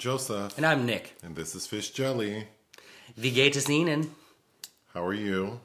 [0.00, 0.56] Joseph.
[0.56, 1.14] And I'm Nick.
[1.22, 2.48] And this is Fish Jelly.
[3.18, 4.10] Wie geht es Ihnen?
[4.94, 5.60] How are you?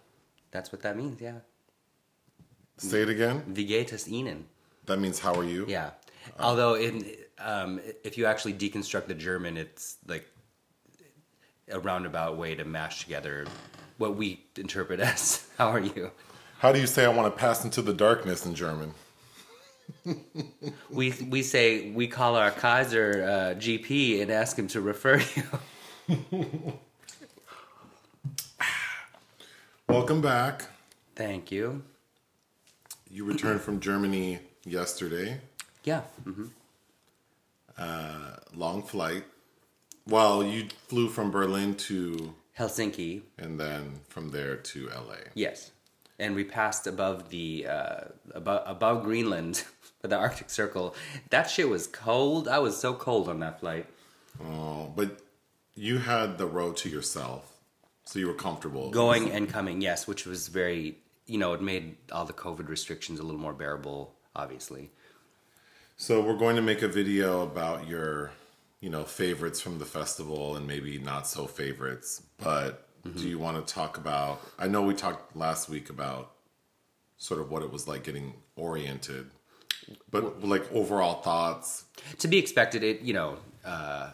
[0.51, 1.39] That's what that means, yeah.
[2.77, 3.43] Say it again.
[3.47, 4.43] Wie geht es Ihnen?
[4.87, 5.65] That means how are you?
[5.69, 5.91] Yeah.
[6.37, 7.05] Although, in
[7.39, 10.25] um, if you actually deconstruct the German, it's like
[11.71, 13.45] a roundabout way to mash together
[13.97, 16.11] what we interpret as "How are you?"
[16.59, 18.95] How do you say "I want to pass into the darkness" in German?
[20.89, 25.43] we we say we call our Kaiser uh, GP and ask him to refer you.
[29.89, 30.65] Welcome back.
[31.15, 31.83] Thank you.
[33.09, 35.39] You returned from Germany yesterday.
[35.83, 36.01] Yeah.
[36.25, 36.45] Mm-hmm.
[37.77, 39.23] Uh, long flight.
[40.07, 45.15] Well, you flew from Berlin to Helsinki, and then from there to LA.
[45.33, 45.71] Yes,
[46.19, 48.01] and we passed above the uh,
[48.33, 49.63] above above Greenland
[50.07, 50.95] the Arctic Circle.
[51.29, 52.47] That shit was cold.
[52.47, 53.85] I was so cold on that flight.
[54.43, 55.19] Oh, but
[55.75, 57.57] you had the road to yourself,
[58.03, 59.81] so you were comfortable going and coming.
[59.81, 63.53] Yes, which was very you know it made all the COVID restrictions a little more
[63.53, 64.13] bearable.
[64.35, 64.91] Obviously.
[65.97, 68.31] So we're going to make a video about your,
[68.81, 72.21] you know, favorites from the festival and maybe not so favorites.
[72.37, 73.17] But mm-hmm.
[73.17, 74.41] do you want to talk about?
[74.59, 76.31] I know we talked last week about
[77.17, 79.31] sort of what it was like getting oriented,
[80.11, 81.85] but like overall thoughts.
[82.19, 83.37] To be expected, it you know.
[83.63, 84.11] Uh,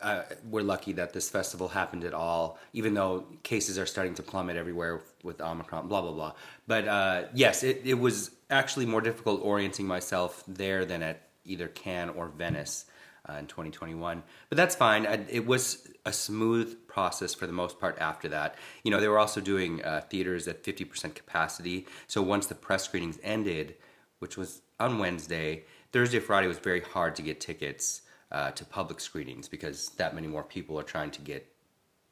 [0.00, 4.22] uh, we're lucky that this festival happened at all, even though cases are starting to
[4.22, 6.32] plummet everywhere with Omicron, blah, blah, blah.
[6.68, 11.66] But uh, yes, it, it was actually more difficult orienting myself there than at either
[11.66, 12.84] Cannes or Venice
[13.28, 14.22] uh, in 2021.
[14.48, 15.06] But that's fine.
[15.06, 18.54] I, it was a smooth process for the most part after that.
[18.84, 21.86] You know, they were also doing uh, theaters at 50% capacity.
[22.06, 23.74] So once the press screenings ended,
[24.20, 29.00] which was on Wednesday, Thursday, Friday was very hard to get tickets uh, to public
[29.00, 31.46] screenings because that many more people are trying to get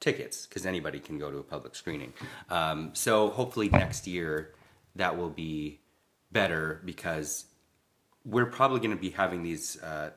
[0.00, 2.12] tickets because anybody can go to a public screening.
[2.50, 4.55] Um, so hopefully next year
[4.94, 5.81] that will be
[6.32, 7.47] better because
[8.25, 10.10] we're probably going to be having these uh,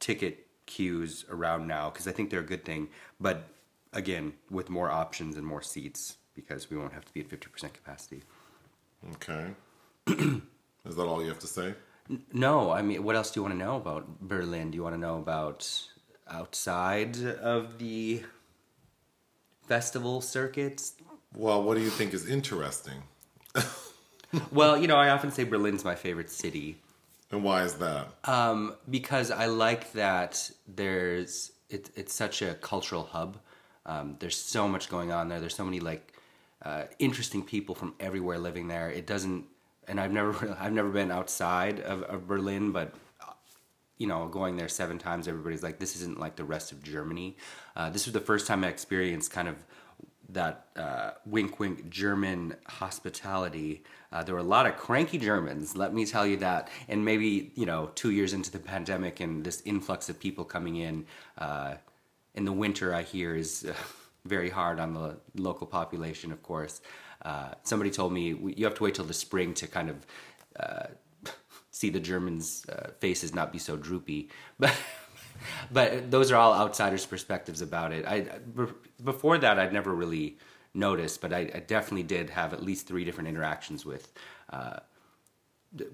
[0.00, 2.88] ticket queues around now because I think they're a good thing.
[3.20, 3.48] But
[3.92, 7.72] again, with more options and more seats because we won't have to be at 50%
[7.72, 8.22] capacity.
[9.14, 9.54] Okay.
[10.88, 11.74] Is that all you have to say?
[12.32, 14.70] No, I mean, what else do you want to know about Berlin?
[14.70, 15.70] Do you want to know about
[16.28, 18.22] outside of the
[19.66, 20.94] festival circuits?
[21.34, 23.02] Well, what do you think is interesting?
[24.52, 26.78] well, you know, I often say Berlin's my favorite city.
[27.30, 28.08] And why is that?
[28.24, 33.36] Um, because I like that there's it, it's such a cultural hub.
[33.84, 35.40] Um, there's so much going on there.
[35.40, 36.14] There's so many like
[36.62, 38.90] uh, interesting people from everywhere living there.
[38.90, 39.44] It doesn't
[39.88, 42.94] and I've never I've never been outside of, of Berlin, but
[43.98, 47.36] you know, going there seven times, everybody's like, this isn't like the rest of Germany.
[47.74, 49.56] Uh, this was the first time I experienced kind of
[50.30, 53.82] that uh, wink wink German hospitality.
[54.12, 56.68] Uh, there were a lot of cranky Germans, let me tell you that.
[56.88, 60.76] And maybe, you know, two years into the pandemic and this influx of people coming
[60.76, 61.06] in
[61.38, 61.74] uh,
[62.34, 63.72] in the winter, I hear is uh,
[64.24, 66.82] very hard on the local population, of course.
[67.22, 70.06] Uh, somebody told me you have to wait till the spring to kind of
[70.58, 70.86] uh,
[71.70, 74.30] see the Germans' uh, faces not be so droopy.
[74.58, 74.74] But
[75.70, 78.04] but those are all outsiders' perspectives about it.
[78.04, 78.26] I
[79.02, 80.38] before that I'd never really
[80.74, 84.12] noticed, but I, I definitely did have at least three different interactions with.
[84.50, 84.80] Uh,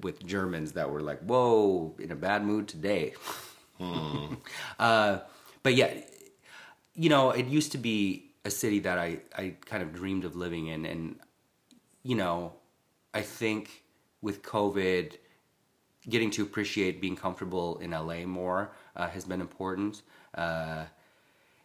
[0.03, 3.15] with Germans that were like, "Whoa, in a bad mood today,"
[3.77, 4.35] hmm.
[4.79, 5.19] Uh,
[5.65, 5.93] but yeah,
[6.95, 10.37] you know, it used to be a city that I, I kind of dreamed of
[10.37, 10.85] living in.
[10.85, 11.17] And,
[12.03, 12.53] you know,
[13.13, 13.85] I think
[14.21, 15.15] with COVID,
[16.09, 20.03] getting to appreciate being comfortable in LA more uh, has been important.
[20.35, 20.85] Uh,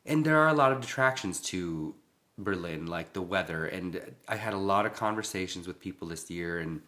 [0.05, 1.93] and there are a lot of detractions to
[2.37, 3.65] Berlin, like the weather.
[3.65, 6.59] And I had a lot of conversations with people this year.
[6.59, 6.81] And,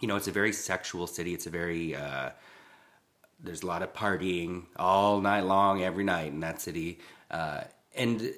[0.00, 1.34] you know, it's a very sexual city.
[1.34, 2.30] It's a very, uh,
[3.42, 7.00] there's a lot of partying all night long, every night in that city.
[7.30, 7.62] Uh,
[7.94, 8.32] and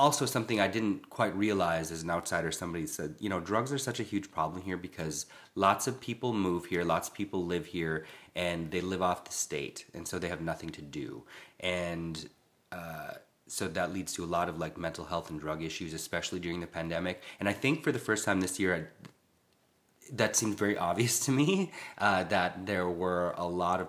[0.00, 2.50] also something I didn't quite realize as an outsider.
[2.50, 6.32] Somebody said, you know, drugs are such a huge problem here because lots of people
[6.32, 10.18] move here, lots of people live here, and they live off the state, and so
[10.18, 11.22] they have nothing to do,
[11.60, 12.28] and
[12.72, 13.12] uh,
[13.46, 16.60] so that leads to a lot of like mental health and drug issues, especially during
[16.60, 17.22] the pandemic.
[17.38, 18.80] And I think for the first time this year, I,
[20.12, 23.88] that seemed very obvious to me uh, that there were a lot of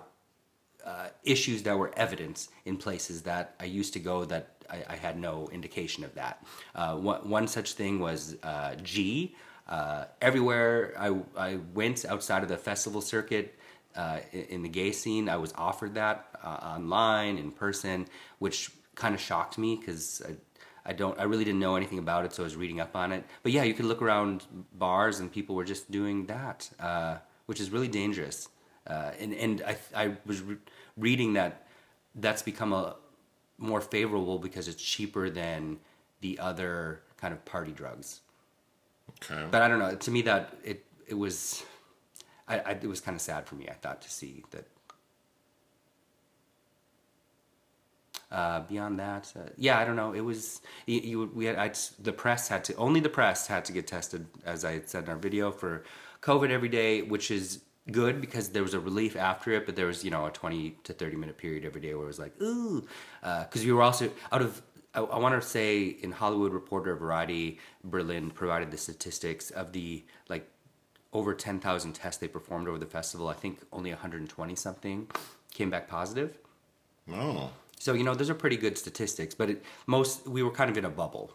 [0.84, 4.96] uh, issues that were evident in places that I used to go that I, I
[4.96, 6.44] had no indication of that.
[6.74, 9.34] Uh, one, one, such thing was uh, G.
[9.68, 13.58] Uh, everywhere I, I went outside of the festival circuit,
[13.94, 15.28] uh, in, the gay scene.
[15.28, 18.06] I was offered that uh, online, in person,
[18.38, 22.24] which kind of shocked me because I, I don't, I really didn't know anything about
[22.24, 23.24] it, so I was reading up on it.
[23.42, 26.70] But yeah, you could look around bars and people were just doing that,
[27.46, 28.48] which is really dangerous.
[28.86, 30.56] Uh, and and I, I was re-
[30.96, 31.66] reading that
[32.16, 32.96] that's become a
[33.58, 35.78] more favorable because it's cheaper than
[36.20, 38.20] the other kind of party drugs.
[39.22, 39.46] Okay.
[39.50, 39.94] But I don't know.
[39.94, 41.64] To me, that it it was,
[42.48, 43.68] I, I it was kind of sad for me.
[43.68, 44.66] I thought to see that.
[48.30, 50.14] Uh, beyond that, uh, yeah, I don't know.
[50.14, 51.00] It was you.
[51.00, 51.70] you we had I,
[52.00, 55.04] the press had to only the press had to get tested, as I had said
[55.04, 55.84] in our video for
[56.22, 57.60] COVID every day, which is
[57.90, 60.76] good because there was a relief after it, but there was you know a twenty
[60.84, 62.86] to thirty minute period every day where it was like ooh,
[63.22, 64.62] uh, because we were also out of
[64.94, 70.04] I, I want to say in Hollywood Reporter, Variety, Berlin provided the statistics of the
[70.28, 70.48] like
[71.12, 73.28] over 10,000 tests they performed over the festival.
[73.28, 75.08] I think only 120 something
[75.52, 76.38] came back positive.
[77.12, 77.50] Oh.
[77.78, 80.76] So you know those are pretty good statistics, but it, most we were kind of
[80.78, 81.32] in a bubble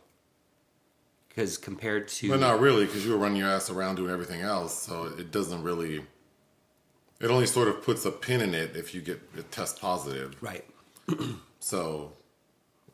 [1.38, 4.42] because compared to But not really, because you were running your ass around doing everything
[4.42, 4.74] else.
[4.82, 6.04] So it doesn't really.
[7.20, 10.36] It only sort of puts a pin in it if you get a test positive.
[10.42, 10.66] right.
[11.60, 12.14] So,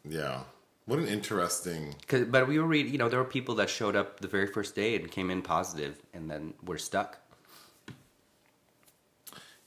[0.08, 0.44] yeah.
[0.86, 1.96] What an interesting.
[2.08, 4.48] 'Cause- but we were reading, you know, there were people that showed up the very
[4.48, 7.20] first day and came in positive, and then were stuck.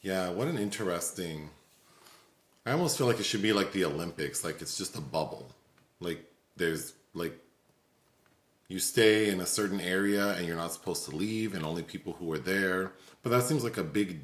[0.00, 1.50] Yeah, what an interesting.
[2.64, 4.42] I almost feel like it should be like the Olympics.
[4.44, 5.52] Like it's just a bubble.
[6.00, 6.24] Like
[6.56, 7.38] there's like.
[8.68, 12.14] You stay in a certain area and you're not supposed to leave, and only people
[12.14, 12.92] who are there.
[13.22, 14.20] But that seems like a big.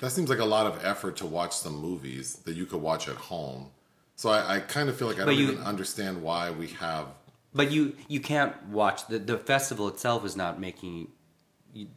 [0.00, 3.08] That seems like a lot of effort to watch some movies that you could watch
[3.08, 3.70] at home.
[4.16, 6.68] So I, I kind of feel like I But don't you- even understand why we
[6.68, 7.06] have
[7.54, 11.08] But you you can't watch the the festival itself is not making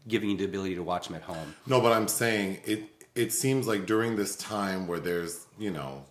[0.07, 1.55] giving you the ability to watch them at home.
[1.65, 2.83] No, but I'm saying it.
[3.13, 6.05] It seems like during this time where there's, you know,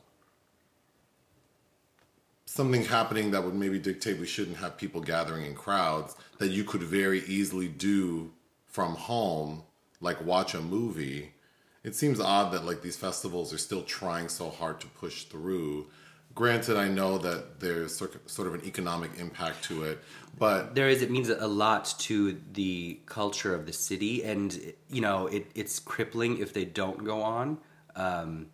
[2.45, 6.63] something happening that would maybe dictate we shouldn't have people gathering in crowds, that you
[6.65, 8.31] could very easily do
[8.67, 9.63] from home,
[10.01, 11.33] like watch a movie.
[11.83, 15.87] It seems odd that like these festivals are still trying so hard to push through.
[16.35, 18.15] Granted, I know that there's sort
[18.47, 19.99] of an economic impact to it,
[20.39, 25.01] but There is it means a lot to the culture of the city, and you
[25.01, 27.59] know it, it's crippling if they don't go on.
[27.97, 28.47] Um,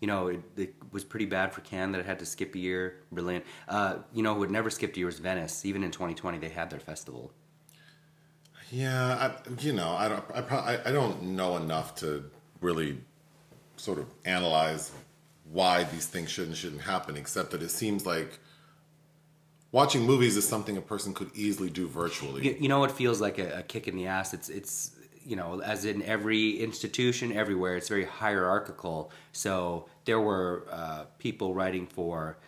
[0.00, 2.58] you know, it, it was pretty bad for Cannes that it had to skip a
[2.58, 3.00] year.
[3.10, 5.64] Berlin, uh, you know, who had never skipped a year was Venice.
[5.64, 7.32] Even in 2020, they had their festival.
[8.70, 12.30] Yeah, I, you know, I don't, I, I don't know enough to
[12.60, 12.98] really
[13.76, 14.90] sort of analyze
[15.50, 18.38] why these things should and shouldn't happen, except that it seems like
[19.72, 22.44] watching movies is something a person could easily do virtually.
[22.46, 24.34] You, you know what feels like a, a kick in the ass?
[24.34, 24.92] It's it's
[25.24, 29.10] you know as in every institution everywhere, it's very hierarchical.
[29.32, 32.38] So there were uh, people writing for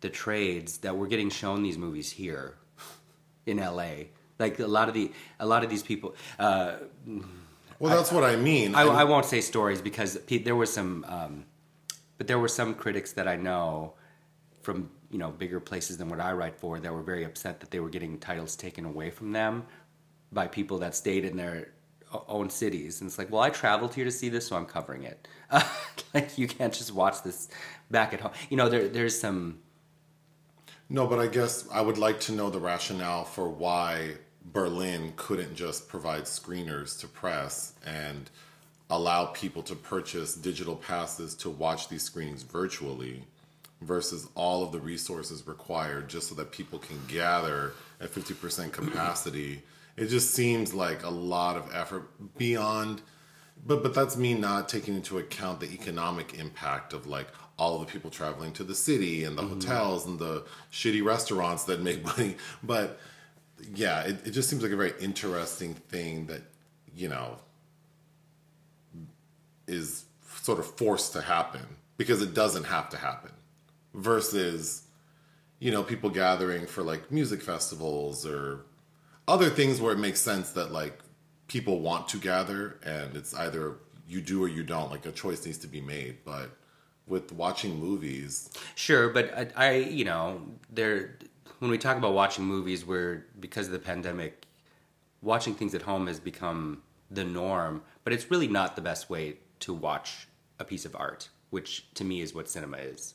[0.00, 2.56] the trades that were getting shown these movies here
[3.46, 4.08] in L.A.
[4.38, 6.14] Like a lot of the a lot of these people.
[6.38, 6.74] Uh,
[7.82, 8.76] Well, that's what I mean.
[8.76, 11.46] I, I won't say stories because there were some, um,
[12.16, 13.94] but there were some critics that I know
[14.60, 17.72] from you know bigger places than what I write for that were very upset that
[17.72, 19.66] they were getting titles taken away from them
[20.30, 21.72] by people that stayed in their
[22.28, 23.00] own cities.
[23.00, 25.26] And it's like, well, I traveled here to see this, so I'm covering it.
[26.14, 27.48] like you can't just watch this
[27.90, 28.30] back at home.
[28.48, 29.58] You know, there there's some.
[30.88, 35.54] No, but I guess I would like to know the rationale for why Berlin couldn't
[35.54, 38.30] just provide screeners to press and
[38.90, 43.24] allow people to purchase digital passes to watch these screenings virtually
[43.80, 49.62] versus all of the resources required just so that people can gather at 50% capacity.
[49.96, 53.02] It just seems like a lot of effort beyond
[53.64, 57.86] but but that's me not taking into account the economic impact of like all of
[57.86, 59.54] the people traveling to the city and the mm-hmm.
[59.54, 62.36] hotels and the shitty restaurants that make money.
[62.62, 62.98] But
[63.74, 66.42] yeah, it, it just seems like a very interesting thing that,
[66.94, 67.38] you know,
[69.66, 70.04] is
[70.42, 71.64] sort of forced to happen
[71.96, 73.30] because it doesn't have to happen
[73.94, 74.82] versus
[75.60, 78.64] you know people gathering for like music festivals or
[79.28, 80.98] other things where it makes sense that like
[81.46, 83.76] people want to gather and it's either
[84.08, 86.16] you do or you don't like a choice needs to be made.
[86.24, 86.50] But
[87.06, 91.18] with watching movies Sure, but I, I you know, there
[91.62, 94.46] when we talk about watching movies, where because of the pandemic,
[95.20, 97.82] watching things at home has become the norm.
[98.02, 100.26] But it's really not the best way to watch
[100.58, 103.14] a piece of art, which to me is what cinema is.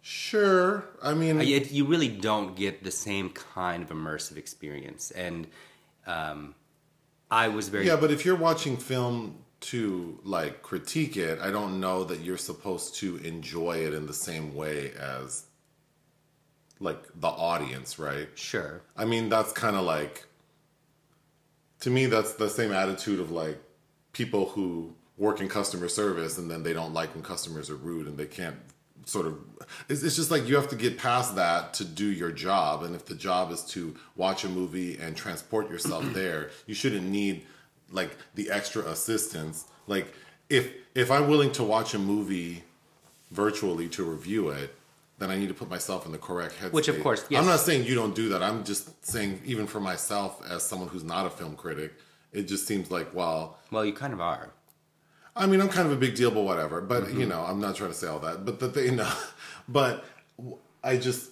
[0.00, 5.46] sure i mean it- you really don't get the same kind of immersive experience, and
[6.06, 6.54] um,
[7.30, 11.80] I was very yeah but if you're watching film to like critique it, I don't
[11.80, 15.44] know that you're supposed to enjoy it in the same way as
[16.80, 18.28] like the audience, right?
[18.34, 18.82] Sure.
[18.96, 20.26] I mean, that's kind of like
[21.80, 23.58] to me that's the same attitude of like
[24.12, 28.06] people who work in customer service and then they don't like when customers are rude
[28.06, 28.56] and they can't
[29.06, 29.38] sort of
[29.88, 32.94] it's, it's just like you have to get past that to do your job and
[32.94, 37.44] if the job is to watch a movie and transport yourself there you shouldn't need
[37.90, 40.14] like the extra assistance like
[40.48, 42.62] if if i'm willing to watch a movie
[43.30, 44.74] virtually to review it
[45.20, 47.40] then i need to put myself in the correct headspace Which, of course, yes.
[47.40, 50.88] i'm not saying you don't do that i'm just saying even for myself as someone
[50.88, 51.92] who's not a film critic
[52.32, 54.50] it just seems like well Well, you kind of are.
[55.36, 56.80] I mean, I'm kind of a big deal, but whatever.
[56.80, 57.20] But Mm-hmm.
[57.20, 58.44] you know, I'm not trying to say all that.
[58.44, 59.08] But the thing, no,
[59.68, 60.04] but
[60.82, 61.30] I just,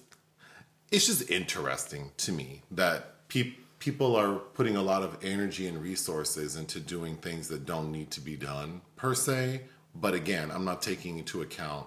[0.91, 5.81] it's just interesting to me that pe- people are putting a lot of energy and
[5.83, 9.63] resources into doing things that don't need to be done per se.
[9.95, 11.87] But again, I'm not taking into account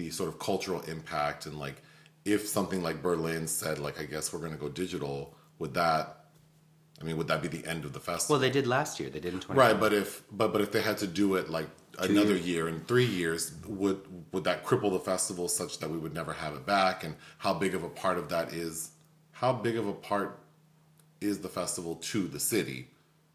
[0.00, 1.82] the sort of cultural impact and like
[2.24, 6.16] if something like Berlin said, like, I guess we're going to go digital, would that?
[7.00, 8.34] I mean, would that be the end of the festival?
[8.34, 9.08] Well, they did last year.
[9.08, 9.58] They did in 20.
[9.58, 12.80] Right, but if but but if they had to do it like another year in
[12.80, 14.02] three years, would
[14.32, 17.02] would that cripple the festival such that we would never have it back?
[17.02, 18.90] And how big of a part of that is
[19.32, 20.40] how big of a part
[21.22, 22.88] is the festival to the city?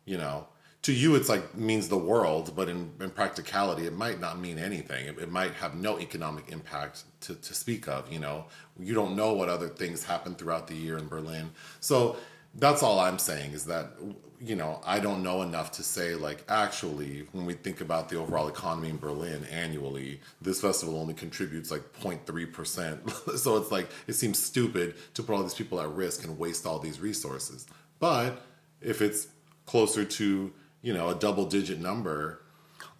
[0.06, 0.48] You know,
[0.86, 4.60] to you it's like means the world, but in, in practicality, it might not mean
[4.60, 5.08] anything.
[5.08, 8.12] It, it might have no economic impact to, to speak of.
[8.14, 8.46] You know,
[8.80, 11.50] you don't know what other things happen throughout the year in Berlin,
[11.80, 12.18] so
[12.54, 13.94] that's all I'm saying is that
[14.40, 18.18] you know I don't know enough to say like actually when we think about the
[18.18, 23.10] overall economy in Berlin annually, this festival only contributes like 0.3 percent.
[23.38, 26.68] so it's like it seems stupid to put all these people at risk and waste
[26.68, 27.66] all these resources.
[27.98, 28.46] But
[28.82, 29.30] if it's
[29.66, 30.54] closer to
[30.86, 32.42] you know a double digit number,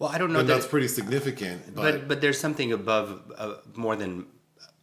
[0.00, 1.74] Well, I don't know that, that's pretty significant.
[1.74, 4.26] But, but but there's something above uh, more than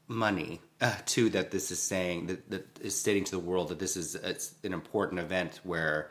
[0.07, 3.79] money uh, too that this is saying that, that is stating to the world that
[3.79, 6.09] this is it's an important event where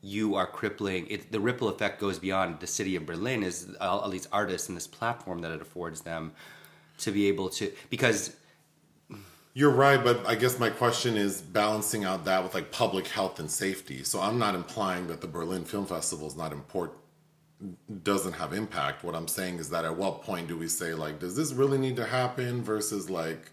[0.00, 3.98] you are crippling it, the ripple effect goes beyond the city of berlin is all,
[3.98, 6.32] all these artists and this platform that it affords them
[6.98, 8.36] to be able to because
[9.58, 13.40] You're right, but I guess my question is balancing out that with like public health
[13.40, 14.04] and safety.
[14.04, 16.96] So I'm not implying that the Berlin Film Festival is not important,
[18.04, 19.02] doesn't have impact.
[19.02, 21.76] What I'm saying is that at what point do we say like, does this really
[21.76, 23.50] need to happen versus like,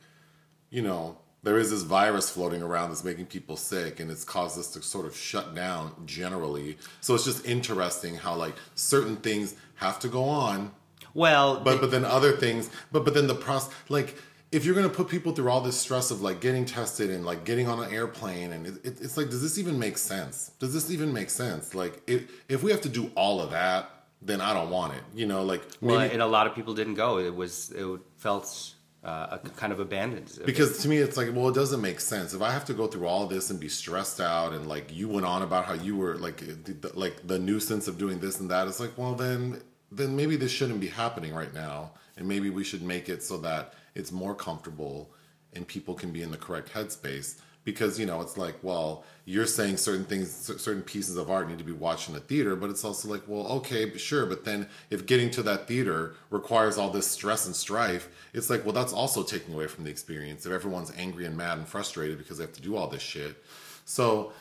[0.70, 4.60] you know, there is this virus floating around that's making people sick and it's caused
[4.60, 6.78] us to sort of shut down generally.
[7.02, 10.72] So it's just interesting how like certain things have to go on
[11.16, 14.18] well but but then other things but but then the process like
[14.56, 17.26] if you're going to put people through all this stress of like getting tested and
[17.26, 20.52] like getting on an airplane and it, it, it's like does this even make sense?
[20.60, 21.76] Does this even make sense?
[21.76, 23.90] Like if if we have to do all of that
[24.22, 26.96] then i don't want it you know like well, and a lot of people didn't
[26.96, 27.20] go.
[27.20, 27.86] It was it
[28.16, 30.40] felt uh, a kind of abandoned.
[30.46, 32.34] Because to me it's like well it doesn't make sense.
[32.34, 35.08] If i have to go through all this and be stressed out and like you
[35.10, 38.40] went on about how you were like the, the- like the nuisance of doing this
[38.40, 41.92] and that it's like well then then maybe this shouldn't be happening right now.
[42.18, 45.10] And maybe we should make it so that it's more comfortable
[45.54, 49.48] and people can be in the correct headspace because you know it's like well you're
[49.48, 52.70] saying certain things certain pieces of art need to be watched in a theater but
[52.70, 56.90] it's also like well okay sure but then if getting to that theater requires all
[56.92, 60.46] this stress and strife it's like well that's also taking away from the experience.
[60.46, 63.44] If everyone's angry and mad and frustrated because they have to do all this shit.
[63.84, 64.32] So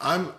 [0.00, 0.32] i'm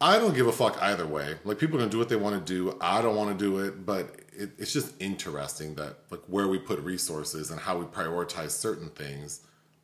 [0.00, 1.34] i don't give a fuck either way.
[1.44, 2.76] Like people are gonna do what they want to do.
[2.80, 6.58] I don't want to do it but it, it's just interesting that like where we
[6.58, 9.40] put resources and how we prioritize certain things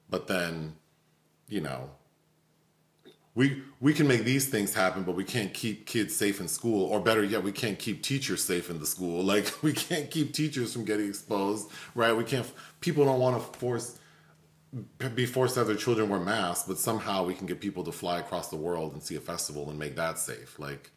[0.08, 0.76] but then
[1.49, 1.90] you know
[3.34, 6.87] we we can make these things happen but we can't keep kids safe in school
[6.87, 9.25] or better yet we can't keep teachers safe in the school.
[9.34, 12.12] Like we can't keep teachers from getting exposed right?
[12.12, 13.99] We can't people don't want to force
[15.14, 17.92] be forced to have their children wear masks but somehow we can get people to
[17.92, 20.58] fly across the world and see a festival and make that safe.
[20.61, 20.92] Like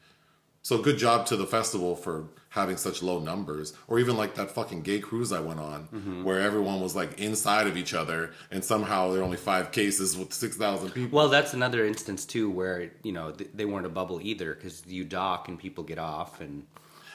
[0.67, 2.15] so good job to the festival for
[2.49, 6.23] having such low numbers, or even like that fucking gay cruise I went on, Mm-hmm.
[6.27, 10.17] where everyone was like inside of each other, and somehow there are only five cases
[10.19, 11.15] with six thousand people.
[11.17, 14.75] Well, that's another instance too, where you know th- they weren't a bubble either, because
[14.87, 16.65] you dock and people get off, and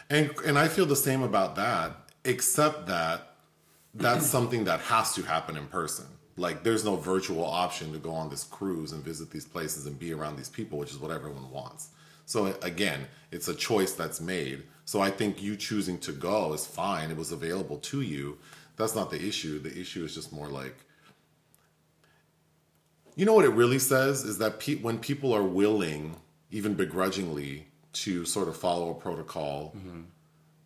[0.09, 1.89] And and I feel the same about that,
[2.25, 3.19] except that
[4.05, 6.07] that's something that has to happen in person.
[6.37, 9.95] Like there's no virtual option to go on this cruise and visit these places and
[9.99, 11.89] be around these people, which is what everyone wants.
[12.27, 14.65] So again, it's a choice that's made.
[14.85, 17.11] So I think you choosing to go is fine.
[17.11, 18.39] It was available to you.
[18.77, 19.59] That's not the issue.
[19.59, 20.77] The issue is just more like
[23.15, 26.17] you know what it really says is that pe- when people are willing,
[26.51, 30.03] even begrudgingly, to sort of follow a protocol, mm-hmm.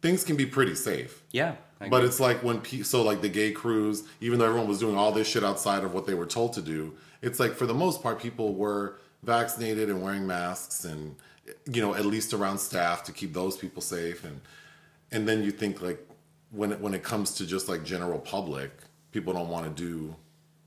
[0.01, 1.25] things can be pretty safe.
[1.33, 1.57] Yeah.
[1.91, 4.97] But it's like when pe- so like the gay cruise, even though everyone was doing
[4.97, 7.75] all this shit outside of what they were told to do, it's like for the
[7.75, 11.17] most part people were vaccinated and wearing masks and
[11.71, 14.41] you know at least around staff to keep those people safe and
[15.12, 16.07] and then you think like
[16.50, 18.71] when it, when it comes to just like general public,
[19.12, 20.15] people don't want to do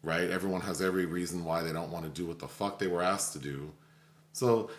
[0.03, 0.29] right.
[0.29, 3.01] Everyone has every reason why they don't want to do what the fuck they were
[3.01, 3.71] asked to do.
[4.33, 4.69] So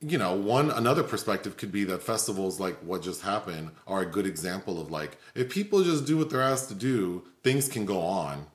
[0.00, 4.06] you know, one another perspective could be that festivals like what just happened are a
[4.06, 7.84] good example of like if people just do what they're asked to do, things can
[7.84, 8.46] go on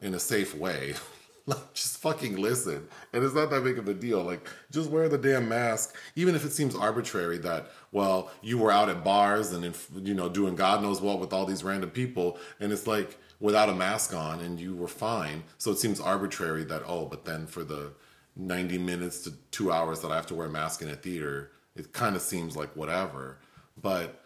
[0.00, 0.94] in a safe way.
[1.46, 2.86] like just fucking listen.
[3.12, 4.22] And it's not that big of a deal.
[4.22, 8.70] Like just wear the damn mask, even if it seems arbitrary that well you were
[8.70, 11.90] out at bars and if, you know doing God knows what with all these random
[11.90, 15.42] people, and it's like without a mask on and you were fine.
[15.58, 17.92] So it seems arbitrary that oh, but then for the
[18.36, 21.50] 90 minutes to two hours that I have to wear a mask in a theater,
[21.76, 23.38] it kind of seems like whatever.
[23.80, 24.24] But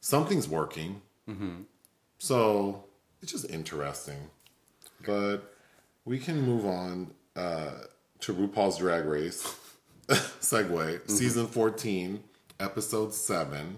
[0.00, 1.02] something's working.
[1.28, 1.62] Mm-hmm.
[2.18, 2.84] So
[3.22, 4.30] it's just interesting.
[5.04, 5.54] But
[6.04, 7.70] we can move on uh,
[8.20, 9.56] to RuPaul's Drag Race.
[10.08, 11.08] Segue.
[11.10, 12.22] Season 14,
[12.58, 13.76] episode 7.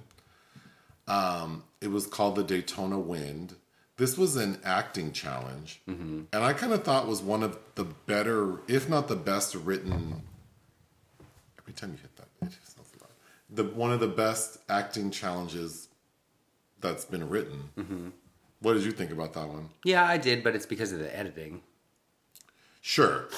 [1.07, 3.57] Um, it was called the Daytona Wind.
[3.99, 8.59] This was an acting challenge, and I kind of thought was one of the better,
[8.67, 10.23] if not the best written.
[11.61, 13.11] Every time you hit that, it just sounds loud.
[13.51, 15.89] The one of the best acting challenges
[16.81, 18.13] that's been written.
[18.61, 19.69] What did you think about that one?
[19.85, 21.61] yeah, I did, but it's because of the editing.
[22.83, 23.29] Sure.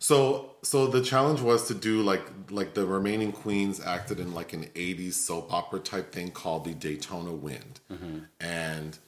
[0.00, 4.52] So so the challenge was to do like like the remaining queens acted in like
[4.52, 7.80] an 80s soap opera type thing called the Daytona Wind.
[7.92, 8.18] Mm-hmm.
[8.40, 8.98] And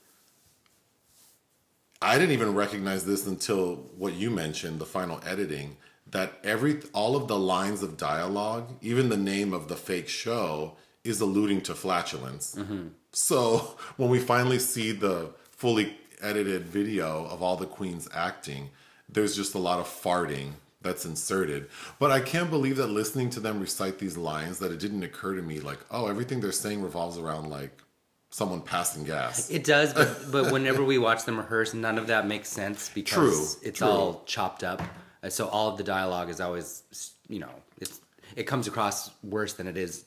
[2.00, 5.78] I didn't even recognize this until what you mentioned, the final editing,
[6.10, 10.76] that every all of the lines of dialogue, even the name of the fake show
[11.04, 12.54] is alluding to flatulence.
[12.54, 12.88] Mm-hmm.
[13.12, 13.58] So
[13.96, 18.70] when we finally see the fully edited video of all the queens acting,
[19.08, 21.68] there's just a lot of farting that's inserted.
[21.98, 25.34] But I can't believe that listening to them recite these lines that it didn't occur
[25.34, 27.82] to me like, oh, everything they're saying revolves around like
[28.30, 29.50] someone passing gas.
[29.50, 33.56] It does, but, but whenever we watch them rehearse, none of that makes sense because
[33.58, 33.88] True, it's true.
[33.88, 34.82] all chopped up.
[35.22, 36.82] Uh, So all of the dialogue is always,
[37.28, 38.00] you know, it's
[38.36, 40.04] it comes across worse than it is.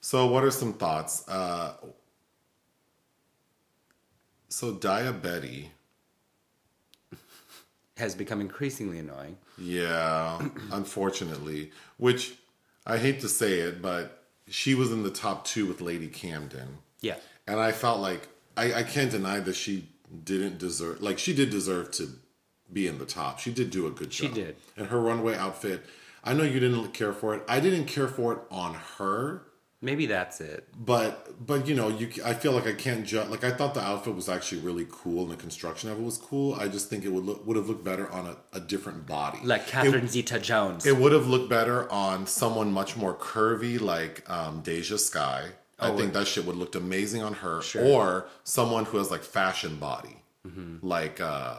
[0.00, 1.26] So, what are some thoughts?
[1.28, 1.72] Uh,
[4.48, 5.72] so, Daya Betty,
[7.96, 9.38] Has become increasingly annoying.
[9.58, 10.38] yeah,
[10.72, 12.34] unfortunately, which
[12.86, 16.78] I hate to say it, but she was in the top two with Lady Camden.
[17.00, 19.88] Yeah, And I felt like I, I can't deny that she
[20.24, 22.08] didn't deserve, like, she did deserve to
[22.72, 23.38] be in the top.
[23.38, 24.28] She did do a good job.
[24.28, 24.56] She did.
[24.76, 25.84] And her runway outfit,
[26.22, 27.42] I know you didn't care for it.
[27.48, 29.42] I didn't care for it on her.
[29.86, 30.60] Maybe that's it.
[30.92, 31.10] but
[31.50, 34.14] but you know you i feel like i can't judge like i thought the outfit
[34.20, 36.48] was actually really cool and the construction of it was cool.
[36.54, 39.38] I just think it would look would have looked better on a, a different body.
[39.44, 40.84] Like Catherine Zeta Jones.
[40.86, 45.48] it would have looked better on someone much more curvy like um, DeJa Skye.
[45.78, 47.60] I think that shit would have looked amazing on her.
[47.78, 50.16] Or someone who has like fashion body.
[50.82, 51.56] Like uh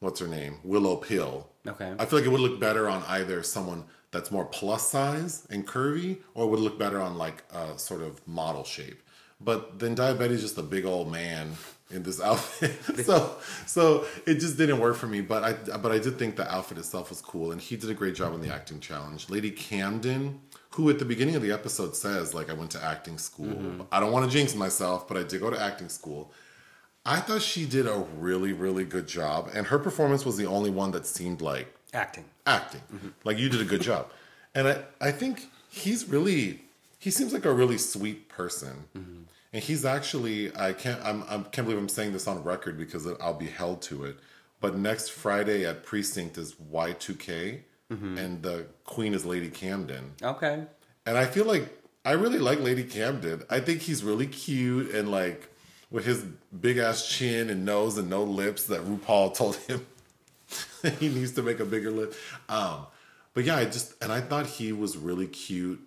[0.00, 0.54] what's her name?
[0.62, 1.48] Willow pill.
[1.66, 1.92] Okay.
[1.98, 5.66] I feel like it would look better on either someone that's more plus size and
[5.66, 9.02] curvy, or would look better on like a sort of model shape.
[9.40, 11.52] But then Daya Betty is just a big old man
[11.90, 15.20] in this outfit, so so it just didn't work for me.
[15.20, 17.94] But I but I did think the outfit itself was cool, and he did a
[17.94, 19.30] great job in the acting challenge.
[19.30, 20.40] Lady Camden,
[20.70, 23.46] who at the beginning of the episode says like I went to acting school.
[23.46, 23.82] Mm-hmm.
[23.92, 26.32] I don't want to jinx myself, but I did go to acting school.
[27.06, 30.70] I thought she did a really really good job, and her performance was the only
[30.70, 32.24] one that seemed like Acting.
[32.46, 32.82] acting.
[32.94, 33.08] Mm-hmm.
[33.24, 34.10] Like you did a good job.
[34.54, 36.60] And I, I think he's really
[36.98, 38.84] he seems like a really sweet person.
[38.96, 39.22] Mm-hmm.
[39.52, 43.06] And he's actually I can't I'm, I can't believe I'm saying this on record because
[43.20, 44.18] I'll be held to it.
[44.60, 47.60] But next Friday at Precinct is Y2K
[47.92, 48.18] mm-hmm.
[48.18, 50.12] and the queen is Lady Camden.
[50.22, 50.64] Okay.
[51.06, 53.44] And I feel like I really like Lady Camden.
[53.48, 55.48] I think he's really cute and like
[55.90, 56.24] with his
[56.60, 59.86] big ass chin and nose and no lips that RuPaul told him
[60.98, 62.14] he needs to make a bigger lip.
[62.48, 62.86] Um,
[63.34, 65.80] but yeah, I just and I thought he was really cute.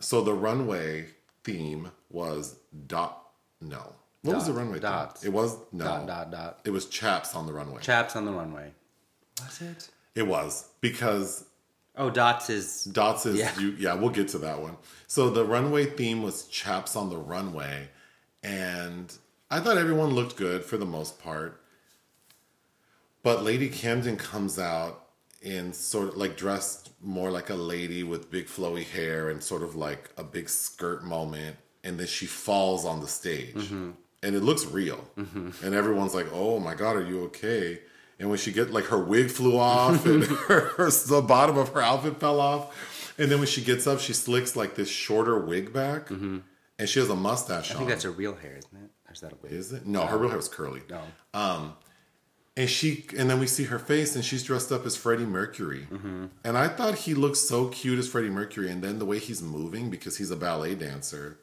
[0.00, 1.06] So the runway
[1.44, 2.56] theme was
[2.86, 3.22] dot
[3.60, 3.92] no.
[4.22, 5.22] What was the runway dots.
[5.22, 5.30] theme?
[5.30, 5.84] It was no.
[5.84, 6.60] Dot dot dot.
[6.64, 7.80] It was chaps on the runway.
[7.80, 8.72] Chaps on the runway.
[9.40, 9.88] Was it?
[10.14, 11.44] it was because
[11.98, 13.58] Oh, dots is Dots is Yeah.
[13.58, 14.76] you yeah, we'll get to that one.
[15.06, 17.88] So the runway theme was chaps on the runway,
[18.42, 19.12] and
[19.50, 21.60] I thought everyone looked good for the most part.
[23.26, 25.08] But Lady Camden comes out
[25.42, 29.64] in sort of like dressed more like a lady with big flowy hair and sort
[29.64, 33.90] of like a big skirt moment, and then she falls on the stage, mm-hmm.
[34.22, 35.50] and it looks real, mm-hmm.
[35.66, 37.80] and everyone's like, "Oh my god, are you okay?"
[38.20, 41.70] And when she get like her wig flew off and her, her- the bottom of
[41.70, 45.36] her outfit fell off, and then when she gets up, she slicks like this shorter
[45.36, 46.38] wig back, mm-hmm.
[46.78, 47.78] and she has a mustache I on.
[47.78, 48.90] think that's her real hair, isn't it?
[49.08, 49.50] Or is that a wig?
[49.50, 49.84] Is it?
[49.84, 50.82] No, her real hair was curly.
[50.88, 51.00] No.
[51.34, 51.74] Um,
[52.58, 55.86] And she, and then we see her face, and she's dressed up as Freddie Mercury.
[55.90, 56.26] Mm-hmm.
[56.42, 59.42] And I thought he looked so cute as Freddie Mercury, and then the way he's
[59.42, 61.38] moving because he's a ballet dancer.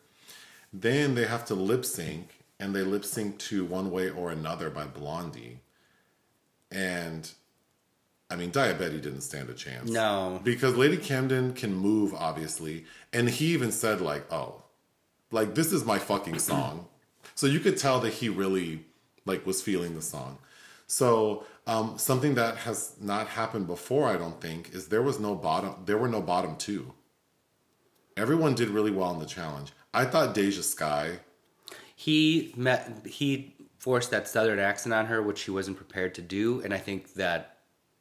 [0.73, 4.71] Then they have to lip sync, and they lip sync to "One Way or Another"
[4.71, 5.59] by Blondie.
[6.71, 7.29] And
[8.31, 9.91] I mean, Daya Betty didn't stand a chance.
[9.91, 10.41] No.
[10.43, 14.63] because Lady Camden can move, obviously, and he even said like, "Oh,
[15.29, 16.87] like this is my fucking song,"
[17.35, 18.85] so you could tell that he really
[19.27, 20.39] like was feeling the song.
[20.87, 25.35] So um, something that has not happened before, I don't think, is there was no
[25.35, 25.75] bottom.
[25.85, 26.93] There were no bottom two.
[28.15, 29.71] Everyone did really well in the challenge.
[29.93, 31.19] I thought DeJa Skye.
[31.95, 33.05] He met.
[33.05, 36.77] He forced that southern accent on her, which she wasn't prepared to do, and I
[36.77, 37.57] think that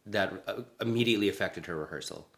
[0.07, 2.29] that uh, immediately affected her rehearsal.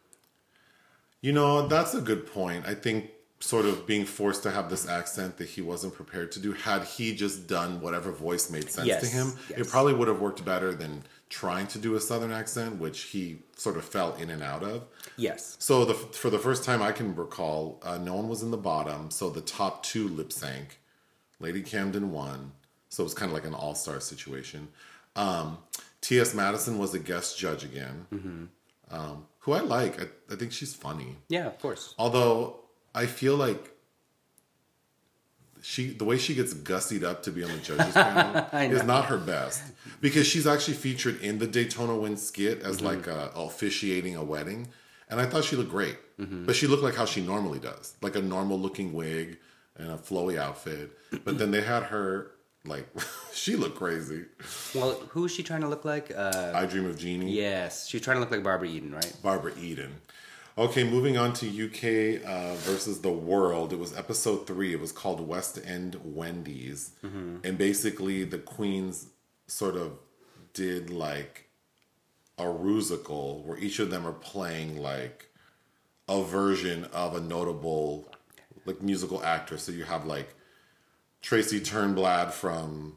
[1.21, 2.67] You know, that's a good point.
[2.67, 3.11] I think
[3.45, 6.53] sort of being forced to have this accent that he wasn't prepared to do.
[6.53, 10.21] Had he just done whatever voice made sense Yes, to him, it probably would have
[10.21, 14.31] worked better than trying to do a southern accent, which he sort of fell in
[14.31, 14.85] and out of.
[15.17, 15.57] Yes.
[15.59, 18.57] So the for the first time I can recall, uh, no one was in the
[18.73, 19.11] bottom.
[19.11, 20.81] So the top two lip sync.
[21.41, 22.53] Lady Camden won.
[22.89, 24.69] So it was kind of like an all star situation.
[25.17, 25.59] Um,
[26.01, 26.33] T.S.
[26.35, 28.45] Madison was a guest judge again, Mm-hmm.
[28.91, 30.01] um, who I like.
[30.01, 31.17] I, I think she's funny.
[31.29, 31.95] Yeah, of course.
[31.99, 32.61] Although
[32.95, 33.71] I feel like
[35.63, 39.07] she, the way she gets gussied up to be on the judges panel is not
[39.07, 39.63] her best
[40.01, 42.87] because she's actually featured in the Daytona Wind skit as Mm-hmm.
[42.87, 44.69] like a, officiating a wedding,
[45.09, 45.97] and I thought she looked great.
[46.21, 46.45] Mm-hmm.
[46.45, 49.39] But she looked like how she normally does, like a normal looking wig
[49.77, 50.97] and a flowy outfit.
[51.25, 52.31] But then they had her
[52.67, 52.87] like
[53.33, 54.25] she looked crazy.
[54.75, 56.13] Well, who is she trying to look like?
[56.15, 57.33] Uh, I Dream of Jeannie.
[57.33, 59.13] yes, she's trying to look like Barbara Eden, right?
[59.23, 59.95] Barbara Eden.
[60.57, 63.73] Okay, moving on to UK uh, versus the world.
[63.73, 64.73] It was episode three.
[64.73, 69.09] It was called West End Wendy's, and basically the queens
[69.49, 69.99] sort of
[70.53, 71.49] did like
[72.39, 75.29] a rusical where each of them are playing like
[76.09, 78.09] a version of a notable
[78.65, 79.59] like musical actor.
[79.59, 80.35] So you have like
[81.21, 82.97] Tracy Turnblad from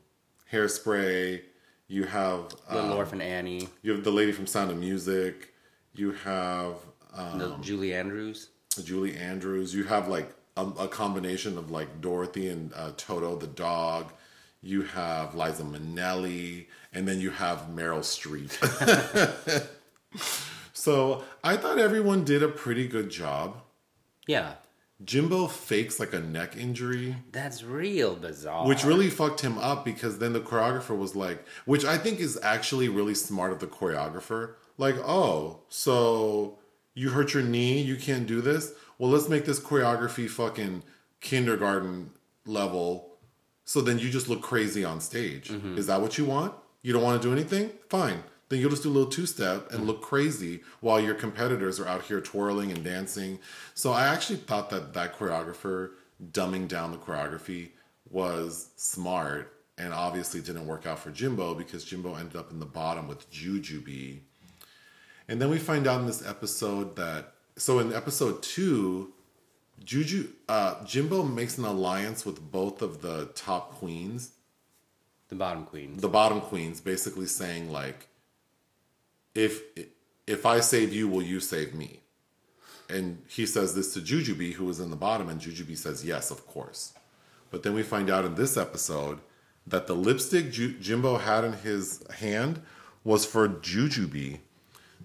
[0.51, 1.41] Hairspray.
[1.87, 5.53] You have Little um, Orphan Annie, you have the lady from Sound of Music.
[5.95, 6.75] You have
[7.13, 8.49] um, the Julie Andrews.
[8.83, 9.73] Julie Andrews.
[9.73, 14.11] You have like a, a combination of like Dorothy and uh, Toto the dog.
[14.61, 18.51] You have Liza Minnelli, and then you have Meryl Streep.
[20.73, 23.61] so I thought everyone did a pretty good job.
[24.27, 24.55] Yeah,
[25.05, 27.15] Jimbo fakes like a neck injury.
[27.31, 28.67] that's real bizarre.
[28.67, 32.37] which really fucked him up because then the choreographer was like which i think is
[32.41, 36.56] actually really smart of the choreographer like oh so
[36.97, 38.73] you hurt your knee you can't do this.
[38.97, 40.83] Well let's make this choreography fucking
[41.21, 42.11] kindergarten
[42.45, 43.17] level
[43.65, 45.49] so then you just look crazy on stage.
[45.49, 45.77] Mm-hmm.
[45.77, 46.53] Is that what you want?
[46.81, 47.71] You don't want to do anything?
[47.89, 48.23] Fine.
[48.47, 52.03] Then you'll just do a little two-step and look crazy while your competitors are out
[52.03, 53.39] here twirling and dancing.
[53.73, 55.91] So i actually thought that that choreographer
[56.31, 57.71] dumbing down the choreography
[58.09, 62.65] was smart and obviously didn't work out for Jimbo because Jimbo ended up in the
[62.65, 64.21] bottom with Jujubee.
[65.29, 69.13] And then we find out in this episode that so in episode two,
[69.83, 74.31] Juju uh, Jimbo makes an alliance with both of the top queens,
[75.29, 76.01] the bottom queens.
[76.01, 78.07] the bottom queens, basically saying like,
[79.35, 79.61] if
[80.25, 82.01] if I save you, will you save me?
[82.89, 86.31] And he says this to Jujubee, who was in the bottom, and Jujubee says yes,
[86.31, 86.93] of course.
[87.51, 89.19] But then we find out in this episode
[89.65, 92.61] that the lipstick Ju- Jimbo had in his hand
[93.03, 94.39] was for Jujubee.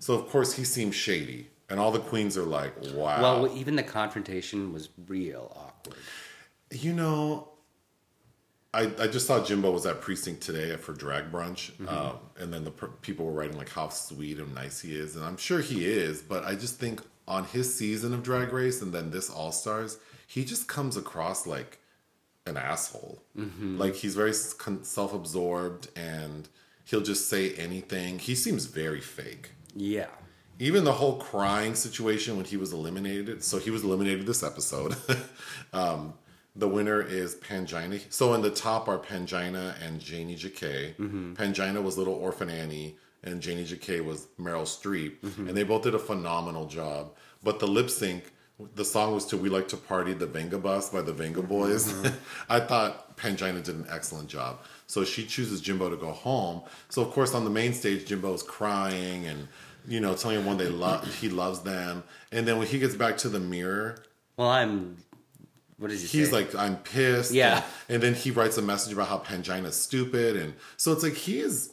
[0.02, 3.76] So of course he seems shady, and all the queens are like, "Wow." Well, even
[3.76, 6.00] the confrontation was real awkward.
[6.72, 7.50] You know,
[8.74, 12.64] I, I just saw Jimbo was at precinct today for drag brunch, um, and then
[12.64, 15.60] the per- people were writing like how sweet and nice he is, and I'm sure
[15.60, 19.30] he is, but I just think on his season of Drag Race and then this
[19.30, 21.78] All Stars, he just comes across like
[22.44, 23.22] an asshole.
[23.78, 26.48] Like he's very self-absorbed and
[26.84, 28.18] he'll just say anything.
[28.18, 30.08] He seems very fake Yeah.
[30.58, 33.42] even the whole crying situation when he was eliminated.
[33.42, 34.94] So he was eliminated this episode.
[35.72, 36.14] um,
[36.54, 38.00] the winner is Pangina.
[38.10, 40.94] So in the top are Pangina and Janey Jacké.
[41.34, 45.48] Pangina was Little Orphan Annie, and Janey Jacké was Meryl Streep, Mm-hmm.
[45.48, 47.14] and they both did a phenomenal job.
[47.42, 48.32] But the lip sync,
[48.74, 51.90] the song was to "We Like to Party" the Vengabus by the Vengaboys.
[51.90, 52.14] Mm-hmm.
[52.50, 54.58] I thought Pangina did an excellent job.
[54.92, 56.62] So she chooses Jimbo to go home.
[56.90, 59.48] So of course on the main stage, Jimbo's crying and
[59.88, 62.04] you know telling everyone they love he loves them.
[62.30, 63.96] And then when he gets back to the mirror,
[64.36, 64.98] Well, I'm.
[65.78, 66.18] What does he say?
[66.18, 67.32] he's like, I'm pissed.
[67.32, 67.64] Yeah.
[67.88, 70.36] And, and then he writes a message about how Pangina's stupid.
[70.36, 71.72] And so it's like, he is,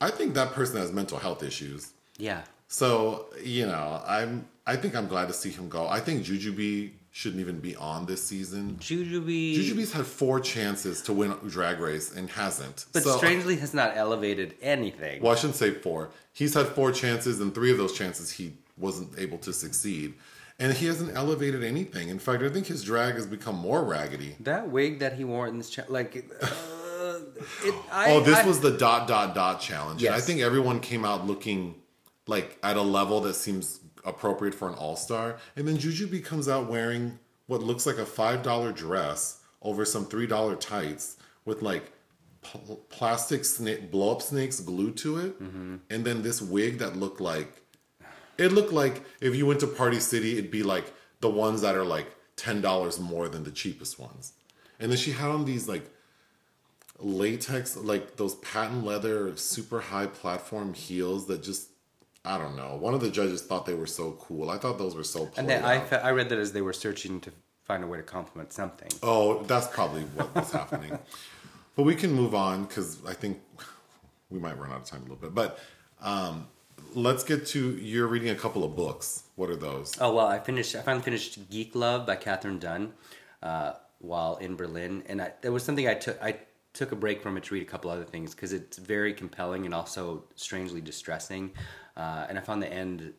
[0.00, 1.92] I think that person has mental health issues.
[2.18, 2.42] yeah.
[2.68, 5.86] So, you know, I'm, I think I'm glad to see him go.
[5.86, 8.76] I think Jujubee shouldn't even be on this season.
[8.78, 9.56] Jujubee.
[9.56, 12.84] Jujubee's had four chances to win Drag Race and hasn't.
[12.92, 15.22] But so, strangely has not elevated anything.
[15.22, 16.10] well, I shouldn't say four.
[16.34, 20.12] He's had four chances, and three of those chances he wasn't able to succeed.
[20.58, 22.10] And he hasn't elevated anything.
[22.10, 24.36] In fact, I think his drag has become more raggedy.
[24.40, 27.20] That wig that he wore in this, cha- like, uh,
[27.64, 30.04] it, I, oh, this I- was the dot dot dot challenge.
[30.04, 31.76] And I think everyone came out looking
[32.26, 35.36] like at a level that seems appropriate for an all star.
[35.56, 40.06] And then Jujubee comes out wearing what looks like a five dollar dress over some
[40.06, 41.92] three dollar tights with like
[42.42, 45.76] pl- plastic snake blow up snakes glued to it, Mm-hmm.
[45.90, 47.62] and then this wig that looked like
[48.38, 51.74] it looked like if you went to Party City, it'd be like the ones that
[51.74, 54.32] are like ten dollars more than the cheapest ones.
[54.78, 55.88] And then she had on these like
[56.98, 61.68] latex, like those patent leather, super high platform heels that just
[62.26, 62.76] I don't know.
[62.76, 64.50] One of the judges thought they were so cool.
[64.50, 65.30] I thought those were so.
[65.36, 67.30] and then I, fe- I read that as they were searching to
[67.64, 68.90] find a way to compliment something.
[69.02, 70.98] Oh, that's probably what was happening.
[71.76, 73.40] But we can move on because I think
[74.30, 75.34] we might run out of time a little bit.
[75.34, 75.58] But
[76.00, 76.48] um,
[76.94, 79.22] let's get to you're reading a couple of books.
[79.36, 79.94] What are those?
[80.00, 80.74] Oh well, I finished.
[80.74, 82.92] I finally finished Geek Love by Katherine Dunn
[83.42, 86.20] uh, while in Berlin, and I, there was something I took.
[86.22, 86.38] I
[86.72, 89.64] took a break from it to read a couple other things because it's very compelling
[89.64, 91.52] and also strangely distressing.
[91.96, 93.12] Uh, and I found the end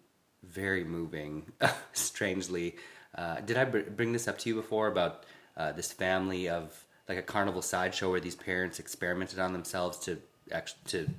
[0.44, 1.52] very moving.
[1.94, 2.76] strangely,
[3.16, 6.86] uh, did I br- bring this up to you before about uh, this family of
[7.10, 10.20] like a carnival sideshow where these parents experimented on themselves to
[10.52, 11.10] actually to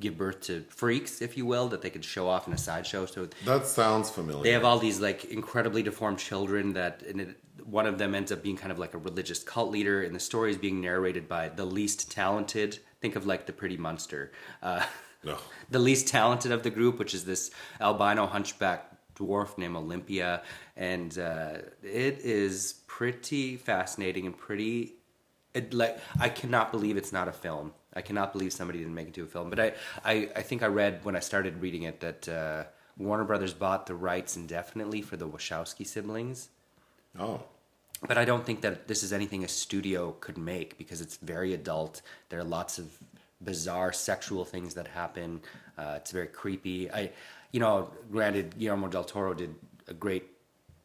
[0.00, 3.06] give birth to freaks, if you will, that they could show off in a sideshow.
[3.06, 4.42] So That sounds familiar.
[4.42, 8.30] they have all these like incredibly deformed children that and it, one of them ends
[8.30, 11.26] up being kind of like a religious cult leader and the story is being narrated
[11.28, 14.30] by the least talented think of like the pretty monster
[14.62, 14.84] uh,
[15.26, 15.38] No.
[15.70, 20.42] the least talented of the group which is this albino hunchback dwarf named olympia
[20.76, 24.96] and uh, it is pretty fascinating and pretty
[25.56, 27.72] it like I cannot believe it's not a film.
[27.94, 29.48] I cannot believe somebody didn't make it to a film.
[29.48, 29.72] But I,
[30.04, 32.64] I, I think I read when I started reading it that uh,
[32.98, 36.50] Warner Brothers bought the rights indefinitely for the Wachowski siblings.
[37.18, 37.42] Oh.
[38.06, 41.54] But I don't think that this is anything a studio could make because it's very
[41.54, 42.02] adult.
[42.28, 42.98] There are lots of
[43.46, 45.40] bizarre sexual things that happen.
[45.78, 46.90] Uh, it's very creepy.
[46.90, 47.10] I,
[47.52, 49.54] you know, granted, Guillermo del Toro did
[49.88, 50.24] a great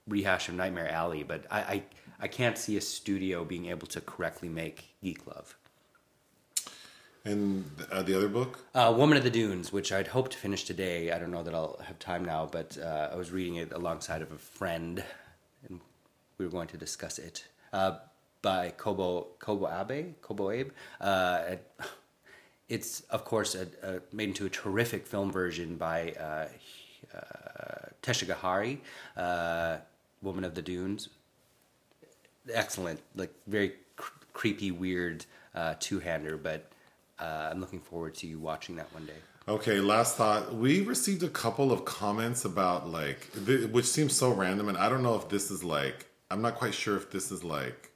[0.07, 1.83] rehash of Nightmare Alley, but I, I,
[2.21, 5.57] I can't see a studio being able to correctly make Geek Love.
[7.25, 8.59] And uh, the other book?
[8.73, 11.11] Uh, Woman of the Dunes, which I'd hoped to finish today.
[11.11, 14.21] I don't know that I'll have time now, but uh, I was reading it alongside
[14.21, 15.03] of a friend,
[15.67, 15.79] and
[16.37, 17.45] we were going to discuss it.
[17.73, 17.97] Uh,
[18.41, 20.71] by Kobo Kobo Abe Kobo Abe.
[20.99, 21.55] Uh,
[22.71, 26.47] it's of course a, a, made into a terrific film version by uh,
[27.13, 28.79] uh, Teshigahara,
[29.17, 29.77] uh,
[30.21, 31.09] Woman of the Dunes.
[32.51, 36.71] Excellent, like very cr- creepy, weird uh, two-hander, but
[37.19, 39.19] uh, I'm looking forward to you watching that one day.
[39.49, 40.55] Okay, last thought.
[40.55, 44.87] We received a couple of comments about like, th- which seems so random, and I
[44.87, 47.91] don't know if this is like, I'm not quite sure if this is like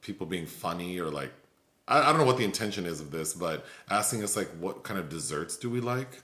[0.00, 1.32] people being funny or like,
[1.88, 4.84] I, I don't know what the intention is of this, but asking us like, what
[4.84, 6.22] kind of desserts do we like?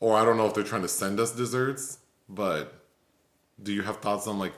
[0.00, 1.98] Or I don't know if they're trying to send us desserts,
[2.28, 2.74] but
[3.62, 4.52] do you have thoughts on like,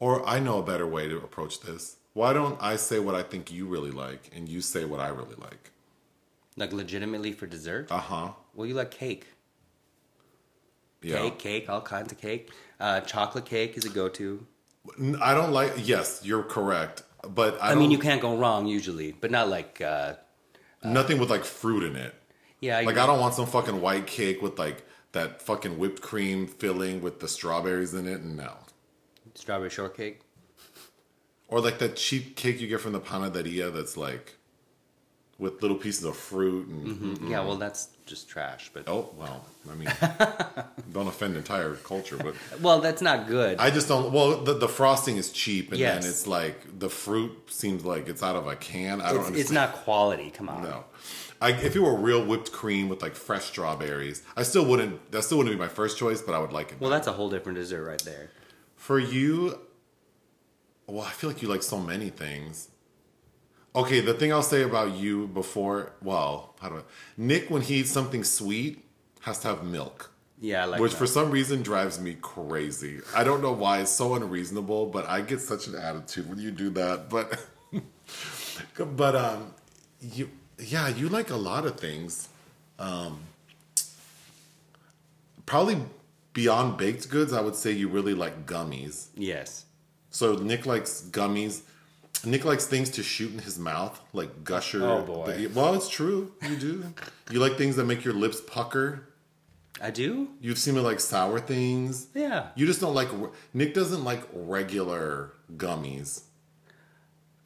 [0.00, 1.96] or I know a better way to approach this.
[2.14, 5.08] Why don't I say what I think you really like and you say what I
[5.08, 5.70] really like?
[6.56, 7.88] Like legitimately for dessert?
[7.90, 8.30] Uh huh.
[8.54, 9.26] well, you like cake.
[11.02, 11.18] Yeah.
[11.18, 12.50] Cake, cake, all kinds of cake.
[12.80, 14.44] Uh, chocolate cake is a go-to.
[15.20, 15.72] I don't like.
[15.76, 19.80] Yes, you're correct, but I, I, mean, you can't go wrong usually, but not like.
[19.80, 20.14] Uh,
[20.84, 22.14] nothing with like fruit in it.
[22.60, 26.02] yeah, Like you- I don't want some fucking white cake with like that fucking whipped
[26.02, 28.22] cream filling with the strawberries in it.
[28.22, 28.52] No,
[29.34, 30.20] strawberry shortcake.
[31.48, 34.37] or like that cheap cake you get from the panaderia that's like
[35.38, 36.86] with little pieces of fruit and.
[36.86, 37.30] Mm-hmm.
[37.30, 38.70] Yeah, well, that's just trash.
[38.72, 39.88] But Oh well, I mean,
[40.92, 43.58] don't offend entire culture, but well, that's not good.
[43.58, 44.12] I just don't.
[44.12, 46.02] Well, the, the frosting is cheap, and Yes.
[46.02, 49.00] then it's like the fruit seems like it's out of a can.
[49.00, 49.36] I don't it's, understand.
[49.36, 50.30] it's not quality.
[50.30, 50.62] Come on.
[50.62, 50.84] No.
[51.40, 55.12] I, if it were real whipped cream with like fresh strawberries, I still wouldn't.
[55.12, 56.80] That still wouldn't be my first choice, but I would like it.
[56.80, 58.30] Well, that's a whole different dessert right there.
[58.74, 59.60] For you,
[60.88, 62.68] well, I feel like you like so many things.
[63.76, 66.80] Okay, the thing I'll say about you before, well, how do I?
[67.16, 68.84] Nick, when he eats something sweet,
[69.20, 70.98] has to have milk, Yeah, I like which that.
[70.98, 73.00] for some reason drives me crazy.
[73.14, 76.50] I don't know why it's so unreasonable, but I get such an attitude when you
[76.50, 77.08] do that.
[77.10, 77.38] But,
[78.96, 79.54] but um,
[80.00, 82.28] you, yeah, you like a lot of things.
[82.78, 83.20] Um,
[85.46, 85.78] probably
[86.32, 89.08] beyond baked goods, I would say you really like gummies.
[89.14, 89.64] yes.
[90.10, 91.62] So Nick likes gummies.
[92.24, 94.84] Nick likes things to shoot in his mouth, like gusher.
[94.84, 95.48] Oh, boy.
[95.54, 96.32] well, it's true.
[96.42, 96.84] You do.
[97.30, 99.08] you like things that make your lips pucker.
[99.80, 100.28] I do.
[100.40, 102.08] You've seen me like sour things.
[102.14, 102.48] Yeah.
[102.56, 103.08] You just don't like.
[103.54, 106.22] Nick doesn't like regular gummies.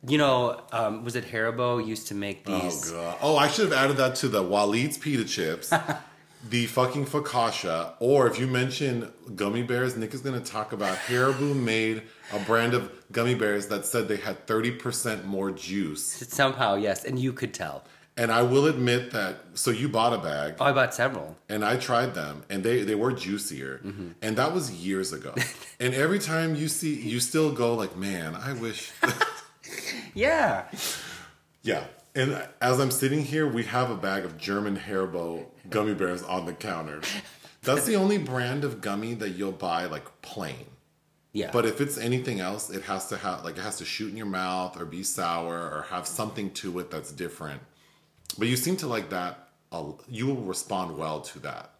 [0.06, 2.90] You know, um, was it Haribo used to make these?
[2.90, 3.18] Oh god.
[3.22, 5.72] Oh, I should have added that to the Waleed's pita chips,
[6.48, 10.96] the fucking focaccia, or if you mention gummy bears, Nick is going to talk about
[10.98, 12.02] Haribo made
[12.32, 16.04] a brand of gummy bears that said they had thirty percent more juice.
[16.28, 17.84] Somehow, yes, and you could tell.
[18.16, 19.36] And I will admit that.
[19.54, 21.36] So you bought a bag, Oh, I bought several.
[21.48, 24.08] and I tried them, and they they were juicier, mm-hmm.
[24.20, 25.34] and that was years ago.
[25.80, 28.90] and every time you see, you still go like, man, I wish.
[30.14, 30.66] Yeah.
[31.62, 31.84] yeah.
[32.14, 36.46] And as I'm sitting here, we have a bag of German Haribo gummy bears on
[36.46, 37.00] the counter.
[37.62, 40.66] That's the only brand of gummy that you'll buy like plain.
[41.32, 41.50] Yeah.
[41.52, 44.16] But if it's anything else, it has to have like it has to shoot in
[44.16, 47.62] your mouth or be sour or have something to it that's different.
[48.38, 49.48] But you seem to like that.
[49.70, 51.70] uh, You will respond well to that.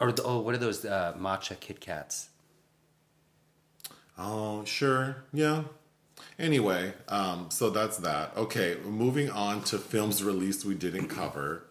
[0.00, 2.28] or the, oh, what are those uh, matcha Kit Kats?
[4.18, 5.64] Oh, sure, yeah.
[6.38, 8.32] Anyway, um, so that's that.
[8.36, 11.64] Okay, moving on to films released we didn't cover.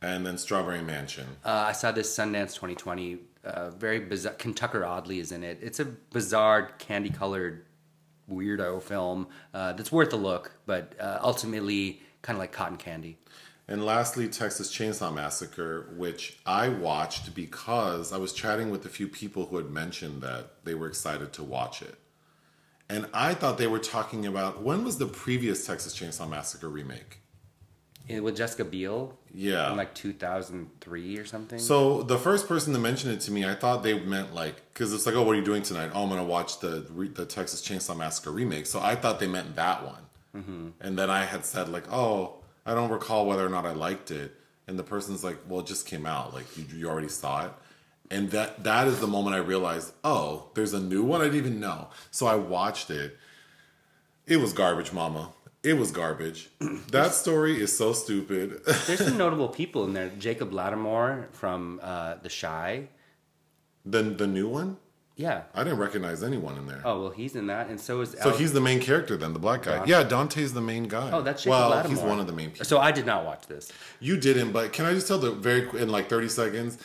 [0.00, 1.26] And then Strawberry Mansion.
[1.44, 3.18] Uh, I saw this Sundance 2020.
[3.44, 4.34] Uh, very bizarre.
[4.34, 5.58] Kentucker Audley is in it.
[5.60, 7.64] It's a bizarre, candy colored,
[8.30, 13.18] weirdo film uh, that's worth a look, but uh, ultimately kind of like cotton candy.
[13.66, 19.08] And lastly, Texas Chainsaw Massacre, which I watched because I was chatting with a few
[19.08, 21.96] people who had mentioned that they were excited to watch it.
[22.88, 27.20] And I thought they were talking about when was the previous Texas Chainsaw Massacre remake?
[28.08, 29.70] With Jessica Biel Yeah.
[29.70, 31.58] in like 2003 or something.
[31.58, 34.92] So the first person to mention it to me, I thought they meant like because
[34.92, 35.90] it's like, oh, what are you doing tonight?
[35.94, 38.66] Oh, I'm gonna watch the the Texas Chainsaw Massacre remake.
[38.66, 40.02] So I thought they meant that one.
[40.36, 40.68] Mm-hmm.
[40.80, 42.34] And then I had said like, oh,
[42.64, 44.34] I don't recall whether or not I liked it.
[44.66, 46.34] And the person's like, well, it just came out.
[46.34, 47.52] Like you, you already saw it.
[48.10, 51.38] And that that is the moment I realized, oh, there's a new one I didn't
[51.38, 51.88] even know.
[52.10, 53.16] So I watched it.
[54.26, 55.32] It was garbage, mama.
[55.62, 56.50] It was garbage.
[56.92, 58.60] that story is so stupid.
[58.86, 60.10] There's some notable people in there.
[60.18, 62.88] Jacob Latimore from uh, The Chi.
[63.84, 64.76] the the new one?
[65.16, 65.42] Yeah.
[65.52, 66.80] I didn't recognize anyone in there.
[66.84, 68.10] Oh well, he's in that, and so is.
[68.22, 69.78] So Al- he's the main character then, the black guy.
[69.78, 69.90] Dante.
[69.90, 71.10] Yeah, Dante's the main guy.
[71.12, 71.88] Oh, that's Jacob well, Latimore.
[71.88, 72.64] he's one of the main people.
[72.66, 73.72] So I did not watch this.
[73.98, 76.78] You didn't, but can I just tell the very in like thirty seconds?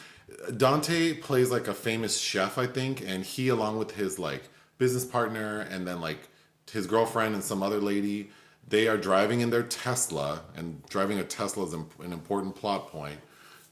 [0.57, 4.41] Dante plays like a famous chef, I think, and he, along with his like
[4.79, 6.27] business partner and then like
[6.71, 8.31] his girlfriend and some other lady,
[8.67, 13.19] they are driving in their Tesla, and driving a Tesla is an important plot point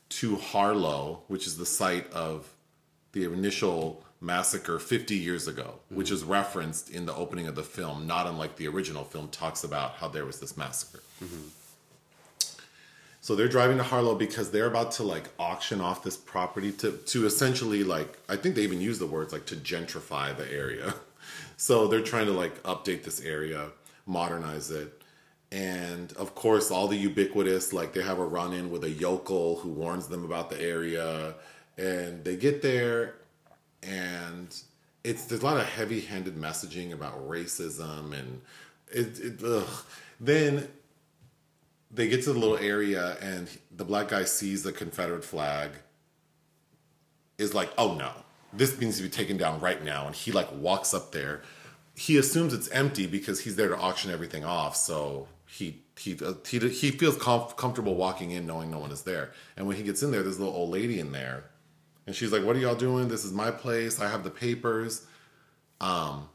[0.09, 2.53] to Harlow, which is the site of
[3.13, 6.15] the initial massacre 50 years ago, which mm-hmm.
[6.15, 9.93] is referenced in the opening of the film, not unlike the original film talks about
[9.93, 11.03] how there was this massacre.
[11.23, 11.47] Mm-hmm.
[13.21, 16.91] So they're driving to Harlow because they're about to like auction off this property to
[16.91, 20.93] to essentially like I think they even use the words like to gentrify the area.
[21.55, 23.67] So they're trying to like update this area,
[24.05, 25.01] modernize it.
[25.51, 29.57] And of course, all the ubiquitous like they have a run in with a yokel
[29.57, 31.35] who warns them about the area.
[31.77, 33.15] And they get there
[33.83, 34.55] and
[35.03, 38.41] it's there's a lot of heavy-handed messaging about racism and
[38.91, 39.63] it, it
[40.19, 40.67] then
[41.89, 45.71] they get to the little area and the black guy sees the confederate flag
[47.37, 48.11] is like oh no.
[48.53, 50.07] This needs to be taken down right now.
[50.07, 51.41] And he like walks up there
[51.95, 56.17] he assumes it's empty because he's there to auction everything off so he he
[56.47, 59.31] he, he feels comf- comfortable walking in knowing no one is there.
[59.57, 61.45] And when he gets in there there's a little old lady in there
[62.07, 63.07] and she's like what are y'all doing?
[63.07, 63.99] This is my place.
[63.99, 65.05] I have the papers.
[65.79, 66.29] Um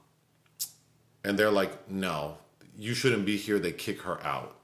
[1.24, 2.38] and they're like no
[2.76, 3.58] you shouldn't be here.
[3.58, 4.56] They kick her out.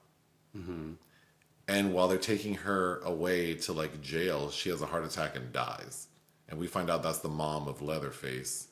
[1.67, 5.53] And while they're taking her away to like jail, she has a heart attack and
[5.53, 6.09] dies.
[6.49, 8.69] And we find out that's the mom of Leatherface,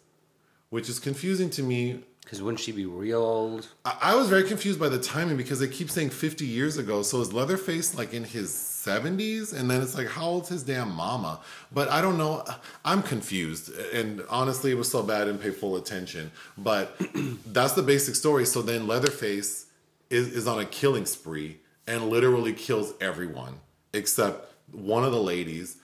[0.68, 2.05] which is confusing to me.
[2.31, 3.66] Because wouldn't she be real old?
[3.85, 7.03] I, I was very confused by the timing because they keep saying 50 years ago.
[7.03, 9.53] So is Leatherface like in his 70s?
[9.53, 11.41] And then it's like, how old's his damn mama?
[11.72, 12.45] But I don't know.
[12.85, 13.76] I'm confused.
[13.93, 16.31] And honestly, it was so bad I didn't pay full attention.
[16.57, 16.97] But
[17.47, 18.47] that's the basic story.
[18.47, 19.66] So then Leatherface
[20.09, 21.59] is, is on a killing spree
[21.89, 23.55] and literally kills everyone
[23.93, 25.78] except one of the ladies.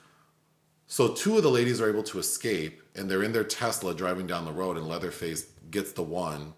[0.87, 4.27] So two of the ladies are able to escape and they're in their Tesla driving
[4.27, 6.55] down the road and Leatherface gets the one,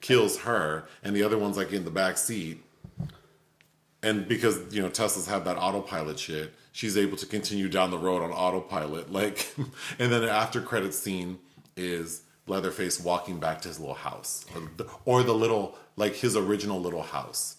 [0.00, 2.62] kills her, and the other one's like in the back seat.
[4.02, 7.98] And because, you know, Teslas have that autopilot shit, she's able to continue down the
[7.98, 9.10] road on autopilot.
[9.12, 9.52] Like
[9.98, 11.38] and then the after credit scene
[11.76, 14.46] is Leatherface walking back to his little house.
[14.54, 17.56] Or the, or the little like his original little house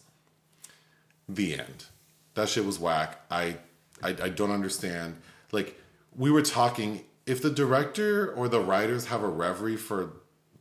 [1.29, 1.85] the end.
[2.33, 3.21] That shit was whack.
[3.29, 3.57] I,
[4.01, 5.17] I I don't understand.
[5.51, 5.79] Like
[6.15, 10.13] we were talking, if the director or the writers have a reverie for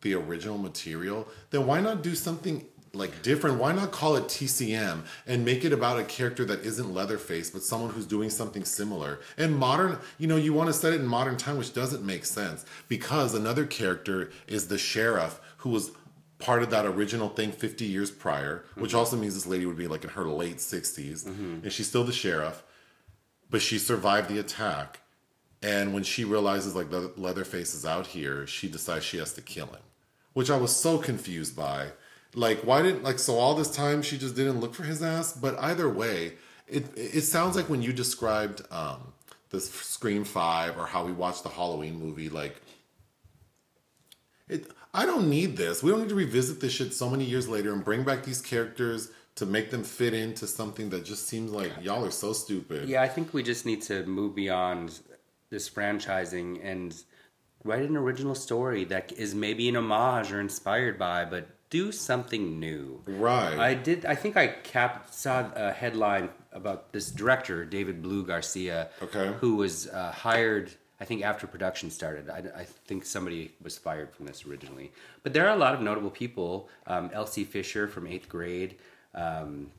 [0.02, 3.58] the original material, then why not do something like different?
[3.58, 7.62] Why not call it TCM and make it about a character that isn't Leatherface, but
[7.62, 9.20] someone who's doing something similar?
[9.36, 12.24] And modern, you know, you want to set it in modern time, which doesn't make
[12.24, 15.90] sense because another character is the sheriff who was
[16.38, 18.98] part of that original thing 50 years prior, which mm-hmm.
[18.98, 21.60] also means this lady would be like in her late 60s, mm-hmm.
[21.64, 22.62] and she's still the sheriff,
[23.50, 25.00] but she survived the attack.
[25.62, 29.42] And when she realizes like the Leatherface is out here, she decides she has to
[29.42, 29.82] kill him,
[30.32, 31.88] which I was so confused by.
[32.34, 35.32] Like, why didn't like so all this time she just didn't look for his ass?
[35.32, 36.34] But either way,
[36.68, 39.12] it it sounds like when you described um,
[39.50, 42.60] this Scream Five or how we watched the Halloween movie, like
[44.48, 45.82] it, I don't need this.
[45.82, 48.40] We don't need to revisit this shit so many years later and bring back these
[48.40, 52.88] characters to make them fit into something that just seems like y'all are so stupid.
[52.88, 54.98] Yeah, I think we just need to move beyond
[55.50, 56.94] this franchising and
[57.64, 62.58] write an original story that is maybe an homage or inspired by, but do something
[62.58, 63.02] new.
[63.06, 63.58] Right.
[63.58, 64.06] I did.
[64.06, 69.34] I think I cap saw a headline about this director, David Blue Garcia, Okay.
[69.40, 70.70] who was uh, hired.
[71.00, 74.90] I think after production started, I, I think somebody was fired from this originally.
[75.22, 76.68] But there are a lot of notable people.
[76.86, 78.76] Um, Elsie Fisher from eighth grade.
[79.14, 79.70] Um,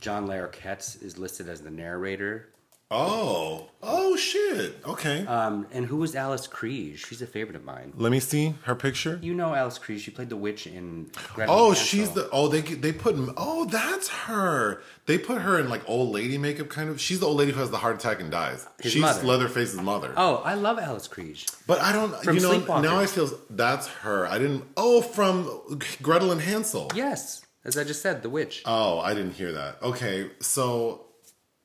[0.00, 2.50] John Larroquette is listed as the narrator.
[2.94, 3.68] Oh.
[3.82, 4.78] Oh shit.
[4.86, 5.26] Okay.
[5.26, 6.96] Um, and who was Alice Krige?
[6.96, 7.92] She's a favorite of mine.
[7.96, 9.18] Let me see her picture.
[9.20, 9.98] You know Alice Krige.
[9.98, 11.10] She played the witch in.
[11.48, 12.30] Oh, and she's the.
[12.30, 13.16] Oh, they they put.
[13.36, 14.80] Oh, that's her.
[15.06, 17.00] They put her in like old lady makeup, kind of.
[17.00, 18.66] She's the old lady who has the heart attack and dies.
[18.80, 19.26] His she's mother.
[19.26, 20.14] Leatherface's mother.
[20.16, 21.52] Oh, I love Alice Krige.
[21.66, 22.14] But I don't.
[22.22, 24.26] From you know, now I feel that's her.
[24.26, 24.64] I didn't.
[24.76, 26.92] Oh, from Gretel and Hansel.
[26.94, 28.62] Yes, as I just said, the witch.
[28.64, 29.82] Oh, I didn't hear that.
[29.82, 31.06] Okay, so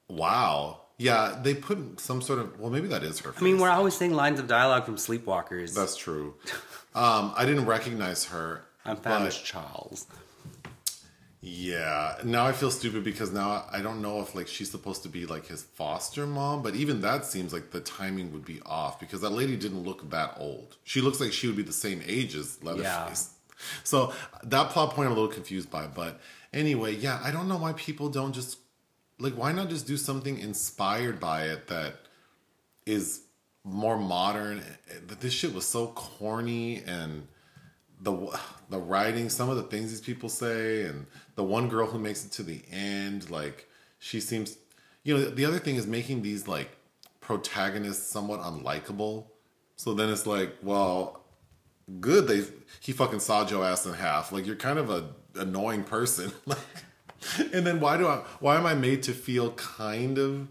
[0.10, 0.82] wow.
[1.00, 2.60] Yeah, they put some sort of.
[2.60, 3.34] Well, maybe that is her.
[3.36, 5.74] I mean, we're always saying lines of dialogue from Sleepwalkers.
[5.74, 6.36] That's true.
[6.96, 8.64] Um, I didn't recognize her.
[8.84, 10.08] I'm famished, Charles.
[11.42, 12.16] Yeah.
[12.24, 15.26] Now I feel stupid because now I don't know if like she's supposed to be
[15.26, 19.22] like his foster mom, but even that seems like the timing would be off because
[19.22, 20.78] that lady didn't look that old.
[20.84, 23.30] She looks like she would be the same age as Leatherface.
[23.30, 23.36] Yeah.
[23.84, 26.22] So that plot point I'm a little confused by, but
[26.54, 28.58] anyway, yeah, I don't know why people don't just
[29.20, 31.96] like why not just do something inspired by it that
[32.86, 33.22] is
[33.64, 34.62] more modern.
[35.08, 37.28] But this shit was so corny and
[38.02, 38.40] the
[38.70, 41.06] the writing, some of the things these people say, and
[41.36, 43.68] the one girl who makes it to the end, like
[44.00, 44.58] she seems.
[45.04, 46.78] You know, the other thing is making these like
[47.22, 49.28] protagonists somewhat unlikable.
[49.78, 51.24] So then it's like, well,
[52.00, 52.44] good they
[52.82, 54.32] he fucking sawed your ass in half.
[54.32, 56.32] Like you're kind of a annoying person.
[56.46, 56.58] Like,
[57.54, 60.48] and then why do I why am I made to feel kind of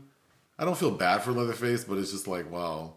[0.58, 2.96] I don't feel bad for Leatherface, but it's just like, well,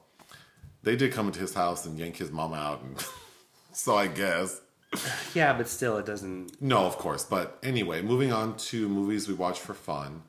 [0.84, 2.98] they did come into his house and yank his mom out and
[3.72, 4.62] so I guess.
[5.34, 7.24] Yeah, but still it doesn't No, of course.
[7.24, 10.24] But anyway, moving on to movies we watch for fun.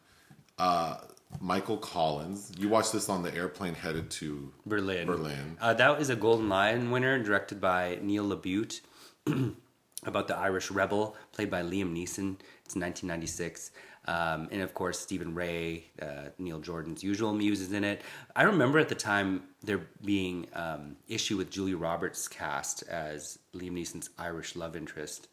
[0.59, 0.99] Uh
[1.41, 2.53] Michael Collins.
[2.59, 5.07] You watched this on the airplane headed to Berlin.
[5.07, 5.57] Berlin.
[5.61, 8.81] Uh, that is a Golden Lion winner, directed by Neil LaBute,
[10.05, 12.37] about the Irish rebel, played by Liam Neeson.
[12.65, 13.71] It's 1996.
[14.07, 18.03] Um, and of course, Stephen Rea, uh, Neil Jordan's usual muses in it.
[18.35, 23.73] I remember at the time there being um, issue with Julia Roberts' cast as Liam
[23.73, 25.29] Neeson's Irish love interest.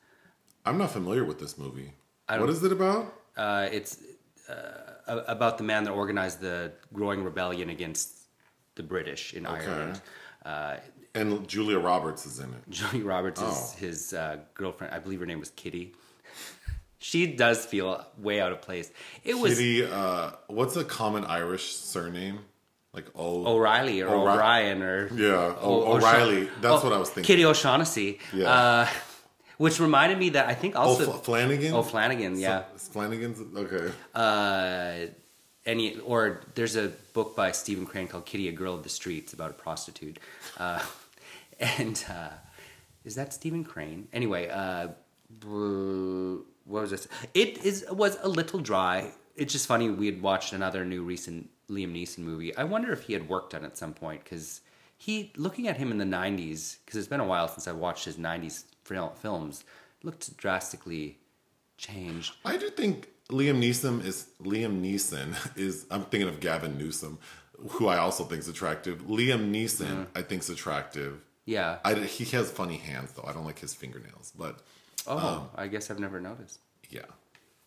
[0.66, 1.94] I'm not familiar with this movie.
[2.28, 3.12] What is it about?
[3.36, 4.04] Uh, it's
[4.48, 8.20] uh, about the man that organized the growing rebellion against
[8.76, 10.02] the British in Ireland.
[11.16, 12.62] And Julia Roberts is in it.
[12.70, 13.50] Julia Roberts Oh.
[13.50, 14.94] is his uh, girlfriend.
[14.94, 15.94] I believe her name was Kitty.
[17.00, 18.92] she does feel way out of place.
[19.24, 22.40] It was Kitty, uh, what's a common Irish surname?
[22.94, 23.46] Like O.
[23.56, 26.50] O'Reilly or O'Ri- O'Brien or Yeah, O- o- O'Sha- O'Reilly.
[26.62, 27.24] That's Oh, what I was thinking.
[27.28, 28.20] Kitty O'Shaughnessy.
[28.34, 28.50] Yeah.
[28.52, 28.88] Uh,
[29.58, 31.74] which reminded me that I think also Fl- Flanagan.
[31.74, 32.64] Oh, Flanagan, yeah.
[32.78, 33.92] Fl- Flanagan's okay.
[34.16, 34.94] uh,
[35.66, 39.34] any or there's a book by Stephen Crane called Kitty, a Girl of the Streets
[39.34, 40.18] about a prostitute,
[40.58, 40.82] uh,
[41.60, 42.30] and uh,
[43.04, 44.08] is that Stephen Crane?
[44.14, 44.90] Anyway, uh,
[45.44, 47.08] what was this?
[47.34, 49.12] It is was a little dry.
[49.36, 52.56] It's just funny we had watched another new recent Liam Neeson movie.
[52.56, 54.62] I wonder if he had worked on it at some point because
[54.98, 58.06] he looking at him in the '90s because it's been a while since I watched
[58.06, 58.66] his '90s
[59.16, 59.64] films
[60.04, 61.20] looked drastically
[61.78, 62.36] changed.
[62.44, 65.86] I do think Liam Neeson is Liam Neeson is.
[65.92, 67.20] I'm thinking of Gavin Newsom,
[67.70, 69.04] who I also think is attractive.
[69.08, 71.22] Liam Neeson, I think is attractive.
[71.46, 71.80] Yeah.
[71.84, 73.24] I, he has funny hands though.
[73.28, 74.60] I don't like his fingernails, but
[75.08, 76.60] Oh, Um, I guess I've never noticed.
[76.90, 77.02] yeah,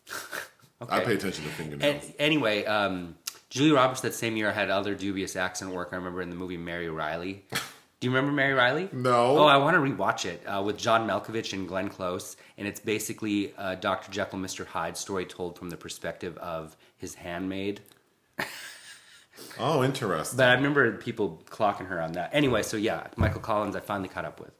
[0.89, 2.03] I pay attention to fingernails.
[2.05, 3.15] And, anyway, um,
[3.49, 5.89] Julia Roberts that same year had other dubious accent work.
[5.91, 7.43] I remember in the movie Mary Reilly.
[7.99, 8.89] Do you remember Mary Reilly?
[8.91, 9.37] No.
[9.39, 12.79] Oh, I want to rewatch it uh, with John Malkovich and Glenn Close, and it's
[12.81, 14.11] basically uh, Dr.
[14.11, 14.65] Jekyll, Mr.
[14.65, 17.79] Hyde story told from the perspective of his handmaid.
[19.59, 20.37] oh, interesting.
[20.37, 22.29] But I remember people clocking her on that.
[22.33, 24.51] Anyway, so yeah, Michael Collins, I finally caught up with.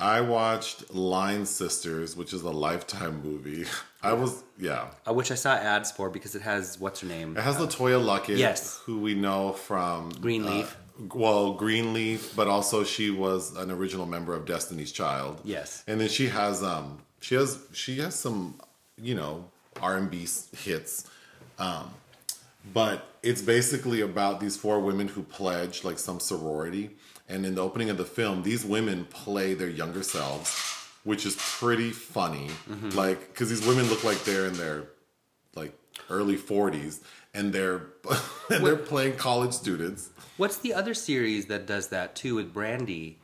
[0.00, 3.66] I watched Line Sisters, which is a Lifetime movie.
[4.02, 4.88] I was yeah.
[5.06, 7.36] Uh, which I saw ads for because it has what's her name?
[7.36, 8.80] It has LeToya Luckett, Yes.
[8.84, 10.76] who we know from Greenleaf.
[11.00, 15.40] uh, well, Greenleaf, but also she was an original member of Destiny's Child.
[15.44, 15.84] Yes.
[15.86, 18.58] and then she has um she has she has some
[19.00, 19.44] you know
[19.82, 21.06] R and B hits,
[21.58, 21.90] um,
[22.72, 26.90] but it's basically about these four women who pledge like some sorority,
[27.28, 30.72] and in the opening of the film, these women play their younger selves.
[31.04, 32.88] Which is pretty funny, mm-hmm.
[32.98, 34.88] like because these women look like they're in their
[35.54, 35.72] like
[36.10, 36.98] early 40s
[37.32, 37.86] and they're
[38.50, 43.18] and they're playing college students What's the other series that does that too with Brandy?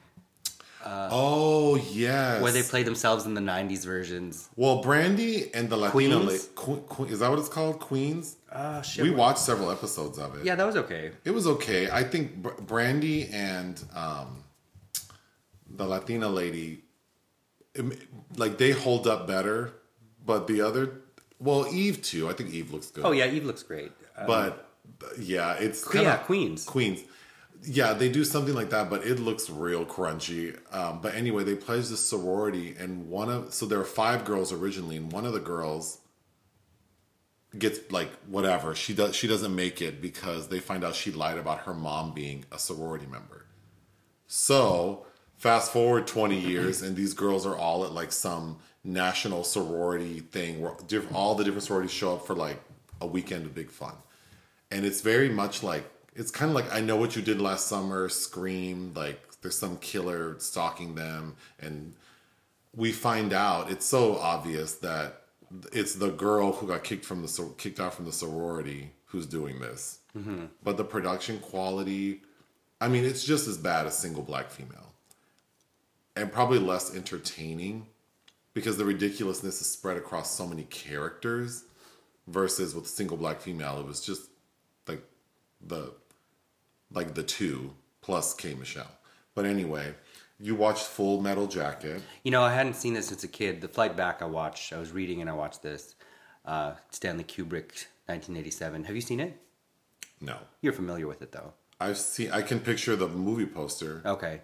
[0.84, 4.48] Oh yes where they play themselves in the 90s versions.
[4.56, 6.48] well brandy and the latina Queens?
[6.56, 9.04] la- que- que- is that what it's called queens Oh, shit.
[9.04, 11.12] we watched several episodes of it yeah, that was okay.
[11.24, 14.44] it was okay i think Br- brandy and um
[15.68, 16.82] the latina lady
[17.74, 19.72] it- like they hold up better
[20.24, 21.00] but the other
[21.38, 23.92] well eve too i think eve looks good Oh, yeah, Eve looks great.
[24.16, 24.68] Uh, but
[25.18, 26.64] yeah, it's yeah, Queens.
[26.64, 27.00] Queens.
[27.64, 30.58] Yeah, they do something like that, but it looks real crunchy.
[30.74, 34.52] Um, but anyway, they pledge this sorority, and one of so there are five girls
[34.52, 35.98] originally, and one of the girls
[37.58, 39.14] gets like whatever she does.
[39.14, 42.58] She doesn't make it because they find out she lied about her mom being a
[42.58, 43.46] sorority member.
[44.26, 45.06] So
[45.36, 50.60] fast forward 20 years and these girls are all at like some national sorority thing
[50.60, 50.72] where
[51.12, 52.62] all the different sororities show up for like
[53.00, 53.94] a weekend of big fun
[54.70, 55.84] and it's very much like
[56.14, 59.76] it's kind of like i know what you did last summer scream like there's some
[59.78, 61.94] killer stalking them and
[62.74, 65.22] we find out it's so obvious that
[65.72, 69.60] it's the girl who got kicked from the kicked out from the sorority who's doing
[69.60, 69.98] this.
[70.16, 70.46] Mm-hmm.
[70.62, 72.22] But the production quality
[72.80, 74.92] i mean it's just as bad as single black female.
[76.16, 77.86] And probably less entertaining
[78.54, 81.64] because the ridiculousness is spread across so many characters
[82.26, 84.28] versus with single black female it was just
[84.86, 85.02] like
[85.66, 85.92] the
[86.94, 88.90] like the two plus K Michelle.
[89.34, 89.94] But anyway,
[90.38, 92.02] you watched Full Metal Jacket.
[92.22, 93.60] You know, I hadn't seen this since a kid.
[93.60, 94.72] The flight back, I watched.
[94.72, 95.94] I was reading and I watched this.
[96.44, 98.84] Uh, Stanley Kubrick, 1987.
[98.84, 99.38] Have you seen it?
[100.20, 101.52] No, You're familiar with it, though.
[101.80, 102.30] I've seen.
[102.30, 104.02] I can picture the movie poster.
[104.06, 104.40] Okay.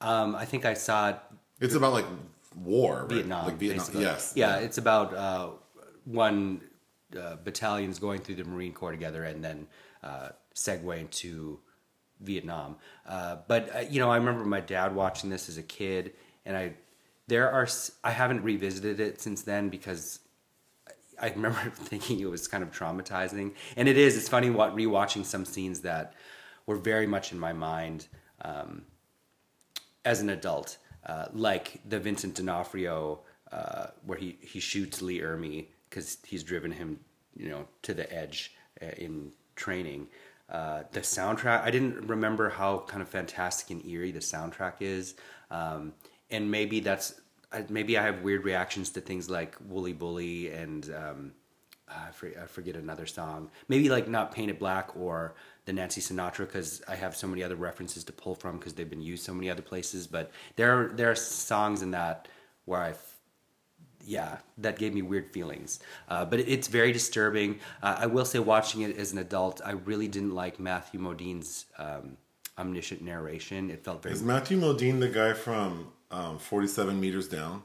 [0.00, 1.18] Um, I think I saw it
[1.60, 2.04] It's about like
[2.56, 3.10] war, right?
[3.10, 3.46] Vietnam.
[3.46, 3.78] Like Vietnam.
[3.78, 4.02] basically.
[4.02, 4.32] Yes.
[4.36, 5.50] Yeah, it's about uh,
[6.04, 6.60] one
[7.18, 9.66] uh, battalion's going through the Marine Corps together and then
[10.02, 11.58] uh, segue into
[12.24, 12.76] Vietnam.
[13.06, 16.12] Uh, but uh, you know, I remember my dad watching this as a kid,
[16.44, 16.74] and I
[17.26, 17.68] there are
[18.02, 20.20] I haven't revisited it since then because
[21.20, 24.16] I remember thinking it was kind of traumatizing, and it is.
[24.16, 26.14] It's funny what rewatching some scenes that
[26.66, 28.08] were very much in my mind
[28.42, 28.82] um,
[30.04, 33.20] as an adult, uh, like the Vincent D'Onofrio
[33.52, 36.98] uh, where he he shoots Lee Ermey because he's driven him,
[37.36, 40.08] you know, to the edge uh, in training.
[40.48, 45.14] Uh, the soundtrack, I didn't remember how kind of fantastic and eerie the soundtrack is,
[45.50, 45.94] um,
[46.30, 47.20] and maybe that's
[47.68, 51.32] maybe I have weird reactions to things like Wooly Bully and um,
[51.88, 53.50] I, for, I forget another song.
[53.68, 55.34] Maybe like not Painted Black or
[55.66, 58.88] the Nancy Sinatra because I have so many other references to pull from because they've
[58.88, 60.06] been used so many other places.
[60.06, 62.28] But there are, there are songs in that
[62.64, 62.94] where I,
[64.06, 65.80] yeah, that gave me weird feelings.
[66.08, 67.58] Uh, but it's very disturbing.
[67.82, 71.66] Uh, I will say, watching it as an adult, I really didn't like Matthew Modine's
[71.78, 72.16] um,
[72.58, 73.70] omniscient narration.
[73.70, 74.14] It felt very.
[74.14, 77.62] Is Matthew Modine the guy from um, Forty Seven Meters Down?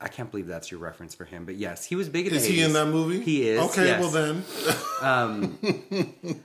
[0.00, 1.44] I can't believe that's your reference for him.
[1.44, 3.20] But yes, he was big in the Is he in that movie?
[3.20, 4.00] He is, Okay, yes.
[4.00, 4.42] well
[5.02, 6.40] then.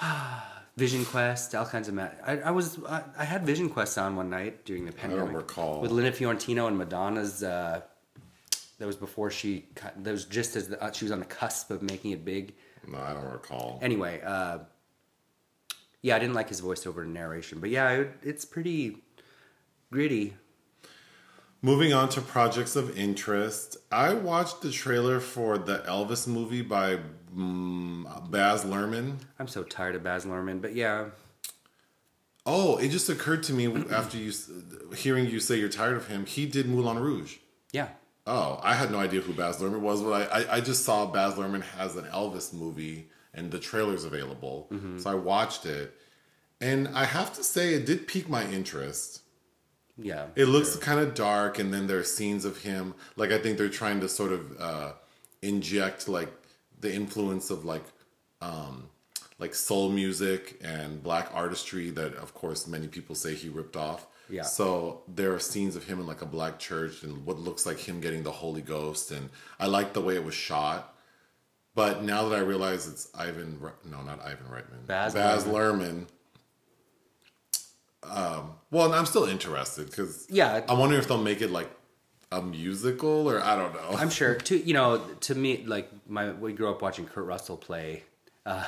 [0.76, 1.94] Vision Quest, all kinds of.
[1.94, 5.34] Ma- I, I was I, I had Vision Quest on one night during the pandemic.
[5.34, 5.80] recall.
[5.80, 7.42] with Linda Fiorentino and Madonna's.
[7.42, 7.80] Uh,
[8.78, 9.66] that was before she.
[9.74, 12.24] cut- That was just as the, uh, she was on the cusp of making it
[12.24, 12.54] big.
[12.86, 13.78] No, I don't recall.
[13.82, 14.58] Anyway, uh,
[16.02, 18.98] yeah, I didn't like his voiceover narration, but yeah, it, it's pretty
[19.90, 20.34] gritty.
[21.62, 26.98] Moving on to projects of interest, I watched the trailer for the Elvis movie by
[27.36, 29.16] mm, Baz Luhrmann.
[29.40, 31.06] I'm so tired of Baz Luhrmann, but yeah,
[32.48, 34.48] Oh, it just occurred to me after you s-
[34.94, 36.26] hearing you say you're tired of him.
[36.26, 37.38] He did Moulin Rouge.
[37.72, 37.88] yeah,
[38.26, 41.06] Oh, I had no idea who Baz Luhrmann was, but I, I, I just saw
[41.06, 44.68] Baz Luhrmann has an Elvis movie and the trailer's available.
[44.98, 45.94] So I watched it.
[46.60, 49.20] And I have to say, it did pique my interest.
[49.98, 50.26] yeah.
[50.34, 52.94] It looks kind of dark, and then there are scenes of him.
[53.14, 54.92] Like, I think they're trying to sort of uh,
[55.42, 56.32] inject, like,
[56.80, 57.84] the influence of, like,
[58.40, 58.88] um,
[59.38, 64.06] like soul music and black artistry that, of course, many people say he ripped off.
[64.28, 64.42] Yeah.
[64.42, 67.78] So there are scenes of him in like a black church and what looks like
[67.78, 70.94] him getting the Holy Ghost, and I like the way it was shot.
[71.74, 75.14] But now that I realize it's Ivan, no, not Ivan Reitman, Baz
[75.44, 76.06] Luhrmann.
[78.02, 80.62] Um, well, I'm still interested because Yeah.
[80.68, 81.70] I wonder if they'll make it like
[82.32, 83.96] a musical or I don't know.
[83.98, 84.34] I'm sure.
[84.36, 88.04] To you know, to me, like my we grew up watching Kurt Russell play
[88.44, 88.64] uh,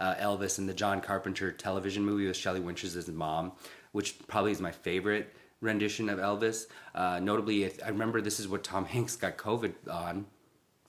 [0.00, 3.52] uh, Elvis in the John Carpenter television movie with Shelley his mom,
[3.92, 6.66] which probably is my favorite rendition of Elvis.
[6.94, 10.26] Uh, notably, I remember this is what Tom Hanks got COVID on.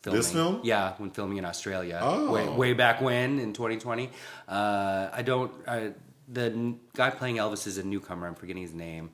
[0.02, 0.20] Filming.
[0.20, 0.60] This film?
[0.64, 2.30] Yeah, when filming in Australia, Oh.
[2.32, 4.10] way, way back when in 2020.
[4.50, 5.52] Uh, I don't.
[5.68, 5.94] I,
[6.28, 8.28] the guy playing Elvis is a newcomer.
[8.28, 9.12] I'm forgetting his name.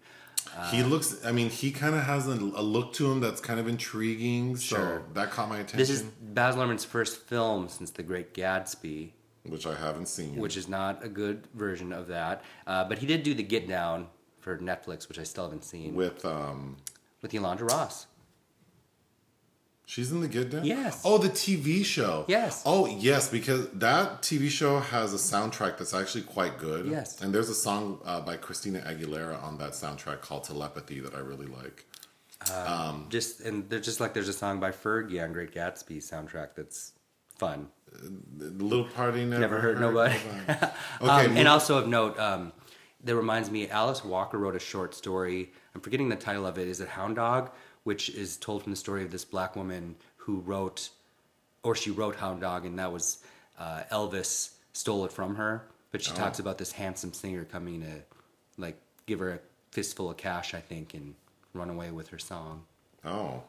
[0.72, 1.24] he looks.
[1.24, 4.56] I mean, he kind of has a, a look to him that's kind of intriguing.
[4.58, 5.04] So Sure.
[5.14, 9.12] that caught my attention, This is Baz Luhrmann's first film since The Great Gatsby.
[9.44, 10.36] Which I haven't seen.
[10.36, 12.44] which is not a good version of that.
[12.68, 14.08] Uh, but he did do the Get Down
[14.42, 16.78] for Netflix, which I still haven't seen, with, um,
[17.22, 18.08] with um, Yolanda Ross.
[19.86, 20.66] She's in the Get Down?
[20.66, 21.02] Yes.
[21.04, 22.26] Oh, the TV show.
[22.28, 22.62] Yes.
[22.64, 26.86] Oh, yes, because that TV show has a soundtrack that's actually quite good.
[26.86, 27.20] Yes.
[27.22, 31.20] And there's a song uh, by Christina Aguilera on that soundtrack called Telepathy that I
[31.20, 31.86] really like.
[32.56, 36.50] um Just and there's just like there's a song by Fergie on Great Gatsby soundtrack
[36.56, 36.94] that's
[37.38, 37.70] fun.
[37.92, 40.16] The Little Party Never, Never hurt nobody.
[40.50, 40.68] okay,
[41.02, 42.54] um, and also of note, um,
[43.04, 45.52] that reminds me, Alice Walker wrote a short story.
[45.74, 46.68] I'm forgetting the title of it.
[46.68, 47.52] Is it Hound Dog?
[47.84, 50.90] Which is told from the story of this black woman who wrote,
[51.64, 53.20] or she wrote Hound Dog, and that was
[53.58, 55.66] uh, Elvis stole it from her.
[55.92, 58.04] But she talks about this handsome singer coming to,
[58.58, 59.40] like, give her a
[59.72, 61.16] fistful of cash, I think, and
[61.54, 62.64] run away with her song.
[63.04, 63.42] Oh.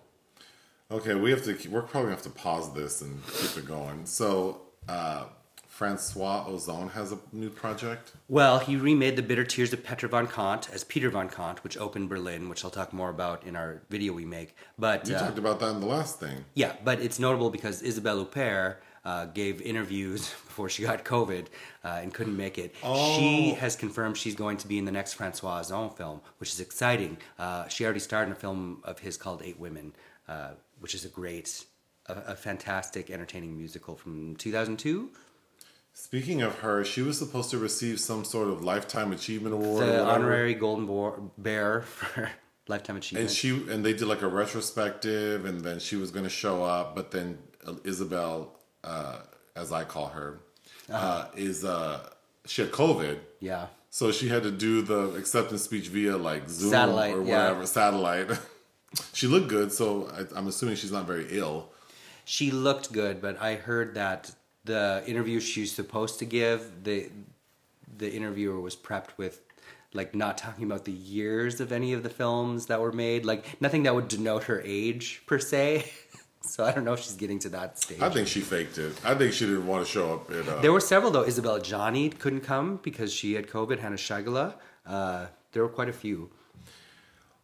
[0.91, 1.55] Okay, we have to.
[1.55, 4.07] keep- We're probably gonna have to pause this and keep it going.
[4.07, 5.25] So, uh,
[5.69, 8.13] Francois Ozon has a new project.
[8.29, 11.79] Well, he remade The Bitter Tears of Petra von Kant as Peter von Kant, which
[11.79, 14.57] opened Berlin, which I'll talk more about in our video we make.
[14.79, 16.45] But You uh, talked about that in the last thing.
[16.55, 18.77] yeah, but it's notable because Isabelle Huppert
[19.07, 21.47] uh, gave interviews before she got COVID
[21.85, 22.75] uh, and couldn't make it.
[22.83, 23.17] Oh.
[23.17, 26.61] She has confirmed she's going to be in the next Francois Ozon film, which is
[26.61, 27.17] exciting.
[27.39, 29.95] Uh, she already starred in a film of his called Eight Women,
[30.29, 31.65] uh, which is a great,
[32.07, 35.11] a, a fantastic, entertaining musical from 2002.
[35.93, 39.87] Speaking of her, she was supposed to receive some sort of lifetime achievement award.
[39.87, 42.31] The honorary Golden Bo- Bear for
[42.69, 43.29] lifetime achievement.
[43.29, 46.63] And she and they did like a retrospective, and then she was going to show
[46.63, 47.39] up, but then
[47.85, 49.19] Isabel, uh,
[49.57, 50.41] as I call her,
[50.91, 52.09] uh, is uh,
[52.47, 53.67] she had COVID, yeah.
[53.91, 57.49] so she had to do the acceptance speech via like Zoom Satellite, or yeah.
[57.49, 58.31] whatever satellite.
[59.13, 61.71] she looked good, so I, I'm assuming she's not very ill.
[62.25, 64.33] She looked good, but I heard that
[64.65, 67.11] the interview she was supposed to give, the
[67.99, 69.41] the interviewer was prepped with
[69.93, 73.61] like not talking about the years of any of the films that were made, like
[73.61, 75.91] nothing that would denote her age per se.
[76.41, 78.01] so I don't know if she's getting to that stage.
[78.01, 78.93] I think she faked it.
[79.05, 80.31] I think she didn't want to show up.
[80.31, 81.25] At, uh, there were several though.
[81.25, 83.81] Isabelle Adjani couldn't come because she had COVID.
[83.81, 84.55] Hanna Schygulla.
[84.87, 86.31] Uh, there were quite a few.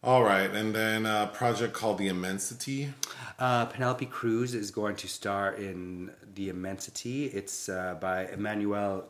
[0.03, 2.93] All right, and then a project called The Immensity.
[3.39, 7.25] Uh, Penelope Cruz is going to star in The Immensity.
[7.25, 9.05] It's uh, by Emanuele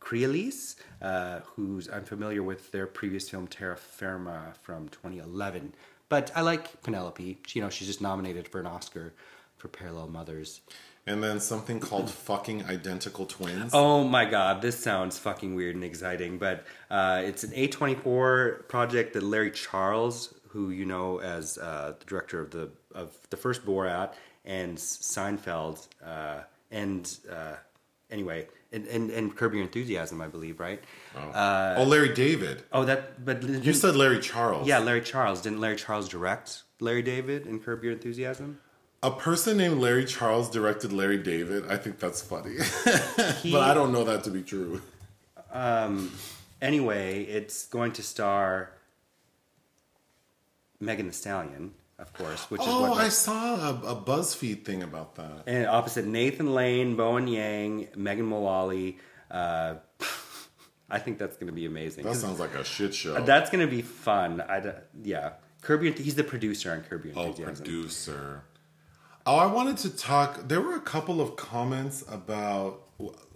[0.00, 5.74] Crialese, uh, who's I'm familiar with their previous film Terraferma from 2011.
[6.08, 7.38] But I like Penelope.
[7.46, 9.14] She, you know, she's just nominated for an Oscar
[9.56, 10.60] for Parallel Mothers.
[11.04, 13.72] And then something called Fucking Identical Twins.
[13.74, 19.14] Oh my god, this sounds fucking weird and exciting, but uh, it's an A24 project
[19.14, 23.66] that Larry Charles, who you know as uh, the director of the of the first
[23.66, 24.12] Borat
[24.44, 27.54] and Seinfeld, uh, and uh,
[28.08, 30.80] anyway, and, and and Curb Your Enthusiasm, I believe, right?
[31.16, 32.62] Uh, oh, Larry David.
[32.72, 34.68] oh, that but You said Larry Charles.
[34.68, 38.60] yeah, Larry Charles didn't Larry Charles direct Larry David in Curb Your Enthusiasm?
[39.02, 41.66] A person named Larry Charles directed Larry David.
[41.68, 42.56] I think that's funny.
[42.84, 44.80] but I don't know that to be true.
[46.62, 48.70] Anyway, it's going to star
[50.78, 54.84] Megan Thee Stallion, of course, which is Oh, what I saw a, a BuzzFeed thing
[54.84, 55.42] about that.
[55.48, 58.98] and opposite Nathan Lane, Bowen Yang, Megan Mullally.
[59.28, 59.74] Uh,
[60.90, 62.04] I think that's going to be amazing.
[62.04, 63.20] That sounds like a shit show.
[63.20, 64.40] That's going to be fun.
[64.40, 65.32] I yeah,
[65.62, 65.90] Kirby.
[65.92, 68.42] He's the producer on Kirby oh, producer.
[69.24, 70.48] Oh, I wanted to talk.
[70.48, 72.80] There were a couple of comments about.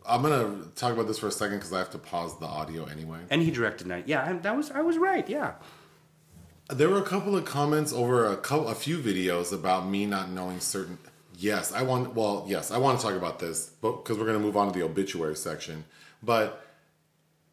[0.09, 2.85] I'm gonna talk about this for a second because I have to pause the audio
[2.85, 3.19] anyway.
[3.31, 4.09] and he directed that.
[4.09, 5.29] Yeah, and that was I was right.
[5.29, 5.55] Yeah.
[6.69, 10.31] There were a couple of comments over a couple, a few videos about me not
[10.31, 10.99] knowing certain.
[11.39, 12.15] Yes, I want.
[12.15, 14.73] Well, yes, I want to talk about this, but because we're going to move on
[14.73, 15.85] to the obituary section.
[16.23, 16.65] But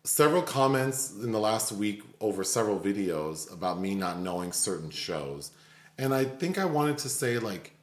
[0.03, 5.51] several comments in the last week over several videos about me not knowing certain shows,
[5.97, 7.73] and I think I wanted to say like,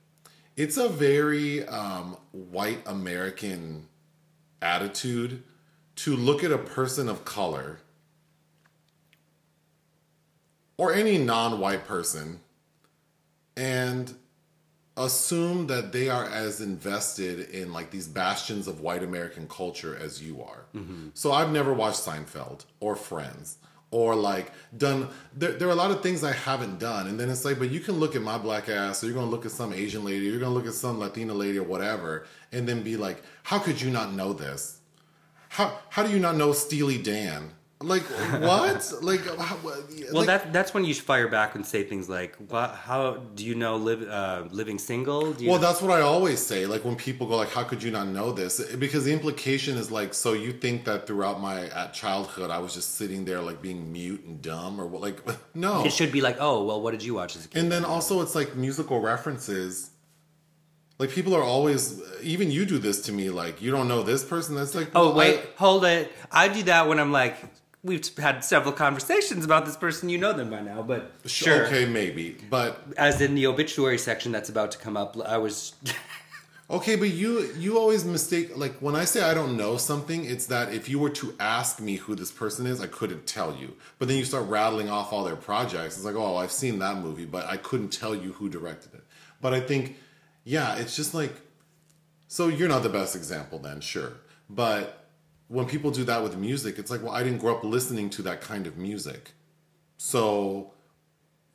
[0.56, 3.86] it's a very um, white American
[4.62, 5.42] attitude
[5.96, 7.78] to look at a person of color
[10.76, 12.40] or any non-white person
[13.56, 14.14] and
[14.96, 20.22] assume that they are as invested in like these bastions of white American culture as
[20.22, 20.64] you are.
[21.14, 23.56] So I've never watched Seinfeld or Friends
[23.90, 27.28] or like done there, there are a lot of things I haven't done and then
[27.28, 29.50] it's like but you can look at my black ass or you're to look at
[29.50, 32.96] some Asian lady you're to look at some Latina lady or whatever and then be
[32.96, 34.80] like how could you not know this?
[35.48, 37.50] How how do you not know Steely Dan?
[37.82, 38.92] Like what?
[39.00, 39.74] like how, Well,
[40.12, 42.74] like, that that's when you fire back and say things like, "What?
[42.74, 46.40] How do you know live uh, living single?" Do you Well, that's what I always
[46.44, 46.66] say.
[46.66, 49.90] Like when people go, like, "How could you not know this?" Because the implication is
[49.90, 53.62] like, so you think that throughout my at childhood I was just sitting there like
[53.62, 55.00] being mute and dumb, or what?
[55.00, 55.22] Like,
[55.54, 55.82] no.
[55.86, 57.86] it should be like, "Oh, well, what did you watch as a kid?" And then
[57.86, 59.88] also it's like musical references.
[60.98, 63.30] Like people are always, even you do this to me.
[63.30, 64.54] Like you don't know this person.
[64.54, 66.12] That's like, oh wait, I- hold it.
[66.30, 67.36] I do that when I'm like,
[67.82, 70.08] we've had several conversations about this person.
[70.08, 71.66] You know them by now, but sure.
[71.66, 75.74] okay, maybe, but As in the obituary section that's about to come up, I was.
[76.70, 80.46] Okay, but you you always mistake like when I say I don't know something, it's
[80.46, 83.74] that if you were to ask me who this person is, I couldn't tell you.
[83.98, 85.96] But then you start rattling off all their projects.
[85.96, 89.02] It's like, oh, I've seen that movie, but I couldn't tell you who directed it.
[89.40, 89.96] But I think,
[90.44, 91.32] yeah, it's just like,
[92.28, 94.12] so you're not the best example then, sure.
[94.48, 94.99] But
[95.50, 98.22] when people do that with music, it's like, well, I didn't grow up listening to
[98.22, 99.32] that kind of music,
[99.96, 100.72] so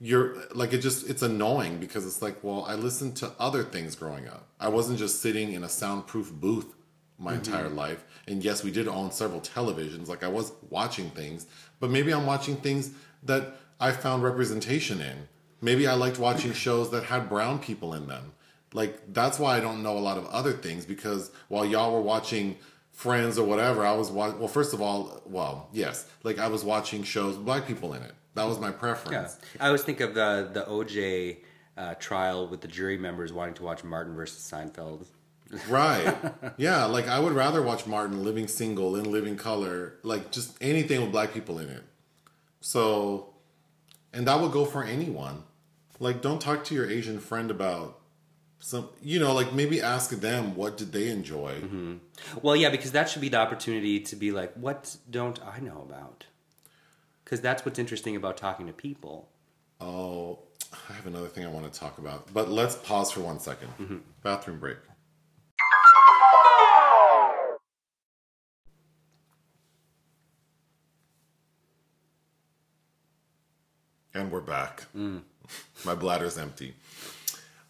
[0.01, 3.95] you're like it just it's annoying because it's like well i listened to other things
[3.95, 4.47] growing up.
[4.59, 6.75] I wasn't just sitting in a soundproof booth
[7.17, 7.45] my mm-hmm.
[7.45, 8.03] entire life.
[8.27, 10.09] And yes we did own several televisions.
[10.09, 11.45] Like i was watching things
[11.79, 12.91] but maybe i'm watching things
[13.23, 15.29] that i found representation in.
[15.61, 18.33] Maybe i liked watching shows that had brown people in them.
[18.73, 22.01] Like that's why I don't know a lot of other things because while y'all were
[22.01, 22.57] watching
[22.95, 24.39] Friends or whatever, I was watching.
[24.39, 28.01] Well, first of all, well, yes, like I was watching shows with black people in
[28.01, 28.13] it.
[28.35, 29.37] That was my preference.
[29.55, 29.63] Yeah.
[29.63, 31.37] I always think of the the OJ
[31.77, 35.05] uh, trial with the jury members wanting to watch Martin versus Seinfeld.
[35.69, 36.15] Right.
[36.57, 41.01] yeah, like I would rather watch Martin living single in living color, like just anything
[41.01, 41.83] with black people in it.
[42.61, 43.33] So,
[44.13, 45.43] and that would go for anyone.
[45.99, 47.99] Like, don't talk to your Asian friend about
[48.65, 51.53] some, you know, like maybe ask them what did they enjoy.
[51.61, 51.97] Mm-hmm.
[52.41, 55.85] Well, yeah, because that should be the opportunity to be like, what don't I know
[55.87, 56.25] about?
[57.23, 59.29] Because that's what's interesting about talking to people.
[59.79, 60.39] Oh,
[60.89, 63.67] I have another thing I want to talk about, but let's pause for one second.
[63.79, 63.97] Mm-hmm.
[64.23, 64.77] Bathroom break.
[74.15, 74.85] And we're back.
[74.97, 75.21] Mm.
[75.85, 76.73] My bladder's empty.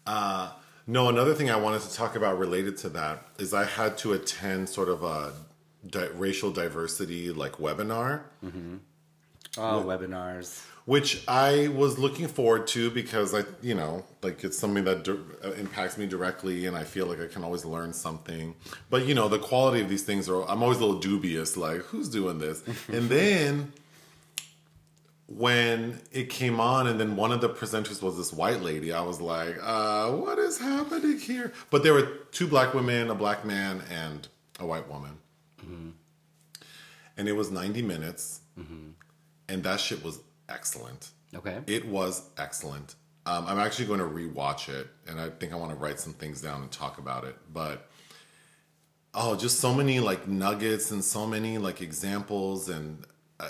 [0.06, 0.52] Uh,
[0.86, 4.12] no, another thing I wanted to talk about related to that is I had to
[4.12, 5.32] attend sort of a
[5.88, 8.76] di- racial diversity like webinar mm-hmm.
[9.58, 10.64] Oh, webinars.
[10.84, 15.58] which I was looking forward to because I, you know, like it's something that di-
[15.58, 18.54] impacts me directly, and I feel like I can always learn something.
[18.90, 20.42] But you know, the quality of these things are.
[20.42, 22.62] I'm always a little dubious, like who's doing this?
[22.88, 23.72] and then
[25.28, 29.00] when it came on, and then one of the presenters was this white lady, I
[29.02, 31.52] was like, uh, what is happening here?
[31.70, 34.26] But there were two black women, a black man, and
[34.60, 35.18] a white woman,
[37.16, 38.40] and it was 90 minutes,
[39.48, 41.10] and that shit was excellent.
[41.34, 41.58] Okay.
[41.66, 42.94] It was excellent.
[43.26, 46.12] Um, I'm actually going to rewatch it, and I think I want to write some
[46.12, 47.36] things down and talk about it.
[47.52, 47.88] But
[49.12, 53.04] oh, just so many like nuggets and so many like examples, and
[53.40, 53.48] uh,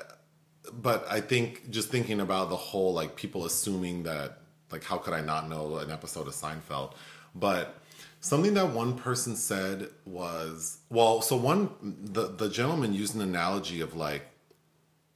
[0.73, 4.39] but I think just thinking about the whole like people assuming that
[4.71, 6.93] like how could I not know an episode of Seinfeld,
[7.35, 7.77] but
[8.21, 13.81] something that one person said was well, so one the the gentleman used an analogy
[13.81, 14.23] of like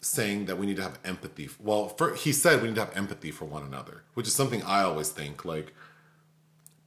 [0.02, 1.48] saying that we need to have empathy.
[1.58, 4.62] Well, for, he said we need to have empathy for one another, which is something
[4.62, 5.74] I always think like.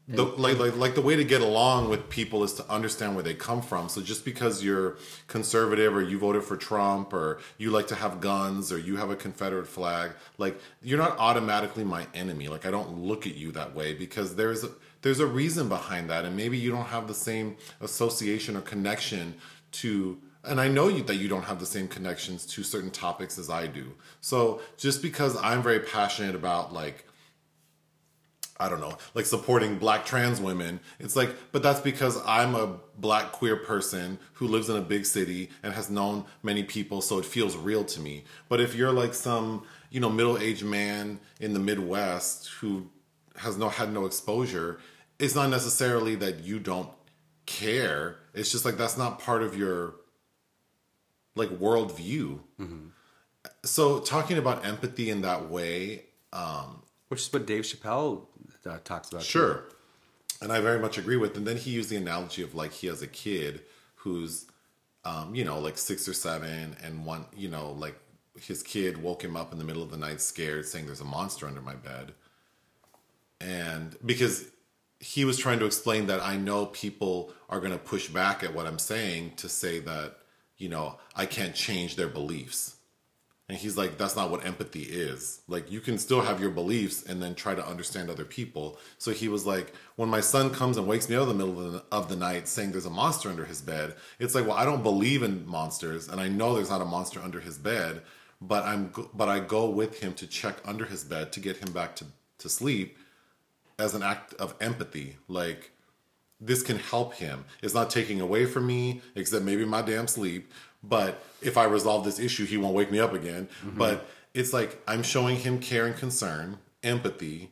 [0.06, 3.24] The, like, like like the way to get along with people is to understand where
[3.24, 3.88] they come from.
[3.88, 4.98] So just because you're
[5.28, 9.12] conservative or you voted for Trump or you like to have guns or you have
[9.12, 12.50] a Confederate flag, like you're not automatically my enemy.
[12.50, 14.72] Like I don't look at you that way because there's a,
[15.04, 19.36] there's a reason behind that, and maybe you don't have the same association or connection
[19.74, 23.40] to and I know you that you don't have the same connections to certain topics
[23.40, 23.94] as I do.
[24.20, 27.06] So just because I'm very passionate about like
[28.64, 30.80] I don't know, like supporting black trans women.
[31.00, 35.06] It's like, but that's because I'm a black queer person who lives in a big
[35.06, 38.24] city and has known many people, so it feels real to me.
[38.48, 42.90] But if you're like some, you know, middle-aged man in the Midwest who
[43.36, 44.80] has no had no exposure,
[45.20, 46.90] it's not necessarily that you don't
[47.46, 48.18] care.
[48.34, 49.96] It's just like that's not part of your
[51.36, 52.40] like worldview.
[53.66, 58.26] So talking about empathy in that way, um, Which is what Dave Chappelle
[58.66, 59.24] uh, talks about.
[59.24, 59.66] Sure.
[60.42, 61.38] And I very much agree with.
[61.38, 63.62] And then he used the analogy of like he has a kid
[63.96, 64.46] who's,
[65.06, 67.96] um, you know, like six or seven, and one, you know, like
[68.40, 71.06] his kid woke him up in the middle of the night scared, saying there's a
[71.06, 72.14] monster under my bed.
[73.40, 74.46] And because
[75.00, 78.54] he was trying to explain that I know people are going to push back at
[78.54, 80.18] what I'm saying to say that,
[80.58, 82.78] you know, I can't change their beliefs.
[83.50, 85.42] And he's like, that's not what empathy is.
[85.50, 88.80] Like, you can still have your beliefs and then try to understand other people.
[88.98, 91.66] So he was like, when my son comes and wakes me up in the middle
[91.66, 94.56] of the, of the night saying there's a monster under his bed, it's like, well,
[94.56, 98.02] I don't believe in monsters, and I know there's not a monster under his bed,
[98.40, 101.72] but I'm but I go with him to check under his bed to get him
[101.74, 102.06] back to
[102.40, 102.98] to sleep
[103.80, 105.18] as an act of empathy.
[105.28, 105.72] Like,
[106.40, 107.46] this can help him.
[107.62, 110.52] It's not taking away from me, except maybe my damn sleep.
[110.84, 113.48] But if I resolve this issue, he won't wake me up again.
[113.66, 113.78] Mm-hmm.
[113.78, 117.52] But it's like I'm showing him care and concern, empathy,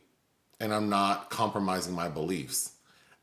[0.60, 2.72] and I'm not compromising my beliefs.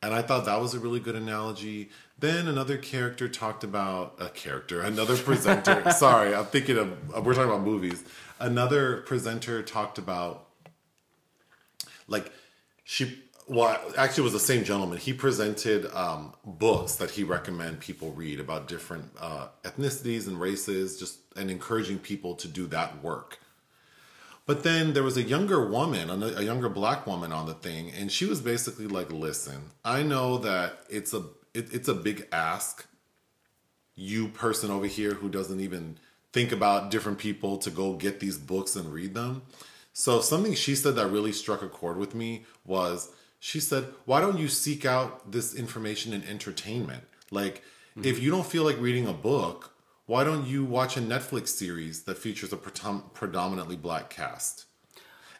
[0.01, 1.89] And I thought that was a really good analogy.
[2.17, 5.91] Then another character talked about a character, another presenter.
[5.97, 8.03] sorry, I'm thinking of, we're talking about movies.
[8.39, 10.47] Another presenter talked about
[12.07, 12.31] like
[12.83, 14.97] she well actually it was the same gentleman.
[14.97, 20.99] He presented um, books that he recommend people read about different uh, ethnicities and races
[20.99, 23.39] just and encouraging people to do that work.
[24.45, 28.11] But then there was a younger woman a younger black woman on the thing and
[28.11, 31.23] she was basically like listen i know that it's a
[31.53, 32.85] it, it's a big ask.
[33.95, 35.97] You person over here who doesn't even
[36.31, 39.41] think about different people to go get these books and read them.
[39.93, 44.21] So something she said that really struck a chord with me was she said, "Why
[44.21, 47.03] don't you seek out this information in entertainment?
[47.31, 47.63] Like,
[47.97, 48.05] mm-hmm.
[48.05, 49.73] if you don't feel like reading a book,
[50.05, 54.65] why don't you watch a Netflix series that features a predom- predominantly black cast?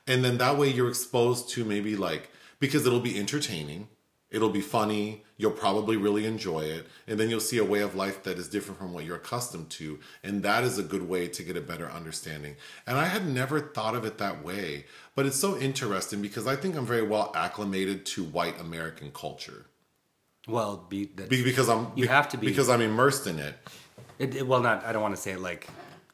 [0.08, 3.88] And then that way you're exposed to maybe like because it'll be entertaining,
[4.32, 7.96] it'll be funny, you'll probably really enjoy it, and then you'll see a way of
[7.96, 11.28] life that is different from what you're accustomed to, and that is a good way
[11.28, 12.56] to get a better understanding.
[12.86, 16.56] And I had never thought of it that way, but it's so interesting because I
[16.56, 19.66] think I'm very well acclimated to white American culture.
[20.48, 22.48] Well, be, Be- Because I'm You have to be.
[22.48, 23.56] because I'm immersed in it.
[24.20, 24.84] it, it- well, not.
[24.86, 25.68] I don't want to say it like.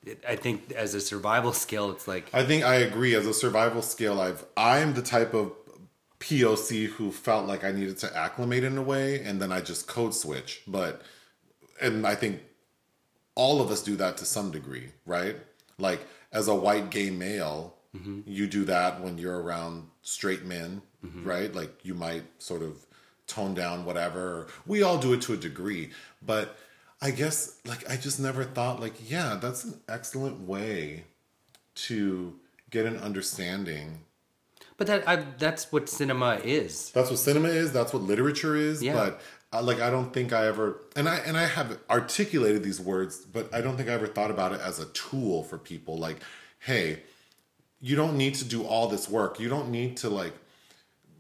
[0.06, 3.16] It, I think as a survival skill, it's like I think I agree.
[3.16, 5.52] As a survival skill, I've I'm the type of
[6.26, 9.88] POC who felt like I needed to acclimate in a way, and then I just
[9.88, 10.64] code switch.
[10.68, 11.04] But
[11.80, 12.42] and I think
[13.36, 15.36] all of us do that to some degree, right?
[15.78, 16.02] Like
[16.32, 18.22] as a white gay male, mm-hmm.
[18.26, 21.24] you do that when you're around straight men, mm-hmm.
[21.24, 21.54] right?
[21.54, 22.84] Like you might sort of
[23.28, 24.48] tone down whatever.
[24.66, 25.92] We all do it to a degree,
[26.26, 26.58] but
[27.02, 31.04] I guess like I just never thought like, yeah, that's an excellent way
[31.76, 32.40] to
[32.72, 34.00] get an understanding.
[34.78, 36.92] But that I, that's what cinema is.
[36.92, 37.72] That's what cinema is.
[37.72, 38.84] That's what literature is.
[38.84, 38.94] Yeah.
[38.94, 39.22] But
[39.54, 43.20] uh, like, I don't think I ever and I and I have articulated these words,
[43.20, 45.98] but I don't think I ever thought about it as a tool for people.
[45.98, 46.18] Like,
[46.60, 47.04] hey,
[47.80, 49.40] you don't need to do all this work.
[49.40, 50.34] You don't need to like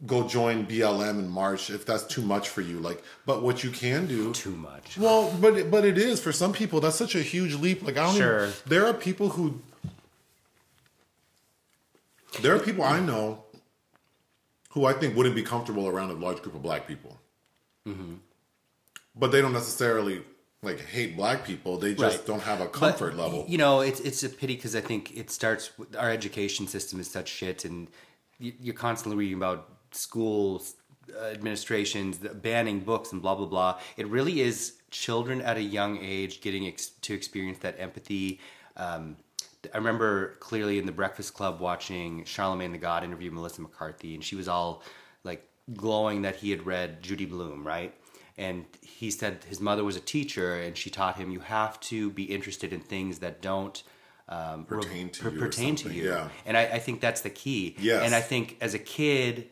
[0.05, 2.79] go join BLM in March if that's too much for you.
[2.79, 4.97] Like, but what you can do Too much.
[4.97, 6.81] Well, but it- but it is for some people.
[6.81, 7.83] That's such a huge leap.
[7.83, 8.15] Like I don't.
[8.17, 8.43] Sure.
[8.47, 9.61] Even, there are people who.
[12.41, 13.44] There are people I know
[14.75, 17.17] who I think wouldn't be comfortable around a large group of black people.
[17.87, 18.15] Mm-hmm.
[19.15, 20.21] But they don't necessarily
[20.61, 21.77] like hate black people.
[21.77, 22.27] They just Right.
[22.27, 23.45] don't have a But, comfort level.
[23.47, 25.71] You know, it's it's a pity because I think it starts.
[25.79, 27.87] With, our education system is such shit, and
[28.37, 30.73] you- you're constantly reading about schools,
[31.31, 33.79] administrations banning books and blah blah blah.
[33.95, 38.41] It really is children at a young age getting ex- to experience that empathy.
[38.75, 39.15] Um,
[39.73, 44.23] I remember clearly in the Breakfast Club watching Charlemagne the God interview Melissa McCarthy, and
[44.23, 44.83] she was all
[45.23, 47.93] like glowing that he had read Judy Blume, right?
[48.37, 52.09] And he said his mother was a teacher, and she taught him you have to
[52.11, 53.81] be interested in things that don't
[54.27, 56.09] um, Pertain to per- you pertain to you.
[56.09, 56.29] yeah.
[56.45, 57.75] And I, I think that's the key.
[57.79, 58.03] Yes.
[58.03, 59.49] And I think as a kid,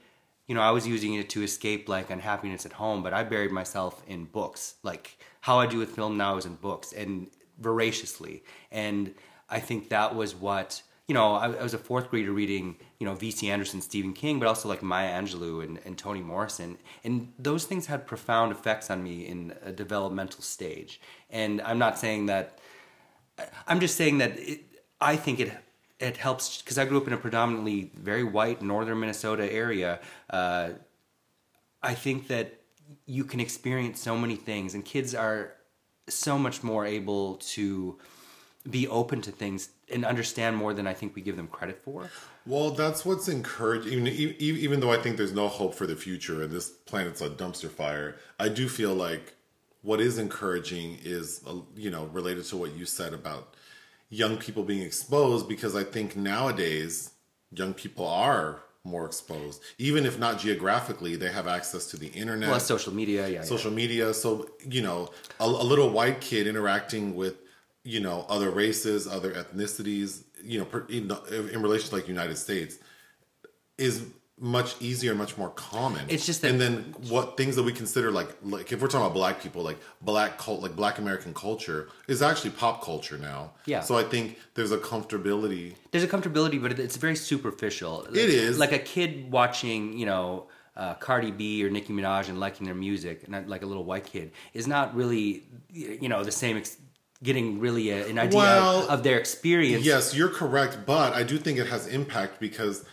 [0.48, 3.52] you know, I was using it to escape like unhappiness at home, but I buried
[3.52, 4.76] myself in books.
[4.84, 7.28] Like how I do with film now is in books and
[7.60, 8.44] voraciously.
[8.72, 9.14] And
[9.54, 11.36] I think that was what you know.
[11.36, 13.50] I, I was a fourth grader reading, you know, V.C.
[13.50, 17.86] Andrews, Stephen King, but also like Maya Angelou and, and Toni Morrison, and those things
[17.86, 21.00] had profound effects on me in a developmental stage.
[21.30, 22.58] And I'm not saying that.
[23.68, 24.62] I'm just saying that it,
[25.00, 25.54] I think it
[26.00, 30.00] it helps because I grew up in a predominantly very white northern Minnesota area.
[30.30, 30.72] Uh,
[31.84, 32.60] I think that
[33.06, 35.54] you can experience so many things, and kids are
[36.10, 38.00] so much more able to
[38.70, 42.10] be open to things and understand more than I think we give them credit for.
[42.46, 44.08] Well, that's what's encouraging.
[44.08, 47.30] Even, even though I think there's no hope for the future and this planet's a
[47.30, 49.36] dumpster fire, I do feel like
[49.82, 53.56] what is encouraging is, uh, you know, related to what you said about
[54.10, 57.12] young people being exposed because I think nowadays
[57.52, 59.62] young people are more exposed.
[59.78, 63.36] Even if not geographically, they have access to the internet Plus social media, yeah.
[63.36, 63.44] yeah.
[63.44, 64.14] social media.
[64.14, 65.10] So you know,
[65.40, 67.36] a, a little white kid interacting with
[67.84, 71.12] you know other races, other ethnicities, you know, in,
[71.50, 72.78] in relation to like United States,
[73.78, 74.06] is
[74.40, 76.06] much easier, much more common.
[76.10, 79.06] It's just that- and then what things that we consider like like if we're talking
[79.06, 83.52] about black people, like black cult, like black American culture is actually pop culture now.
[83.66, 83.82] Yeah.
[83.82, 85.76] So I think there's a comfortability.
[85.92, 88.06] There's a comfortability, but it's very superficial.
[88.06, 88.58] It is.
[88.58, 92.76] like a kid watching, you know, uh, Cardi B or Nicki Minaj and liking their
[92.76, 96.58] music, and like a little white kid, is not really, you know, the same.
[96.58, 96.78] Ex-
[97.24, 99.86] getting really a, an idea Well, of, their experience.
[99.86, 102.86] Yes, you're correct, but I do think it has impact because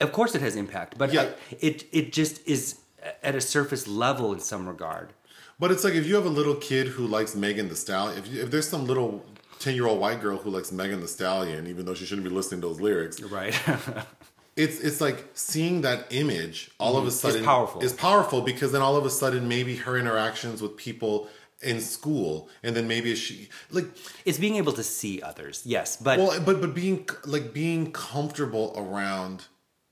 [0.00, 1.22] Of course, it has impact, but Yeah.
[1.22, 2.76] I, it it just is
[3.22, 5.12] at a surface level in some regard.
[5.58, 8.34] But it's like if you have a little kid who likes Megan Thee Stallion, if,
[8.34, 9.24] if there's some little
[9.60, 12.34] 10 year old white girl who likes Megan Thee Stallion, even though she shouldn't be
[12.34, 13.58] listening to those lyrics, Right.
[14.56, 17.08] it's it's like seeing that image all of mm-hmm.
[17.08, 17.80] a sudden powerful.
[17.82, 21.28] is powerful because then all of a sudden maybe her interactions with people
[21.62, 23.86] in school and then maybe she like
[24.24, 28.72] it's being able to see others, yes, but well but but being like being comfortable
[28.76, 29.44] around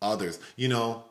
[0.02, 1.04] others you know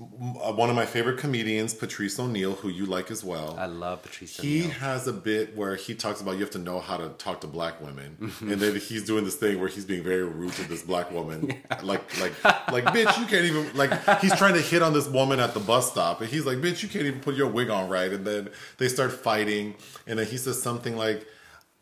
[0.00, 3.54] Uh, one of my favorite comedians, Patrice O'Neal, who you like as well.
[3.58, 6.80] I love Patrice He has a bit where he talks about you have to know
[6.80, 8.50] how to talk to black women, mm-hmm.
[8.50, 11.52] and then he's doing this thing where he's being very rude to this black woman,
[11.82, 12.32] like like
[12.72, 15.60] like bitch, you can't even like he's trying to hit on this woman at the
[15.60, 18.26] bus stop, and he's like, bitch, you can't even put your wig on right, and
[18.26, 18.48] then
[18.78, 19.74] they start fighting,
[20.06, 21.26] and then he says something like,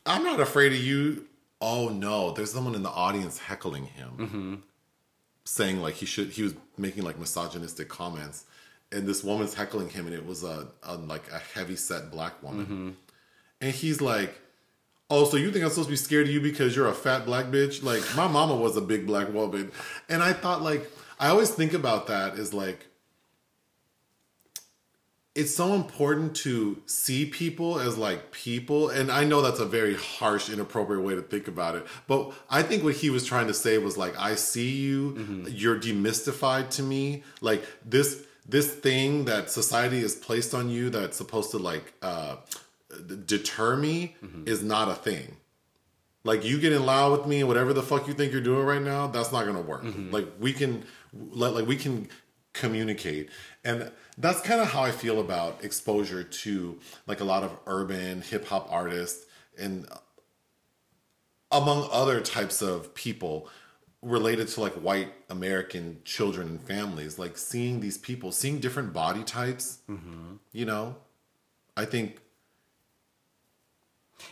[0.06, 1.24] I'm not afraid of you.
[1.60, 4.54] Oh no, there's someone in the audience heckling him mm-hmm.
[5.48, 8.44] Saying like he should he was making like misogynistic comments
[8.92, 12.42] and this woman's heckling him and it was a, a like a heavy set black
[12.42, 12.64] woman.
[12.64, 12.90] Mm-hmm.
[13.62, 14.38] And he's like
[15.10, 17.24] oh so you think i'm supposed to be scared of you because you're a fat
[17.24, 17.82] black bitch?
[17.82, 19.72] Like my mama was a big black woman.
[20.10, 22.86] And i thought like i always think about that is like
[25.38, 29.94] it's so important to see people as like people and i know that's a very
[29.94, 33.54] harsh inappropriate way to think about it but i think what he was trying to
[33.54, 35.12] say was like i see you.
[35.12, 35.46] Mm-hmm.
[35.50, 37.22] You're demystified to me.
[37.40, 42.36] Like this this thing that society has placed on you that's supposed to like uh
[43.26, 44.46] deter me mm-hmm.
[44.46, 45.36] is not a thing.
[46.24, 48.82] Like you getting loud with me and whatever the fuck you think you're doing right
[48.82, 49.82] now that's not gonna work.
[49.82, 50.10] Mm-hmm.
[50.10, 52.08] Like we can like we can
[52.52, 53.28] communicate
[53.64, 58.20] and that's kind of how i feel about exposure to like a lot of urban
[58.20, 59.26] hip-hop artists
[59.58, 59.96] and uh,
[61.52, 63.48] among other types of people
[64.02, 69.22] related to like white american children and families like seeing these people seeing different body
[69.24, 70.34] types mm-hmm.
[70.52, 70.94] you know
[71.76, 72.20] i think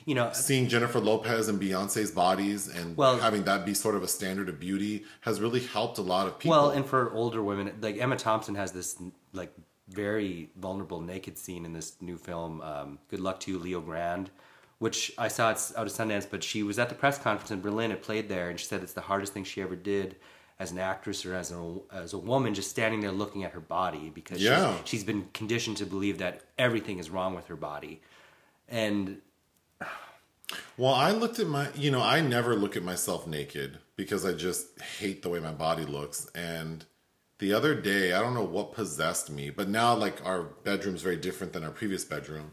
[0.04, 3.94] You know, uh, seeing Jennifer Lopez and Beyonce's bodies and Well- having that be sort
[3.94, 6.56] of a standard of beauty has really helped a lot of people.
[6.56, 8.96] Well, and for older women, like Emma Thompson has this
[9.32, 9.52] like
[9.88, 14.30] very vulnerable naked scene in this new film, um, "Good Luck to You, Leo Grande,"
[14.78, 16.26] which I saw it's out of Sundance.
[16.28, 17.90] But she was at the press conference in Berlin.
[17.92, 20.16] It played there, and she said it's the hardest thing she ever did
[20.58, 23.60] as an actress or as a as a woman, just standing there looking at her
[23.60, 24.76] body because Yeah.
[24.78, 28.00] she's, she's been conditioned to believe that everything is wrong with her body,
[28.68, 29.20] and
[30.76, 34.32] well, I looked at my, you know, I never look at myself naked because I
[34.32, 36.28] just hate the way my body looks.
[36.34, 36.84] And
[37.38, 41.16] the other day, I don't know what possessed me, but now like our bedroom's very
[41.16, 42.52] different than our previous bedroom.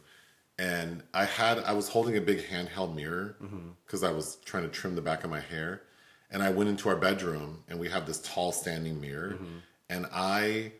[0.59, 3.69] And I had, I was holding a big handheld mirror mm-hmm.
[3.85, 5.83] because I was trying to trim the back of my hair.
[6.29, 9.33] And I went into our bedroom and we have this tall standing mirror.
[9.33, 9.57] Mm-hmm.
[9.89, 10.73] And I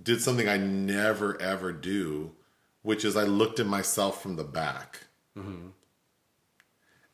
[0.00, 2.32] did something I never ever do,
[2.82, 5.06] which is I looked at myself from the back.
[5.36, 5.68] Mm-hmm.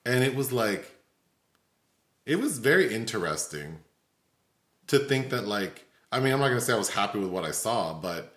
[0.04, 0.98] And it was like,
[2.26, 3.78] it was very interesting
[4.88, 7.44] to think that, like, I mean, I'm not to say I was happy with what
[7.44, 8.34] I saw, but,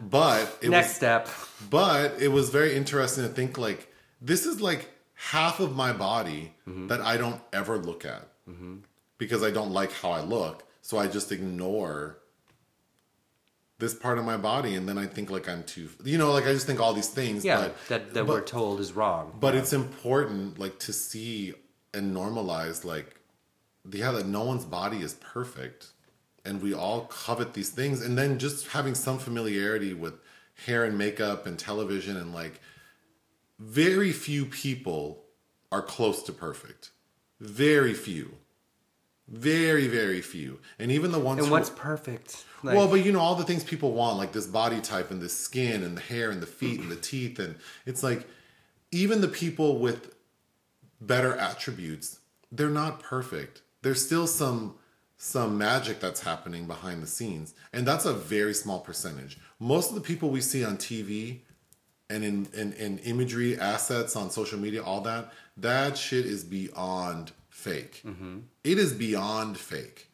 [0.00, 1.28] but it next was, step,
[1.70, 6.52] but it was very interesting to think, like, this is like half of my body
[6.68, 6.88] Mm-hmm.
[6.88, 8.28] that I don't ever look at
[9.16, 10.64] because I don't like how I look.
[10.82, 12.18] So I just ignore
[13.78, 16.44] this part of my body and then I think like I'm too you know like
[16.44, 19.32] I just think all these things yeah, but that that but- we're told is wrong.
[19.40, 21.54] but it's important like to see
[21.94, 23.17] and normalize like
[23.92, 25.88] yeah that no one's body is perfect
[26.44, 30.14] and we all covet these things and then just having some familiarity with
[30.66, 32.60] hair and makeup and television and like
[33.58, 35.24] very few people
[35.70, 36.90] are close to perfect
[37.40, 38.34] very few
[39.28, 42.44] very very few and even the ones and who what's perfect?
[42.62, 45.22] Like, well, but you know all the things people want, like this body type and
[45.22, 47.54] this skin and the hair and the feet and the teeth, and
[47.86, 48.26] it's like
[48.90, 50.14] even the people with
[51.00, 52.18] better attributes,
[52.50, 53.62] they're not perfect.
[53.82, 54.74] There's still some
[55.20, 59.36] some magic that's happening behind the scenes, and that's a very small percentage.
[59.58, 61.40] Most of the people we see on TV
[62.08, 67.32] and in, in, in imagery assets on social media, all that, that shit is beyond
[67.50, 68.00] fake.
[68.06, 68.38] Mm-hmm.
[68.62, 70.08] It is beyond fake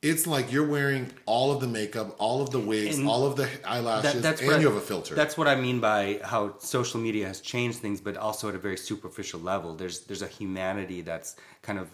[0.00, 3.34] it's like you're wearing all of the makeup, all of the wigs, And all of
[3.36, 5.14] the eyelashes, That- that's and you have a filter.
[5.14, 8.58] That's what I mean by how social media has changed things, but also at a
[8.58, 9.74] very superficial level.
[9.74, 11.88] There's there's a humanity that's kind of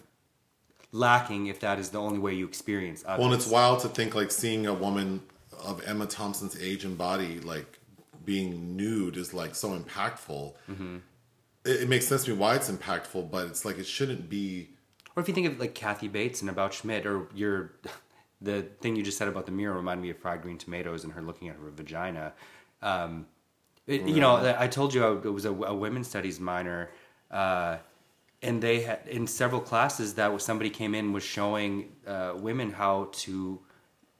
[0.95, 3.19] lacking if that is the only way you experience others.
[3.19, 5.21] well, and it's wild to think like seeing a woman
[5.63, 7.79] of Emma Thompson's age and body like
[8.23, 10.53] being nude is like so impactful.
[10.71, 10.97] Mm-hmm.
[11.65, 14.69] It, it makes sense to me why it's impactful, but it's like it shouldn't be.
[15.15, 17.73] Or if you think of like Kathy Bates and About Schmidt, or your
[18.41, 21.13] the thing you just said about the mirror reminded me of fried green tomatoes and
[21.13, 22.33] her looking at her vagina.
[22.81, 23.27] Um,
[23.87, 26.89] it- You know, I told you I it was a, a women's studies minor,
[27.31, 27.77] uh,
[28.45, 32.71] and they had in several classes that was somebody came in was showing uh, women
[32.71, 33.59] how to,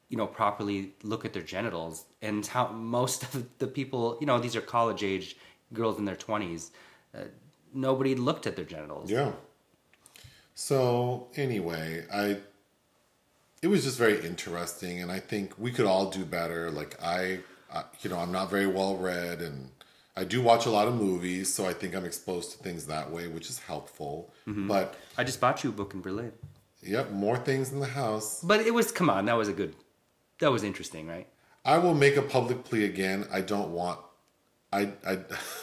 [0.10, 4.40] you know, properly look at their genitals and how most of the people, you know,
[4.40, 5.38] these are college age
[5.74, 6.72] girls in their twenties.
[7.14, 7.20] Uh,
[7.74, 9.12] nobody looked at their genitals.
[9.12, 9.32] Yeah.
[10.56, 12.38] So anyway, I
[13.62, 16.72] it was just very interesting, and I think we could all do better.
[16.72, 17.40] Like I,
[17.74, 19.70] I you know, I'm not very well read, and
[20.18, 23.12] I do watch a lot of movies, so I think I'm exposed to things that
[23.12, 24.34] way, which is helpful.
[24.48, 26.32] But I just bought you a book in Berlin.
[26.82, 28.42] yep, more things in the house.
[28.42, 29.76] But it was come on, that was a good
[30.40, 31.28] that was interesting, right?
[31.64, 33.26] I will make a public plea again.
[33.32, 34.00] I don't want,
[34.72, 35.20] I, I,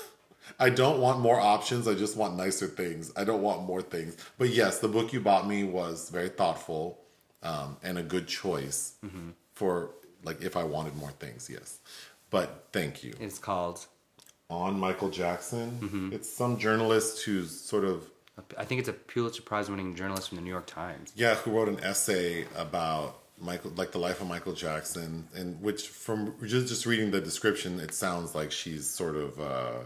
[0.58, 1.86] I don't want more options.
[1.86, 3.12] I just want nicer things.
[3.16, 4.16] I don't want more things.
[4.38, 6.98] But yes, the book you bought me was very thoughtful,
[7.42, 8.94] um, and a good choice
[9.54, 9.90] for
[10.24, 11.48] like if I wanted more things.
[11.50, 11.78] Yes,
[12.30, 13.14] but thank you.
[13.20, 13.86] It's called
[14.52, 18.06] On Michael Jackson, it's some journalist who's sort of
[18.58, 21.10] I think it's a Pulitzer Prize winning journalist from the New York Times.
[21.16, 25.88] Yeah, who wrote an essay about Michael, like the life of Michael Jackson, and which
[25.88, 29.78] from just just reading the description, it sounds like she's sort of uh,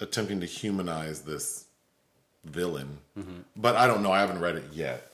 [0.00, 1.66] attempting to humanize this
[2.44, 2.98] villain.
[3.56, 4.10] But I don't know.
[4.12, 5.08] I haven't read it yet.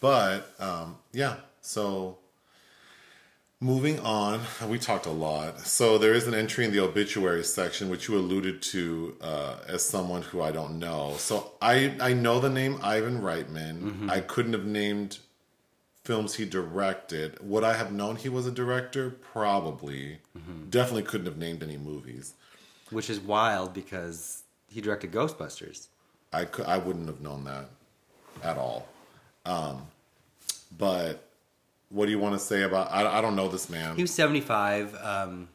[0.00, 2.16] But um, yeah, so
[3.62, 5.60] moving on, we talked a lot.
[5.60, 9.82] So there is an entry in the obituary section, which you alluded to uh, as
[9.82, 11.14] someone who I don't know.
[11.18, 14.10] So I I know the name Ivan Reitman.
[14.10, 15.18] I couldn't have named
[16.04, 17.38] films he directed.
[17.40, 19.10] Would I have known he was a director?
[19.10, 20.18] Probably.
[20.68, 22.34] Definitely couldn't have named any movies.
[22.90, 25.86] Which is wild because he directed Ghostbusters.
[26.32, 27.68] I could, I wouldn't have known that
[28.42, 28.88] at all.
[29.46, 29.86] Um,
[30.76, 31.28] but
[31.92, 32.90] what do you want to say about?
[32.90, 33.96] I, I don't know this man.
[33.96, 34.96] He was 75.
[35.02, 35.48] Um,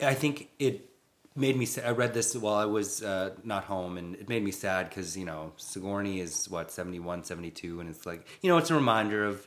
[0.00, 0.88] I think it
[1.34, 1.66] made me.
[1.66, 4.88] sa- I read this while I was uh, not home, and it made me sad
[4.88, 8.74] because you know Sigourney is what 71, 72, and it's like you know it's a
[8.74, 9.46] reminder of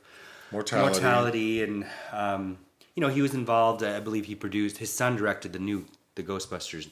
[0.52, 0.92] Mortality.
[1.02, 2.58] mortality, and um,
[2.96, 3.84] you know he was involved.
[3.84, 4.78] I believe he produced.
[4.78, 5.86] His son directed the new
[6.16, 6.90] the Ghostbusters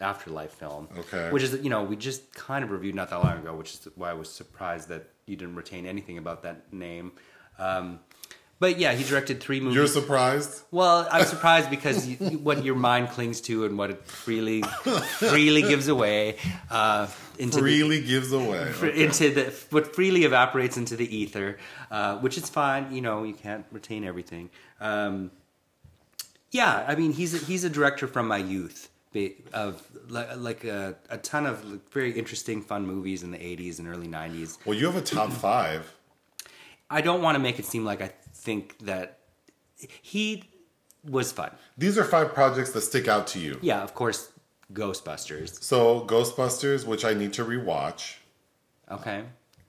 [0.00, 0.88] afterlife film.
[0.98, 1.30] Okay.
[1.30, 3.88] which is you know we just kind of reviewed not that long ago, which is
[3.96, 7.12] why I was surprised that you didn't retain anything about that name.
[7.58, 8.00] Um,
[8.58, 9.76] but yeah, he directed three movies.
[9.76, 10.62] You're surprised?
[10.70, 15.62] Well, I'm surprised because you, what your mind clings to and what it freely freely
[15.62, 16.36] gives away
[16.70, 17.08] uh,
[17.38, 18.72] into Freely gives away.
[18.80, 21.58] the, into the what freely evaporates into the ether,
[21.90, 22.94] uh, which is fine.
[22.94, 24.50] You know, you can't retain everything.
[24.80, 25.30] Um,
[26.50, 28.88] yeah, I mean, he's a, he's a director from my youth
[29.52, 33.88] of like, like a, a ton of very interesting, fun movies in the '80s and
[33.88, 34.58] early '90s.
[34.64, 35.92] Well, you have a top five.
[36.90, 38.12] I don't want to make it seem like I
[38.44, 39.18] think that
[39.80, 40.44] he
[41.02, 41.50] was fun.
[41.76, 43.58] These are five projects that stick out to you.
[43.62, 44.30] Yeah, of course,
[44.72, 45.62] Ghostbusters.
[45.62, 48.16] So Ghostbusters, which I need to rewatch.
[48.90, 49.24] Okay.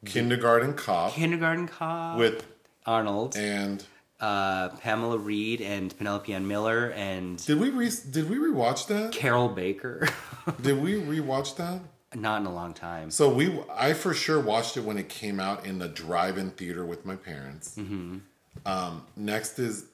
[0.06, 2.46] Kindergarten Cop Kindergarten Cop with
[2.86, 3.84] Arnold, and
[4.20, 9.12] uh, Pamela Reed, and Penelope Ann Miller, and did we re- did we rewatch that?
[9.12, 10.08] Carroll Baker.
[10.62, 11.80] Did we rewatch that?
[12.14, 13.10] Not in a long time.
[13.10, 16.86] So we I for sure watched it when it came out in the drive-in theater
[16.86, 17.76] with my parents.
[17.76, 18.18] Mm-hmm.
[18.65, 19.86] Um, next is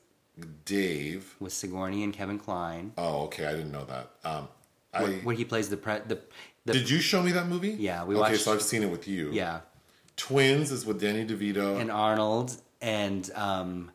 [0.65, 1.35] Dave.
[1.39, 2.93] With Sigourney and Kevin Kline.
[2.97, 4.11] Oh, okay, I didn't know that.
[4.23, 4.47] Um,
[4.93, 6.19] I where, where he plays the pre- the,
[6.65, 7.71] the did you show me that movie?
[7.71, 9.31] Yeah, we Okay, watched- so I've seen it with you.
[9.31, 9.61] yeah,
[10.17, 11.79] Twins is with Danny DeVito.
[11.79, 13.91] and Arnold and um,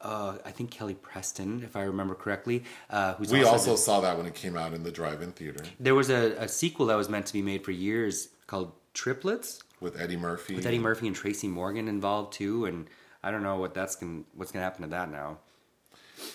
[0.00, 2.64] uh, I think Kelly Preston, if I remember correctly.
[2.90, 5.64] Uh, who's we also the- saw that when it came out in the drive-in theater
[5.80, 9.60] there was a, a sequel that was meant to be made for years called Triplets.
[9.80, 10.54] with Eddie Murphy.
[10.54, 12.86] with Eddie Murphy and Tracy Morgan involved too, and
[13.24, 15.38] I don't know what that's going what's gonna happen to that now.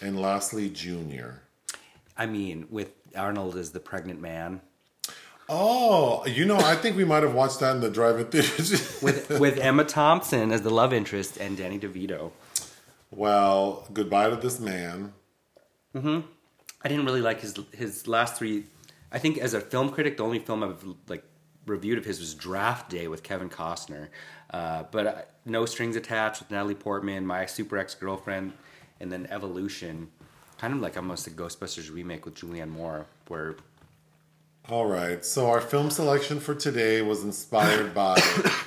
[0.02, 1.42] And lastly, Junior.
[2.18, 4.62] I mean, with Arnold as the pregnant man,
[5.52, 8.54] Oh, you know, I think we might have watched that in the drive-in theater.
[9.02, 12.32] with with Emma Thompson as the love interest and Danny DeVito.
[13.12, 15.14] well, goodbye to this man.
[15.96, 16.20] Mm-hmm.
[16.84, 18.66] I didn't really like his his last three.
[19.12, 21.24] I think as a film critic, the only film I've like
[21.66, 24.10] reviewed of his was Draft Day with Kevin Costner,
[24.52, 25.14] uh, but uh,
[25.46, 28.54] No Strings Attached with Natalie Portman, My Super Ex Girlfriend,
[29.00, 30.10] and then Evolution,
[30.58, 33.56] kind of like almost a Ghostbusters remake with Julianne Moore, where
[34.68, 38.20] All right, so our film selection for today was inspired by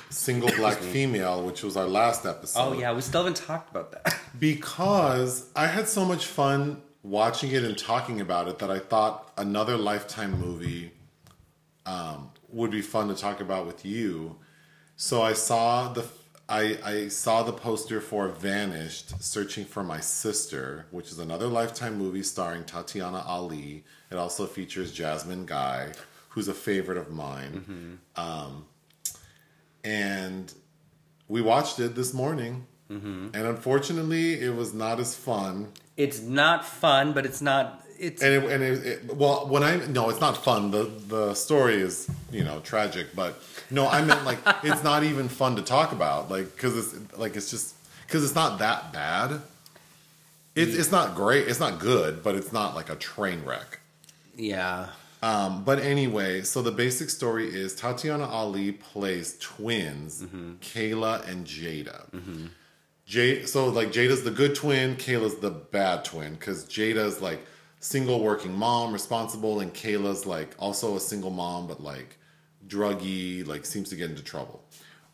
[0.09, 2.59] Single Black Female, which was our last episode.
[2.59, 4.15] oh yeah, we still haven't talked about that.
[4.39, 9.31] Because I had so much fun watching it and talking about it that I thought
[9.37, 10.91] another Lifetime movie
[11.85, 14.35] um, would be fun to talk about with you.
[14.95, 16.05] So I saw the
[16.49, 21.97] I, I saw the poster for Vanished, Searching for My Sister, which is another Lifetime
[21.97, 23.85] movie starring Tatyana Ali.
[24.11, 25.93] It also features Jasmine Guy,
[26.29, 27.99] who's a favorite of mine.
[28.17, 28.65] Um,
[29.85, 30.53] and
[31.29, 32.67] we watched it this morning.
[32.89, 35.71] And unfortunately, it was not as fun.
[35.97, 37.83] it's not fun, but it's not.
[37.97, 40.69] It's And it, and it, it, well, when I no, it's not fun.
[40.69, 43.41] The the story is you know tragic, but
[43.73, 47.35] no, I meant like it's not even fun to talk about, like because it's like
[47.35, 47.75] it's just
[48.05, 49.41] because it's not that bad.
[50.55, 51.47] It's it's not great.
[51.47, 53.79] It's not good, but it's not like a train wreck.
[54.35, 54.89] Yeah.
[55.23, 60.21] Um, but anyway, so the basic story is Tatyana Ali plays twins,
[60.61, 62.05] Kayla and Jada.
[63.07, 67.39] Jay, so like Jada's the good twin, Kayla's the bad twin, because Jada's like
[67.79, 72.17] single working mom, responsible, and Kayla's like also a single mom, but like
[72.73, 74.63] druggy, like seems to get into trouble.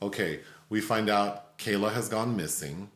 [0.01, 2.89] Okay, we find out Kayla has gone missing,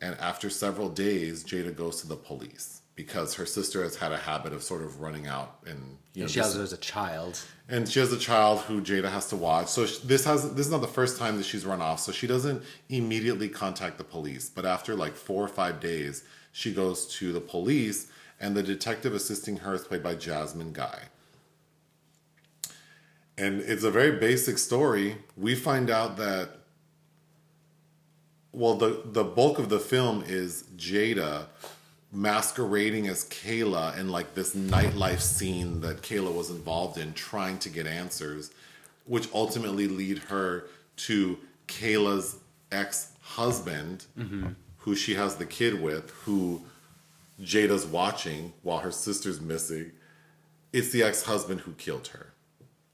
[0.00, 4.18] and after several days, Jada goes to the police because her sister has had a
[4.18, 7.40] habit of sort of running out and you know She has a child.
[7.70, 9.68] and she has a child who Jada has to watch.
[9.68, 12.00] So this has this is not the first time that she's run off.
[12.00, 16.74] So she doesn't immediately contact the police, but after like four or five days, she
[16.74, 21.04] goes to the police, and the detective assisting her is played by Jasmine Guy.
[23.38, 25.16] And it's a very basic story.
[25.36, 26.50] We find out that
[28.52, 31.46] well, the the bulk of the film is Jada
[32.12, 37.70] masquerading as Kayla in like this nightlife scene that Kayla was involved in, trying to
[37.70, 38.50] get answers,
[39.06, 40.64] which ultimately lead her
[40.96, 42.36] to Kayla's
[42.70, 44.48] ex husband, mm-hmm.
[44.78, 46.62] who she has the kid with, who
[47.40, 49.92] Jada's watching while her sister's missing.
[50.74, 52.31] It's the ex husband who killed her.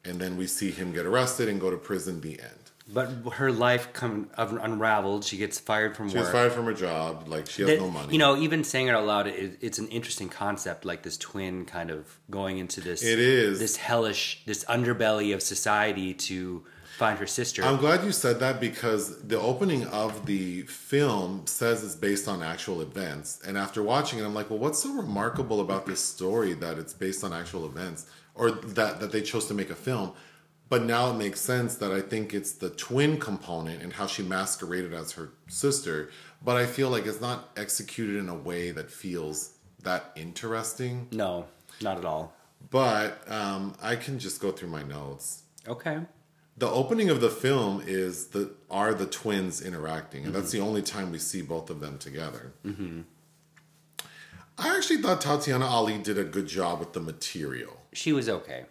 [0.05, 2.21] And then we see him get arrested and go to prison.
[2.21, 2.51] The end.
[2.91, 5.23] But her life come un- unraveled.
[5.25, 6.25] She gets fired from She work.
[6.25, 7.29] was fired from her job.
[7.29, 8.13] Like she has That- no money.
[8.15, 10.87] You know, even saying it out loud, it, it's an interesting concept.
[10.87, 13.03] Like this twin kind of going into this.
[13.03, 13.59] It is.
[13.59, 16.65] this hellish, this underbelly of society to
[16.97, 17.63] find her sister.
[17.63, 22.43] I'm glad you said that because the opening of the film says it's based on
[22.43, 23.39] actual events.
[23.47, 26.95] And after watching it, I'm like, well, what's so remarkable about this story that it's
[26.95, 28.07] based on actual events
[28.39, 30.13] or that, that they chose to make a film?
[30.71, 34.23] But now it makes sense that I think it's the twin component and how she
[34.23, 36.11] masqueraded as her sister.
[36.45, 41.09] But I feel like it's not executed in a way that feels that interesting.
[41.13, 41.47] no,
[41.81, 42.35] not at all.
[42.71, 45.43] But um, I can just go through my notes.
[45.67, 46.01] Okay.
[46.57, 50.83] The opening of the film is the are the twins interacting, and that's the only
[50.83, 52.53] time we see both of them together.
[54.59, 58.65] I actually thought Tatyana Ali did a good job with the material She was okay.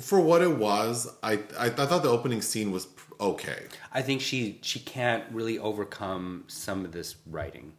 [0.00, 1.08] for what it was.
[1.22, 2.86] I I, I thought the opening scene was
[3.20, 3.64] okay.
[3.92, 7.74] I think she she can't really overcome some of this writing.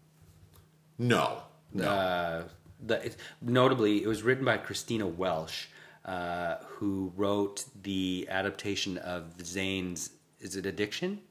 [0.99, 1.41] No,
[1.73, 2.43] no, Uh,
[2.85, 5.65] the, it, notably, it was written by Christina Welsh,
[6.05, 11.22] uh, who wrote the adaptation of Zane's "Is It Addiction"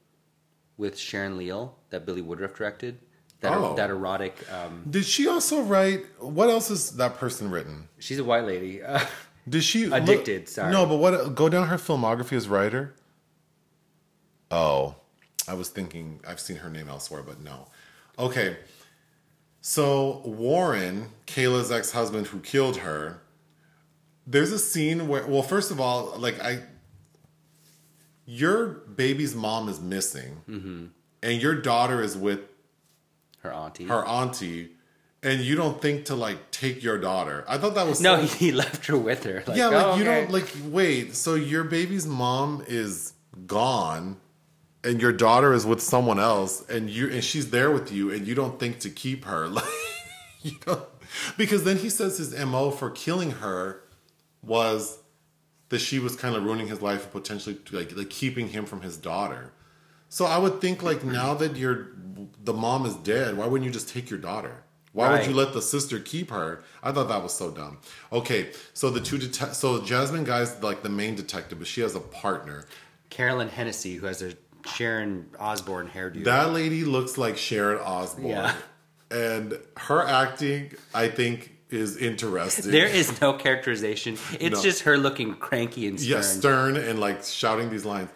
[0.77, 2.99] with Sharon Leal that Billy Woodruff directed.
[3.43, 3.75] That Oh.
[3.75, 4.35] that erotic.
[4.51, 6.05] Um, did she also write?
[6.19, 7.87] What else has that person written?
[7.99, 8.81] she's a white lady.
[8.81, 8.99] Uh,
[9.49, 10.71] Did she Addicted, sorry.
[10.71, 11.35] No, but what?
[11.35, 12.93] Go down her filmography as writer.
[14.49, 14.95] Oh,
[15.49, 17.67] I was thinking I've seen her name elsewhere, but no.
[18.17, 18.55] Okay,
[19.59, 23.19] so Warren, Kayla's ex-husband who killed her.
[24.25, 26.61] There's a scene where, well, first of all, like I,
[28.25, 30.85] your baby's mom is missing, Mm-hmm.
[31.21, 32.39] and your daughter is with
[33.43, 33.85] her auntie.
[33.85, 34.71] her auntie,
[35.21, 37.45] and you don't think to like take your daughter.
[37.47, 39.43] I thought that was no, he, he left her with her.
[39.45, 40.21] Like, yeah, like oh, you okay.
[40.21, 41.15] don't like wait.
[41.15, 43.13] So your baby's mom is
[43.45, 44.17] gone,
[44.83, 48.25] and your daughter is with someone else, and you and she's there with you, and
[48.27, 49.65] you don't think to keep her, like
[50.41, 50.87] you know,
[51.37, 53.81] because then he says his mo for killing her
[54.41, 54.99] was
[55.69, 58.81] that she was kind of ruining his life and potentially like like keeping him from
[58.81, 59.51] his daughter.
[60.13, 61.87] So I would think like now that you're
[62.43, 64.63] the mom is dead, why wouldn't you just take your daughter?
[64.91, 66.63] Why would you let the sister keep her?
[66.83, 67.79] I thought that was so dumb.
[68.11, 71.95] Okay, so the two det- so Jasmine guy's like the main detective, but she has
[71.95, 72.65] a partner.
[73.09, 74.33] Carolyn Hennessy, who has a
[74.75, 76.23] Sharon Osbourne hairdo.
[76.25, 78.27] That lady looks like Sharon Osbourne.
[78.27, 78.53] Yeah.
[79.09, 82.69] And her acting, I think, is interesting.
[82.69, 84.19] there is no characterization.
[84.39, 84.61] It's No.
[84.61, 86.11] just her looking cranky and stern.
[86.17, 88.09] Yeah, stern and like shouting these lines.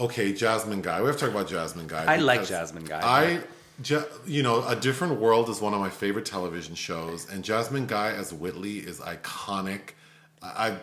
[0.00, 1.02] Okay, Jasmine Guy.
[1.02, 2.04] We have to talk about Jasmine Guy.
[2.06, 3.00] I like Jasmine Guy.
[3.02, 3.40] I,
[3.84, 7.84] Ja- you know, A Different World is one of my favorite television shows, and Jasmine
[7.86, 9.90] Guy as Whitley is iconic.
[10.42, 10.78] I,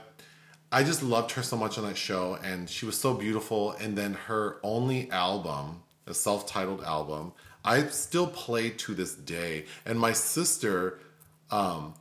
[0.71, 3.71] I just loved her so much on that show, and she was so beautiful.
[3.71, 7.33] And then her only album, a self-titled album,
[7.65, 9.65] I still play to this day.
[9.83, 10.99] And my sister
[11.49, 11.95] um,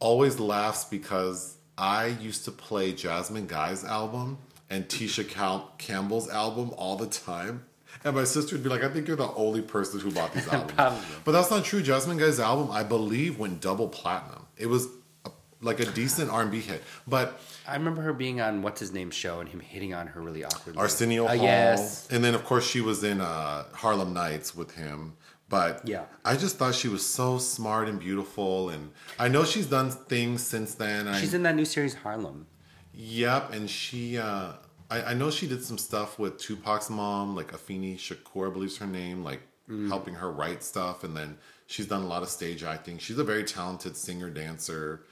[0.00, 4.38] always laughs because I used to play Jasmine Guy's album
[4.70, 7.64] and Tisha Cal- Campbell's album all the time.
[8.04, 10.46] And my sister would be like, I think you're the only person who bought these
[10.52, 11.02] albums.
[11.24, 11.82] But that's not true.
[11.82, 14.46] Jasmine Guy's album, I believe, went double platinum.
[14.56, 14.86] It was
[15.24, 15.30] a,
[15.60, 16.82] like a decent R&B hit.
[17.08, 20.20] But I remember her being on what's his name show and him hitting on her
[20.20, 20.78] really awkwardly.
[20.80, 21.36] Arsenio Uh, Hall.
[21.44, 22.06] yes.
[22.10, 25.14] And then of course she was in uh, Harlem Nights with him.
[25.48, 26.04] But Yeah.
[26.24, 30.42] I just thought she was so smart and beautiful and I know she's done things
[30.46, 31.08] since then.
[31.08, 32.46] I, She's in that new series Harlem.
[32.96, 34.52] Yep, and she uh
[34.90, 38.70] I, I know she did some stuff with Tupac's mom, like Afeni Shakur, I believe
[38.70, 39.88] is her name, like Mm.
[39.88, 42.98] helping her write stuff and then she's done a lot of stage acting.
[42.98, 45.02] She's a very talented singer dancer.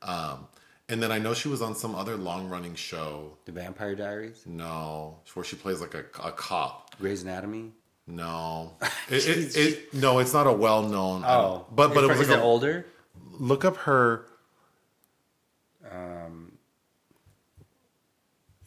[0.00, 0.48] Um
[0.88, 3.36] and then I know she was on some other long running show.
[3.44, 6.98] The Vampire Diaries, No, where she plays like a, a cop.
[6.98, 7.72] Grey's Anatomy.
[8.06, 8.72] No,
[9.10, 11.22] it, it, it, no, it's not a well known.
[11.26, 12.86] Oh, but but it is was it like a, older?
[13.32, 14.24] look up her.
[15.90, 16.47] Um,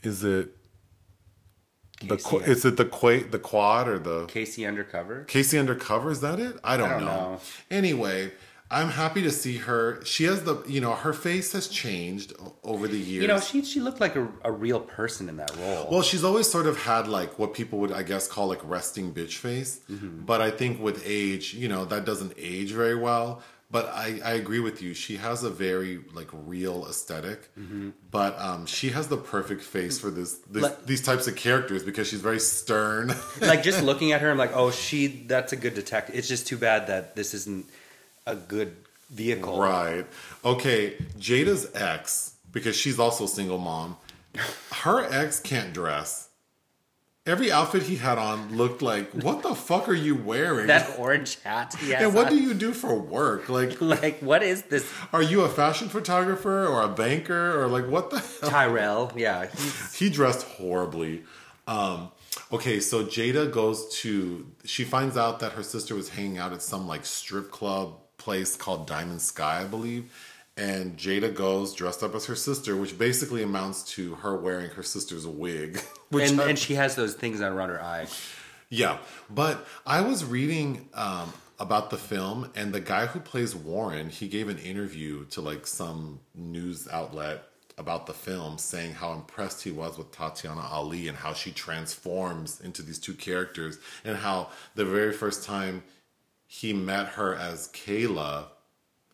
[0.04, 0.56] Is it
[2.08, 2.30] the Casey.
[2.30, 5.24] qu- is it the qua the quad or the Casey Undercover.
[5.26, 6.12] Casey Undercover?
[6.12, 6.58] Is that it?
[6.64, 7.06] I don't, don't know.
[7.06, 7.40] know.
[7.70, 8.32] Anyway,
[8.70, 10.04] I'm happy to see her.
[10.06, 12.34] She has the you know her face has changed
[12.64, 13.22] over the years.
[13.22, 15.88] You know, she she looked like a, a real person in that role.
[15.92, 19.14] Well, she's always sort of had like what people would, I guess, call like resting
[19.14, 19.82] bitch face.
[19.90, 20.26] Mm-hmm.
[20.26, 23.44] But I think with age, you know, that doesn't age very well.
[23.72, 24.94] But I, I agree with you.
[24.94, 27.50] She has a very like real esthetic
[28.12, 31.82] But um, she has the perfect face for this, this Like- these types of characters
[31.84, 33.14] because she's very stern.
[33.42, 36.16] like just looking at her, I'm like, oh, she that's a good detective.
[36.16, 37.66] It's just too bad that this isn't
[38.28, 38.76] a good
[39.10, 39.60] vehicle.
[39.60, 40.06] Right.
[40.44, 40.96] Okay.
[41.18, 43.96] Jada's ex, because she's also a single mom,
[44.84, 46.28] her ex can't dress.
[47.28, 50.66] Every outfit he had on looked like, what the fuck are you wearing?
[50.66, 51.76] That orange hat.
[51.86, 52.04] Yeah.
[52.04, 53.48] and what do you do for work?
[53.48, 54.20] Like, like?
[54.22, 58.20] What is this, are you a fashion photographer or a banker or like what the
[58.20, 58.50] hell?
[58.50, 59.14] Tyrell?
[59.16, 59.48] Yeah.
[59.94, 61.22] He dressed horribly.
[61.68, 62.10] Um,
[62.52, 64.48] okay, so Jada goes to.
[64.64, 68.56] She finds out that her sister was hanging out at some like strip club place
[68.56, 70.12] called Diamond Sky, I believe.
[70.58, 74.84] And Jada goes dressed up as her sister, which basically amounts to her wearing her
[74.84, 75.80] sister's wig.
[76.10, 78.08] Which and I- and she has those things around her eye.
[78.70, 78.98] yeah,
[79.30, 84.28] but I was reading um, about the film, and the guy who plays Warren, he
[84.28, 87.44] gave an interview to like some news outlet
[87.78, 92.60] about the film, saying how impressed he was with Tatyana Ali and how she transforms
[92.60, 95.84] into these two characters, and how the very first time
[96.46, 98.48] he met her as Kayla,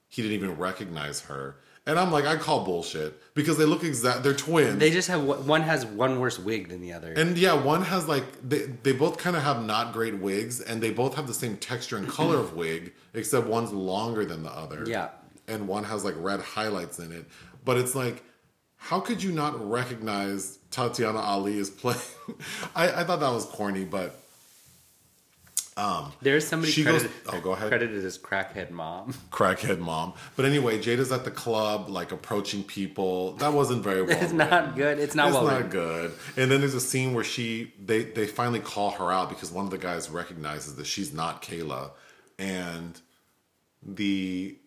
[0.08, 1.58] he didn't even recognize her.
[1.86, 4.22] And I'm like, I call bullshit because they look exact.
[4.22, 4.78] They're twins.
[4.78, 7.14] They just have one has one worse wig than the other.
[7.14, 10.82] And yeah, one has like they they both kind of have not great wigs, and
[10.84, 14.52] they both have the same texture and color of wig, except one's longer than the
[14.52, 14.84] other.
[14.86, 15.10] Yeah.
[15.48, 17.26] and one has like red highlights in it.
[17.64, 18.22] But it's like,
[18.76, 22.00] how could you not recognize Tatyana Ali is playing?
[22.76, 24.22] I, I thought that was corny, but
[25.78, 27.04] Um, there's somebody she goes.
[27.04, 27.70] credited, Oh, go ahead.
[27.70, 29.14] credited as crackhead mom.
[29.32, 30.14] Crackhead mom.
[30.36, 33.34] But anyway, Jada's at the club, like approaching people.
[33.34, 34.18] That wasn't very well.
[34.22, 34.98] It's not good.
[34.98, 35.70] It's not it's well It's not written.
[35.70, 36.14] good.
[36.36, 39.66] And then there's a scene where she they they finally call her out because one
[39.66, 41.92] of the guys recognizes that she's not Kayla,
[42.40, 43.00] and
[43.84, 44.58] the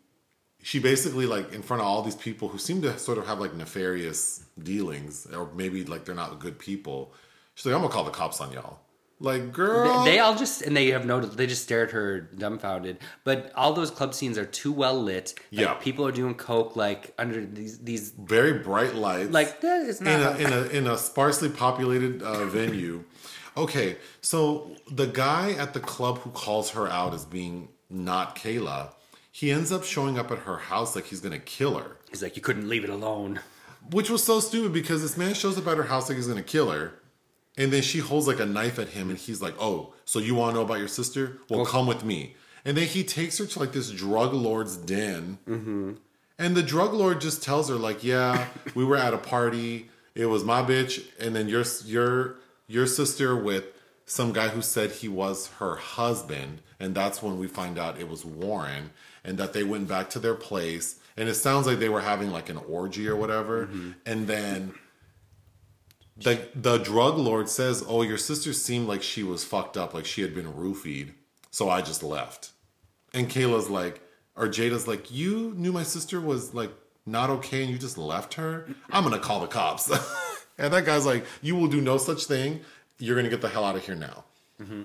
[0.63, 3.41] she basically like in front of all these people who seem to sort of have
[3.41, 7.13] like nefarious dealings or maybe like they're not good people.
[7.55, 8.79] She's like, I'm gonna call the cops on y'all.
[9.23, 11.21] Like, girl, They, they all just and they have no.
[11.21, 12.99] They just stare at her dumbfounded.
[13.23, 15.35] But all those club scenes are too well lit.
[15.53, 15.75] Like, Yeah.
[15.75, 19.31] people are doing coke like under these these very bright lights.
[19.31, 20.41] like that is in not.
[20.41, 23.05] a, in a in a sparsely populated uh, venue.
[23.57, 28.95] Okay, so the guy at the club who calls her out as being not Kayla,
[29.33, 32.37] he ends up showing up at her house like he's gonna kill her, He's like,
[32.37, 33.41] you couldn't leave it alone.
[33.91, 36.43] which was so stupid because this man shows up at her house like he's gonna
[36.43, 36.95] kill her,
[37.61, 40.35] and then she holds like a knife at him, and he's like, "Oh, so you
[40.35, 41.37] want to know about your sister?
[41.51, 42.35] Well, come with me."
[42.65, 45.93] And then he takes her to like this drug lord's den, mm-hmm.
[46.39, 49.91] and the drug lord just tells her like, "Yeah, we were at a party.
[50.15, 53.65] It was my bitch, and then your your your sister with
[54.07, 58.09] some guy who said he was her husband, and that's when we find out it
[58.09, 58.91] was Warren,
[59.23, 62.31] and that they went back to their place, and it sounds like they were having
[62.31, 63.91] like an orgy or whatever, mm-hmm.
[64.07, 64.73] and then."
[66.21, 70.05] The, the drug lord says, "Oh, your sister seemed like she was fucked up, like
[70.07, 71.15] she had been roofied,
[71.51, 72.51] so I just left."
[73.13, 74.01] And Kayla's like,
[74.37, 76.73] or Jada's like, you knew my sister was like
[77.07, 78.69] not okay and you just left her?
[78.91, 79.91] I'm gonna call the cops.
[80.59, 82.61] and that guy's like, you will do no such thing.
[82.99, 84.25] You're gonna get the hell out of here now.
[84.61, 84.83] Mm-hmm.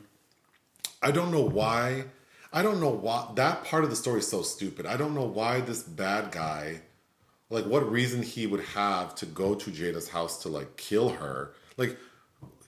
[1.01, 2.05] I don't know why.
[2.51, 4.85] I don't know why that part of the story is so stupid.
[4.85, 6.81] I don't know why this bad guy,
[7.49, 11.53] like, what reason he would have to go to Jada's house to like kill her.
[11.77, 11.97] Like,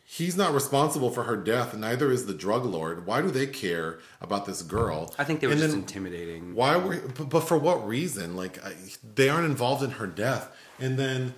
[0.05, 1.75] he's not responsible for her death.
[1.75, 3.05] Neither is the drug lord.
[3.05, 5.13] Why do they care about this girl?
[5.17, 6.55] I think they were And just then intimidating.
[6.55, 6.97] Why were?
[7.15, 8.35] But, but for what reason?
[8.35, 8.73] Like I,
[9.15, 10.49] they aren't involved in her death,
[10.79, 11.33] and then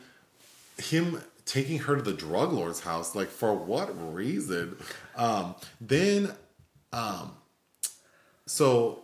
[0.77, 3.15] him taking her to the drug lord's house.
[3.15, 4.77] Like for what reason?
[5.15, 6.31] Um, then,
[6.93, 7.31] um,
[8.45, 9.03] so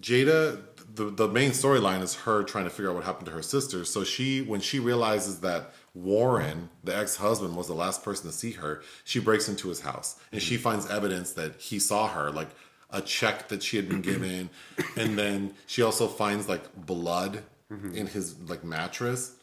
[0.00, 0.60] Jada,
[0.94, 3.84] the the main storyline is her trying to figure out what happened to her sister.
[3.84, 8.36] So she, when she realizes that Warren, the ex husband, was the last person to
[8.36, 12.30] see her, she breaks into his house and she finds evidence that he saw her,
[12.30, 12.48] like
[12.90, 14.50] a check that she had been given,
[14.96, 17.42] and then she also finds like blood
[17.72, 17.94] mm-hmm.
[17.94, 19.34] in his like mattress.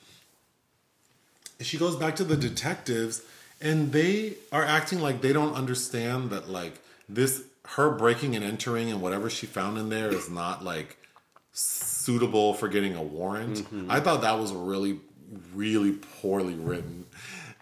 [1.59, 3.23] She goes back to the detectives
[3.61, 7.43] and they are acting like they don't understand that like this
[7.75, 10.97] her breaking and entering and whatever she found in there is not like
[11.53, 13.57] suitable for getting a warrant.
[13.57, 13.91] Mm-hmm.
[13.91, 14.99] I thought that was really
[15.53, 17.05] really poorly written.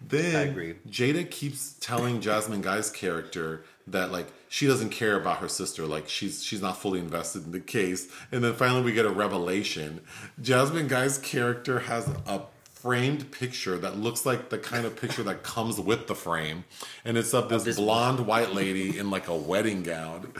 [0.02, 0.76] Then I agree.
[0.88, 6.07] Jada keeps telling Jasmine Guy's character that like she doesn't care about her sister, like
[6.07, 8.07] she's she's not fully invested in the case.
[8.32, 10.02] And then finally we get a revelation.
[10.41, 12.44] Jasmine Guy's character has a
[12.81, 16.64] framed picture that looks like the kind of picture that comes with the frame.
[17.03, 20.31] And it's of this, this- blonde white lady in like a wedding gown.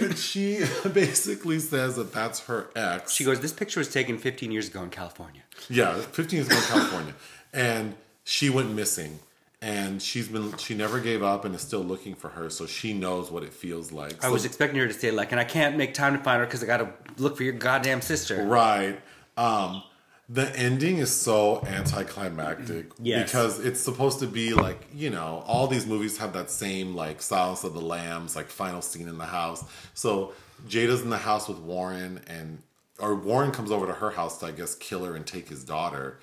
[0.00, 3.12] And she basically says that that's her ex.
[3.12, 6.56] She goes, "This picture was taken 15 years ago in California." Yeah, 15 years ago
[6.56, 7.14] in California.
[7.52, 7.94] And
[8.24, 9.18] she went missing.
[9.60, 12.48] And she's been, she never gave up and is still looking for her.
[12.48, 14.22] So she knows what it feels like.
[14.22, 16.38] I So- was expecting her to say like, "And I can't make time to find
[16.38, 16.88] her because I got to
[17.20, 19.00] look for your goddamn sister." right.
[19.36, 19.82] Um,
[20.30, 23.24] the ending is so anticlimactic Yes.
[23.30, 27.22] because it's supposed to be like you know all these movies have that same like
[27.22, 29.64] Silence of the Lambs like final scene in the house.
[29.94, 30.32] So
[30.68, 32.62] Jada's in the house with Warren and
[32.98, 35.64] or Warren comes over to her house to I guess kill her and take his
[35.64, 36.18] daughter,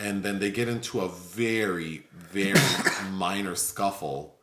[0.00, 2.54] and then they get into a very very
[3.12, 4.34] minor scuffle,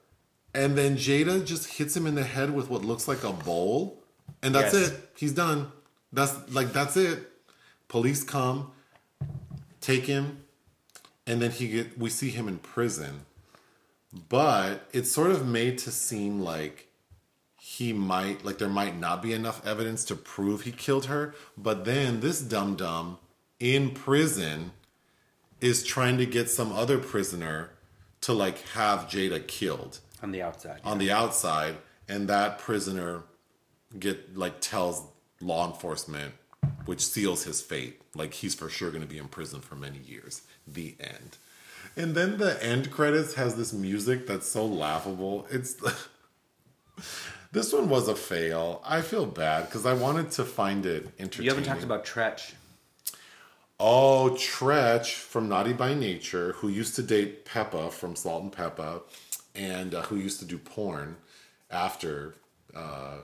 [0.54, 4.04] and then Jada just hits him in the head with what looks like a bowl,
[4.44, 4.90] and that's Yes.
[4.92, 5.10] it.
[5.18, 5.72] He's done.
[6.14, 7.28] That's like that's it.
[7.88, 8.72] Police come,
[9.82, 10.44] take him,
[11.28, 13.26] and then he get we see him in prison.
[14.30, 16.88] But it's sort of made to seem like
[17.60, 21.34] he might like there might not be enough evidence to prove he killed her.
[21.58, 23.18] But then this dum dum
[23.60, 24.72] in prison
[25.60, 27.70] is trying to get some other prisoner
[28.22, 30.82] to like have Jada killed On the outside.
[30.84, 31.78] on the outside,
[32.08, 33.24] and that prisoner
[33.98, 35.04] get like tells
[35.40, 36.34] law enforcement,
[36.86, 38.02] which seals his fate.
[38.16, 40.42] Like he's for sure going to be in prison for many years.
[40.68, 41.38] The end.
[41.96, 45.48] And then the end credits has this music that's so laughable.
[45.50, 45.76] It's
[47.52, 48.82] this one was a fail.
[48.86, 51.46] I feel bad because I wanted to find it entertaining.
[51.46, 52.54] you haven't talked about Treach.
[53.80, 59.02] Oh, Treach from Naughty by Nature, who used to date Pepa from Salt and Pepa,
[59.56, 61.18] and uh, who used to do porn
[61.72, 62.36] after
[62.76, 63.18] uh,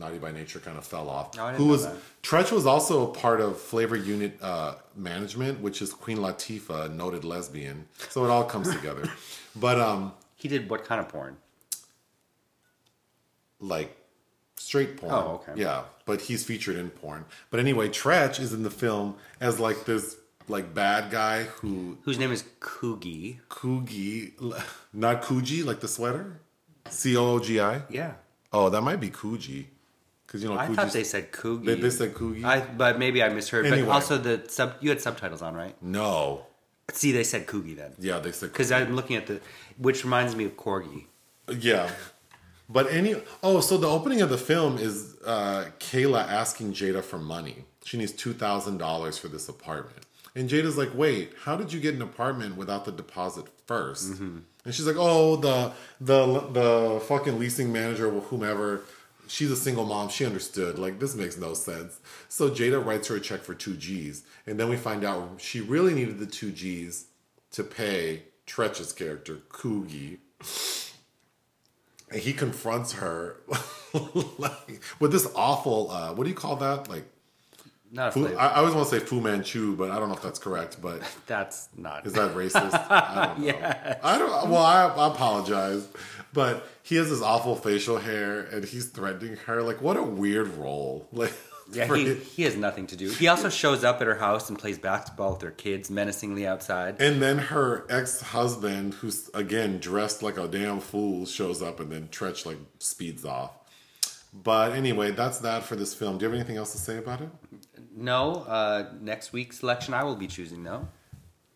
[0.00, 1.38] Naughty by Nature kind of fell off.
[1.38, 1.94] Oh, didn't who was that.
[2.22, 7.22] Treach was also a part of Flavor Unit uh, Management, which is Queen Latifah, noted
[7.24, 7.86] lesbian.
[8.08, 9.08] So it all comes together.
[9.56, 11.36] But um, He did what kind of porn?
[13.60, 13.96] like
[14.56, 15.12] straight porn.
[15.12, 15.60] Oh, okay.
[15.60, 17.24] Yeah, but he's featured in porn.
[17.50, 20.16] But anyway, Treach is in the film as like this
[20.48, 23.38] like bad guy who Whose name is Coogie.
[23.48, 24.32] Coogie,
[24.92, 26.40] not Coogie, like the sweater.
[26.88, 27.82] C O O G I.
[27.90, 28.14] Yeah.
[28.52, 29.66] Oh, that might be Coogie,
[30.30, 31.64] because you know I Coogie's- thought they said Coogie.
[31.64, 32.44] They, they said Coogie.
[32.44, 33.66] I, but maybe I misheard.
[33.66, 33.82] Anyway.
[33.82, 34.74] But also the sub.
[34.80, 35.74] You had subtitles on, right?
[35.82, 36.46] no.
[36.92, 37.92] See, they said Coogie then.
[38.00, 39.40] Yeah, they said Because I'm looking at the,
[39.78, 41.06] which reminds me of Corgi.
[41.48, 41.88] Yeah.
[42.68, 47.18] But any oh, so the opening of the film is uh, Kayla asking Jada for
[47.18, 47.64] money.
[47.84, 50.04] She needs two thousand dollars for this apartment,
[50.36, 54.20] and Jada's like, "Wait, how did you get an apartment without the deposit 1st
[54.64, 58.82] And she's like, "Oh, the the the fucking leasing manager, or whomever."
[59.30, 60.08] She's a single mom.
[60.08, 60.78] She understood.
[60.78, 62.00] Like this makes no sense.
[62.28, 65.60] So Jada writes her a check for two G's, and then we find out she
[65.60, 67.06] really needed the two G's
[67.52, 70.18] to pay Treach's character Coogie
[72.10, 73.36] and he confronts her
[74.38, 77.04] like, with this awful uh, what do you call that like
[77.92, 78.26] Not a Fu.
[78.36, 80.80] I, I always want to say Fu Manchu but I don't know if that's correct
[80.80, 82.06] but That's not.
[82.06, 82.72] is that racist?
[82.90, 83.94] I don't know.
[84.02, 85.88] I don't well I, I apologize
[86.32, 89.62] but he has this awful facial hair and he's threatening her.
[89.62, 91.08] Like what a weird role.
[91.12, 91.32] Like
[91.72, 93.10] yeah, he, he has nothing to do.
[93.10, 97.00] He also shows up at her house and plays basketball with her kids menacingly outside.
[97.00, 102.08] and then her ex-husband who's again dressed like a damn fool shows up and then
[102.08, 103.52] Treach like speeds off.
[104.32, 106.18] But anyway that's that for this film.
[106.18, 107.30] Do you have anything else to say about it
[108.00, 110.88] No, uh, next week's selection I will be choosing though.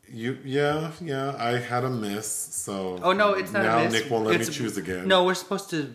[0.09, 1.35] You yeah yeah.
[1.39, 3.93] I had a miss, so Oh no, it's not now a miss.
[3.95, 5.09] Nick won't let It's- me choose again.
[5.09, 5.83] No, we're supposed to.
[5.85, 5.95] Do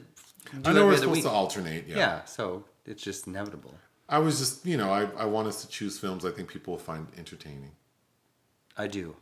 [0.66, 1.24] I know we're supposed week.
[1.26, 1.88] to alternate.
[1.88, 1.98] Yeah.
[1.98, 3.76] Yeah, so it's just inevitable.
[4.10, 6.72] I was just you know I I want us to choose films I think people
[6.74, 7.72] will find entertaining.
[8.76, 9.16] I do.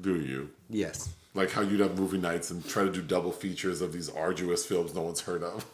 [0.00, 0.50] Do you?
[0.70, 1.10] Yes.
[1.34, 4.64] Like how you'd have movie nights and try to do double features of these arduous
[4.64, 5.66] films no one's heard of,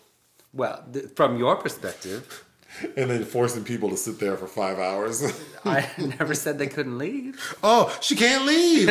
[0.53, 2.45] Well, th- from your perspective,
[2.97, 5.23] and then forcing people to sit there for five hours.
[5.65, 7.57] I never said they couldn't leave.
[7.63, 8.89] oh, she can't leave.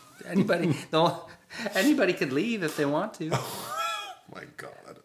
[0.26, 1.26] Anybody, no,
[1.74, 3.30] anybody could leave if they want to.
[3.30, 4.98] My God.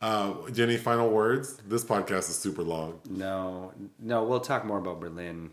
[0.00, 1.56] Uh, any final words?
[1.66, 3.00] This podcast is super long.
[3.08, 5.50] No, no, we'll talk more about Berlin.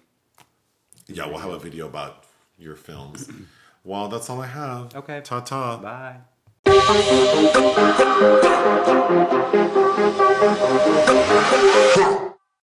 [1.07, 2.25] Yeah, we'll have a video about
[2.57, 3.29] your films.
[3.83, 4.95] well, that's all I have.
[4.95, 5.21] Okay.
[5.21, 5.77] Ta ta.
[5.77, 6.17] Bye.
[6.85, 7.33] Huh.